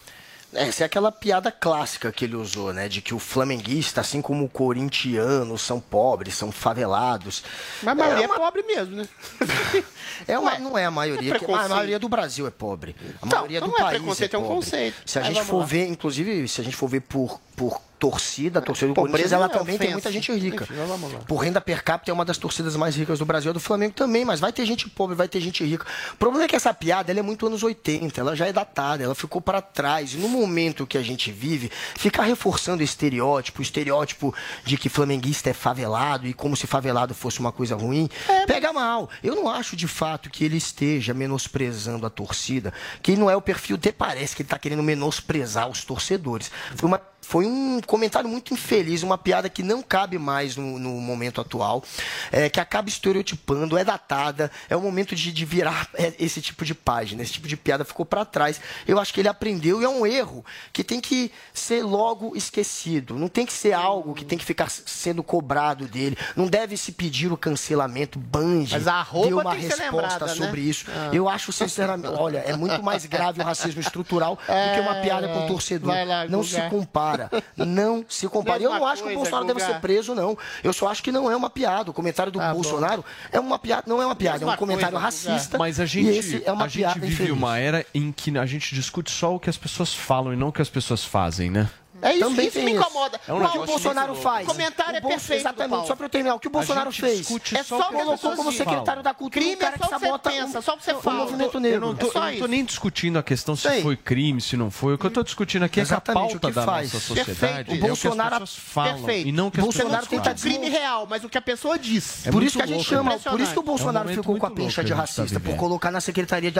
[0.55, 2.87] Essa é aquela piada clássica que ele usou, né?
[2.87, 7.43] De que o flamenguista, assim como o corintiano, são pobres, são favelados.
[7.81, 9.07] Mas a maioria é, uma- pobre mesmo, né?
[10.27, 11.69] É uma, não é a maioria, É que- a preconceito.
[11.69, 12.95] maioria do Brasil é pobre.
[13.21, 14.55] A Então, maioria do não é país preconceito, é é um pobre.
[14.57, 14.95] conceito.
[15.05, 15.65] Se a Mas gente for lá.
[15.65, 19.45] ver, inclusive, se a gente for ver por, por torcida, a torcida do Corinthians, ela
[19.45, 19.91] é também tem ofensa.
[19.93, 20.65] muita gente rica.
[20.65, 21.17] Enfim.
[21.25, 23.93] Por renda per capita é uma das torcidas mais ricas do Brasil, a do Flamengo
[23.93, 25.85] também, mas vai ter gente pobre, vai ter gente rica.
[26.11, 29.05] O problema é que essa piada ela é muito anos 80, ela já é datada,
[29.05, 30.15] ela ficou para trás.
[30.15, 34.35] E no momento que a gente vive, ficar reforçando o estereótipo, o estereótipo
[34.65, 38.09] de que flamenguista é favelado e como se favelado fosse uma coisa ruim,
[38.45, 39.09] pega mal.
[39.23, 43.41] Eu não acho de fato que ele esteja menosprezando a torcida, que não é o
[43.41, 46.51] perfil, até parece que ele está querendo menosprezar os torcedores.
[46.75, 50.91] Foi uma foi um comentário muito infeliz, uma piada que não cabe mais no, no
[51.01, 51.83] momento atual,
[52.31, 56.65] é, que acaba estereotipando, é datada, é o momento de, de virar é, esse tipo
[56.65, 58.59] de página, esse tipo de piada ficou para trás.
[58.85, 63.17] Eu acho que ele aprendeu e é um erro que tem que ser logo esquecido,
[63.17, 66.91] não tem que ser algo que tem que ficar sendo cobrado dele, não deve se
[66.91, 68.19] pedir o cancelamento.
[68.19, 70.35] Band Mas a deu uma resposta lembrada, né?
[70.35, 70.85] sobre isso.
[70.89, 71.09] Ah.
[71.13, 75.27] Eu acho sinceramente, olha, é muito mais grave o racismo estrutural do que uma piada
[75.27, 75.93] com o torcedor.
[75.93, 77.12] É, lá, não se compara.
[77.57, 78.61] Não se compara.
[78.61, 79.73] Eu Mesma não acho que o coisa, Bolsonaro deve Guga.
[79.73, 80.37] ser preso, não.
[80.63, 81.91] Eu só acho que não é uma piada.
[81.91, 84.99] O comentário do Bolsonaro é uma piada, não é uma piada, é um Mesma comentário
[84.99, 85.57] coisa, racista.
[85.57, 87.33] Mas a gente, e esse é uma a gente piada vive infeliz.
[87.33, 90.49] uma era em que a gente discute só o que as pessoas falam e não
[90.49, 91.69] o que as pessoas fazem, né?
[92.03, 92.81] É isso, Também isso tem me isso.
[92.81, 93.19] incomoda.
[93.27, 94.47] É um o que o Bolsonaro faz?
[94.47, 95.87] O comentário é O Bolso- perfeito, Exatamente, Paulo.
[95.87, 96.35] só para eu terminar.
[96.35, 97.27] O que o Bolsonaro fez?
[97.53, 100.29] É só colocou como secretário da cultura Crime um cara é só que você sabota
[100.29, 101.17] pensa, um- só o que você fala.
[101.19, 101.79] movimento Eu negro.
[101.87, 102.47] não, tô, É só eu não tô isso.
[102.47, 103.81] nem discutindo a questão se Sei.
[103.81, 104.93] foi crime, se não foi.
[104.93, 106.93] O que eu tô discutindo aqui é a pauta que da faz.
[106.93, 107.71] nossa sociedade Perfeito.
[107.71, 109.27] é O Bolsonaro- o pessoas falam Perfeito.
[109.27, 111.41] e não o que as Bolsonaro pessoas tenta o crime real, mas o que a
[111.41, 112.27] pessoa diz.
[112.27, 113.19] É por isso que a gente chama, né?
[113.23, 116.01] por isso que o Bolsonaro É ficou com a louco de racista, por colocar na
[116.01, 116.59] Secretaria de,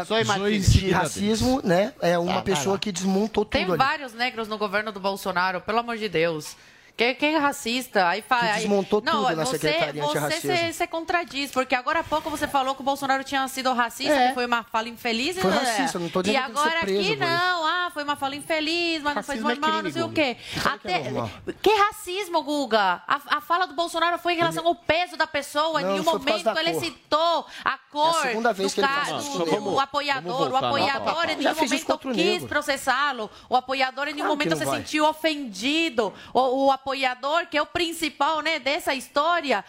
[0.91, 1.94] racismo, né?
[2.02, 3.78] É uma vai pessoa que desmontou Tem tudo ali.
[3.84, 6.55] vários negros no governo do Bolsonaro, pelo amor de Deus.
[6.95, 8.07] Que, que é racista.
[8.07, 8.41] Aí fala.
[8.41, 12.03] Que aí- desmontou não, tudo na você, Secretaria você se, se contradiz, porque agora há
[12.03, 14.28] pouco você falou que o Bolsonaro tinha sido racista, É.
[14.28, 15.40] que foi uma fala infeliz.
[15.40, 15.57] Foi né?
[15.57, 18.36] racista, não tô E dizendo que que ser agora aqui não, ah, foi uma fala
[18.36, 20.22] infeliz, mas não faz Racismo é normal, crime, não sei o Guga.
[20.22, 20.38] quê.
[20.61, 21.30] Claro que é Até, normal.
[21.64, 23.02] que racismo, Guga?
[23.07, 25.82] A, a fala do Bolsonaro foi em relação ao peso da pessoa.
[25.82, 26.82] Não, em nenhum foi momento ele cor.
[26.84, 30.52] citou a cor segunda vez do, que ele ca- faz do- vamos- o apoiador.
[30.52, 31.32] O apoiador pauta.
[31.32, 33.32] em nenhum momento o quis processá-lo.
[33.49, 36.14] O apoiador em nenhum que momento não se sentiu ofendido.
[36.34, 39.64] O, o apoiador, que é o principal né, dessa história,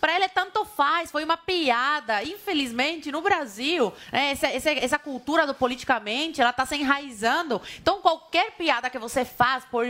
[0.00, 2.24] para ele tanto faz, foi uma piada.
[2.24, 7.60] Infelizmente, no Brasil, né, essa, essa, essa cultura do politicamente, ela está se enraizando.
[7.78, 9.84] Então, qualquer piada que você faz, por,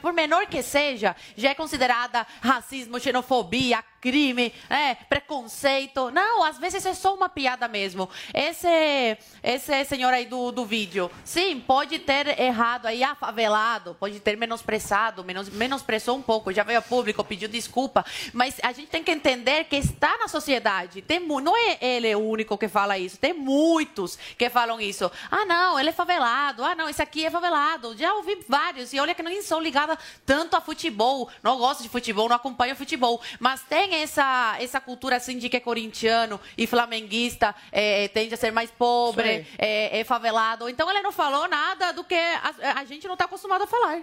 [0.00, 6.10] por menor que seja, já é considerada racismo, xenofobia, crime, é, preconceito.
[6.10, 8.06] Não, às vezes é só uma piada mesmo.
[8.34, 14.36] Esse, esse senhor aí do, do vídeo, sim, pode ter errado aí, afavelado, pode ter
[14.36, 18.04] menosprezado, menos, menosprezou um pouco, já veio a público, pediu desculpa,
[18.34, 21.00] mas a gente tem que entender que está na sociedade.
[21.00, 25.10] Tem, não é ele o único que fala isso, tem muitos que falam isso.
[25.30, 27.96] Ah, não, ele é favelado, ah, não, esse aqui é favelado.
[27.96, 31.88] Já ouvi vários, e olha que nem sou ligada tanto a futebol, não gosto de
[31.88, 36.66] futebol, não acompanho futebol, mas tem essa, essa cultura assim de que é corintiano e
[36.66, 40.68] flamenguista é, tende a ser mais pobre, é, é favelado.
[40.68, 44.00] Então ele não falou nada do que a, a gente não está acostumado a falar.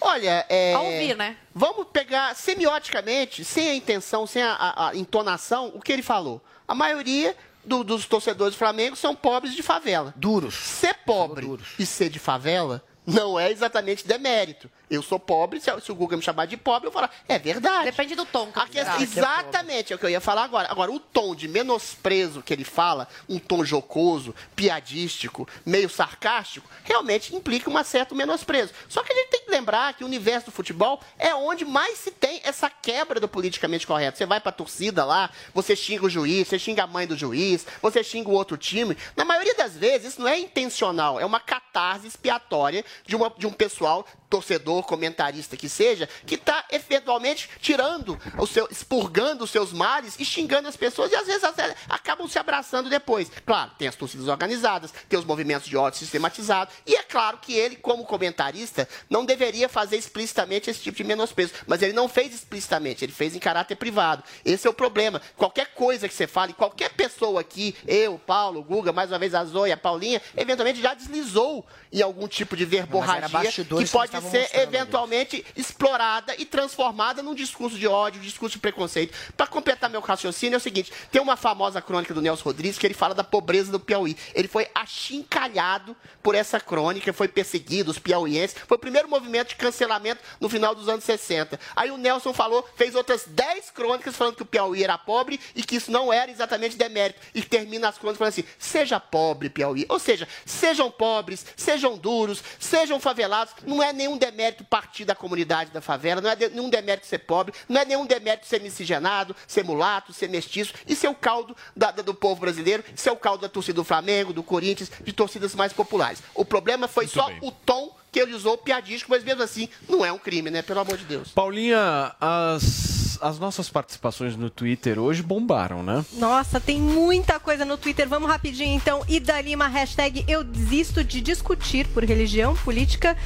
[0.00, 0.76] Olha, é...
[0.76, 1.36] Ouvir, né?
[1.54, 6.42] Vamos pegar semioticamente, sem a intenção, sem a, a- a entonação, o que ele falou.
[6.66, 10.12] A maioria do- dos torcedores do Flamengo são pobres de favela.
[10.16, 10.54] Duros.
[10.54, 11.48] Ser pobre
[11.78, 14.70] e ser de favela não é exatamente demérito.
[14.88, 17.86] Eu sou pobre, se, o Google me chamar de pobre, eu vou falar, é verdade.
[17.86, 18.52] Depende do tom.
[18.52, 19.38] que A você questão- dá.
[19.40, 20.70] exatamente, é o que eu ia falar agora.
[20.70, 27.34] Agora, o tom de menosprezo que ele fala, um tom jocoso, piadístico, meio sarcástico, realmente
[27.34, 28.72] implica um certo menosprezo.
[28.88, 31.98] Só que a gente tem que lembrar que o universo do futebol é onde mais
[31.98, 34.18] se tem essa quebra do politicamente correto.
[34.18, 37.66] Você vai pra torcida lá, você xinga o juiz, você xinga a mãe do juiz,
[37.80, 38.96] você xinga o outro time.
[39.16, 43.46] Na maioria das vezes, isso não é intencional, é uma catarse expiatória de, uma, de
[43.46, 49.74] um pessoal torcedor, comentarista que seja, que está eventualmente tirando o seu, expurgando os seus
[49.74, 51.42] males e xingando as pessoas e às vezes
[51.86, 53.30] acabam se abraçando depois.
[53.44, 57.52] Claro, tem as torcidas organizadas, tem os movimentos de ódio sistematizados e é claro que
[57.52, 62.34] ele, como comentarista, não deveria fazer explicitamente esse tipo de menosprezo, mas ele não fez
[62.34, 64.24] explicitamente, ele fez em caráter privado.
[64.46, 65.20] Esse é o problema.
[65.36, 69.44] Qualquer coisa que você fale, qualquer pessoa aqui, eu, Paulo, Guga, mais uma vez a
[69.44, 74.42] Zoe, a Paulinha, eventualmente já deslizou em algum tipo de verborragia que que pode ser
[74.42, 74.76] mostrando ali.
[74.76, 79.14] eventualmente explorada e transformada num discurso de ódio, um discurso de preconceito.
[79.36, 82.86] Para completar meu raciocínio, é o seguinte: tem uma famosa crônica do Nelson Rodrigues que
[82.86, 84.16] ele fala da pobreza do Piauí.
[84.34, 88.56] Ele foi achincalhado por essa crônica, foi perseguido, os piauienses.
[88.66, 91.58] Foi o primeiro movimento de cancelamento no final dos anos 60.
[91.74, 95.62] Aí o Nelson falou, fez outras 10 crônicas falando que o Piauí era pobre e
[95.62, 97.20] que isso não era exatamente demérito.
[97.34, 99.86] E termina as crônicas falando assim: seja pobre, Piauí.
[99.88, 103.54] Ou seja, sejam pobres, sejam duros, sejam favelados.
[103.66, 107.06] Não é nenhum nenhum demérito partir da comunidade da favela, não é de- nenhum demérito
[107.06, 110.74] ser pobre, não é nenhum demérito ser miscigenado, ser mulato, ser mestiço.
[110.86, 113.76] Isso é o caldo da- da- do povo brasileiro, isso é o caldo da torcida
[113.76, 116.22] do Flamengo, do Corinthians, de torcidas mais populares.
[116.34, 120.12] O problema foi só o tom que ele usou piadístico, mas mesmo assim não é
[120.12, 120.60] um crime, né?
[120.60, 121.28] Pelo amor de Deus.
[121.30, 126.04] Paulinha, as, as nossas participações no Twitter hoje bombaram, né?
[126.14, 128.08] Nossa, tem muita coisa no Twitter.
[128.08, 129.04] Vamos rapidinho então.
[129.08, 133.16] Ida Lima, hashtag eu desisto de discutir por religião, política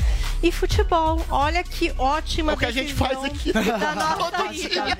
[0.43, 1.24] e futebol.
[1.31, 3.52] Olha que ótima É o que a gente faz aqui.
[3.52, 4.98] Da nossa Todo dia.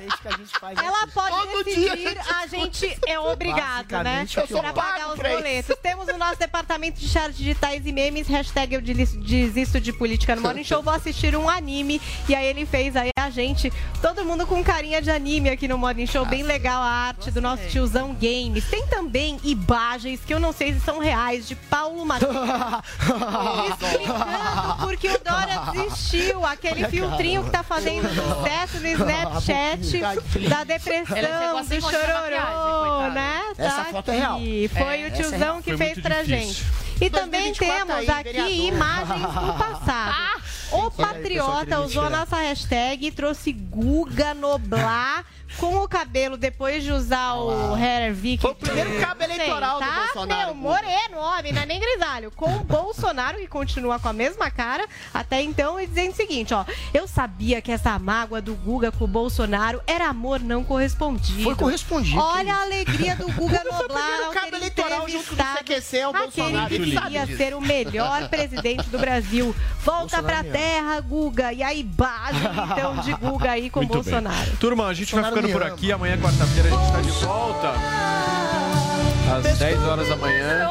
[0.83, 4.25] Ela pode Todo decidir, a gente é obrigado, né?
[4.25, 5.75] Basicamente, eu sou Pra pagar os boletos.
[5.81, 10.41] Temos o nosso departamento de charts digitais e memes, hashtag eu desisto de política no
[10.41, 10.81] Morning Show.
[10.81, 12.01] Vou assistir um anime.
[12.27, 13.71] E aí ele fez aí a gente,
[14.01, 16.25] todo mundo com carinha de anime aqui no Morning Show.
[16.25, 18.63] Bem legal a arte do nosso tiozão Games.
[18.69, 22.29] Tem também imagens que eu não sei se são reais, de Paulo Martins.
[23.69, 26.45] explicando porque o Dória desistiu.
[26.45, 29.99] Aquele filtrinho que tá fazendo sucesso no Snapchat
[30.49, 33.41] da depressão, do essa chororô, né?
[33.57, 34.35] Essa Tá foto é real.
[34.37, 34.69] aqui.
[34.73, 35.57] Foi É, o essa é tiozão real.
[35.61, 36.53] que Foi fez pra difícil.
[36.53, 36.63] gente.
[36.99, 38.51] E também 2024 temos aí, aqui vereador.
[38.51, 40.41] imagens do passado.
[40.71, 45.25] O Patriota usou a nossa hashtag e trouxe Guga Noblar
[45.59, 48.41] com o cabelo depois de usar o Hair Vic.
[48.41, 52.31] Foi o primeiro cabo eleitoral do Bolsonaro, Meu, moreno, homem, não é nem grisalho.
[52.31, 56.53] Com o Bolsonaro, que continua com a mesma cara até então, e dizendo o seguinte,
[56.53, 56.65] ó.
[56.93, 61.43] Eu sabia que essa mágoa do Guga com o Bolsonaro era amor não correspondido.
[61.43, 62.19] Foi correspondido.
[62.19, 65.43] Olha a alegria do Guga Foi o Noblar primeiro ao cabo ter eleitoral junto do
[65.43, 66.69] CQC ao Bolsonaro.
[66.69, 69.55] que queria ser o melhor presidente do Brasil.
[69.83, 70.51] Volta pra Bolsonaro.
[70.51, 71.53] terra, Guga.
[71.53, 72.41] E a imagem,
[72.71, 74.13] então, de Guga aí com o Muito bem.
[74.13, 74.57] Bolsonaro.
[74.57, 75.91] Turma, a gente vai Bolsonaro ficando por aqui.
[75.91, 77.73] Amanhã, quarta-feira, a gente está de volta.
[79.37, 80.69] Às 10 horas da manhã.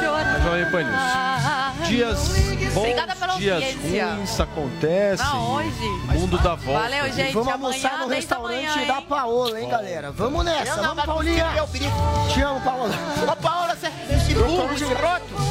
[0.00, 1.88] Na Jovem Pan News.
[1.88, 4.14] Dias bons, Obrigada pela dias audiência.
[4.14, 5.26] ruins acontecem.
[5.26, 6.82] O mundo dá volta.
[6.82, 7.32] Valeu, gente.
[7.32, 9.02] Vamos Amanhã, almoçar no 10 da restaurante manhã, da?
[9.02, 10.12] Paola, hein, galera?
[10.12, 10.76] Vamos nessa.
[10.76, 11.50] Não, Vamos, Paulinha.
[11.70, 12.28] brinco.
[12.32, 12.94] Te amo, Paola.
[13.30, 15.50] Ô, Paola, você esse burro, escroto.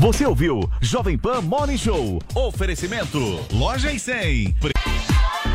[0.00, 2.22] Você ouviu Jovem Pan Morning Show.
[2.34, 3.18] Oferecimento
[3.52, 4.72] Loja e 100.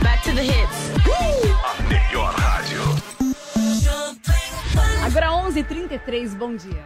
[0.03, 0.91] Back to the hits.
[1.63, 2.79] A melhor rádio.
[5.03, 6.85] Agora 11h33, bom dia.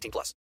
[0.00, 0.34] 18 plus.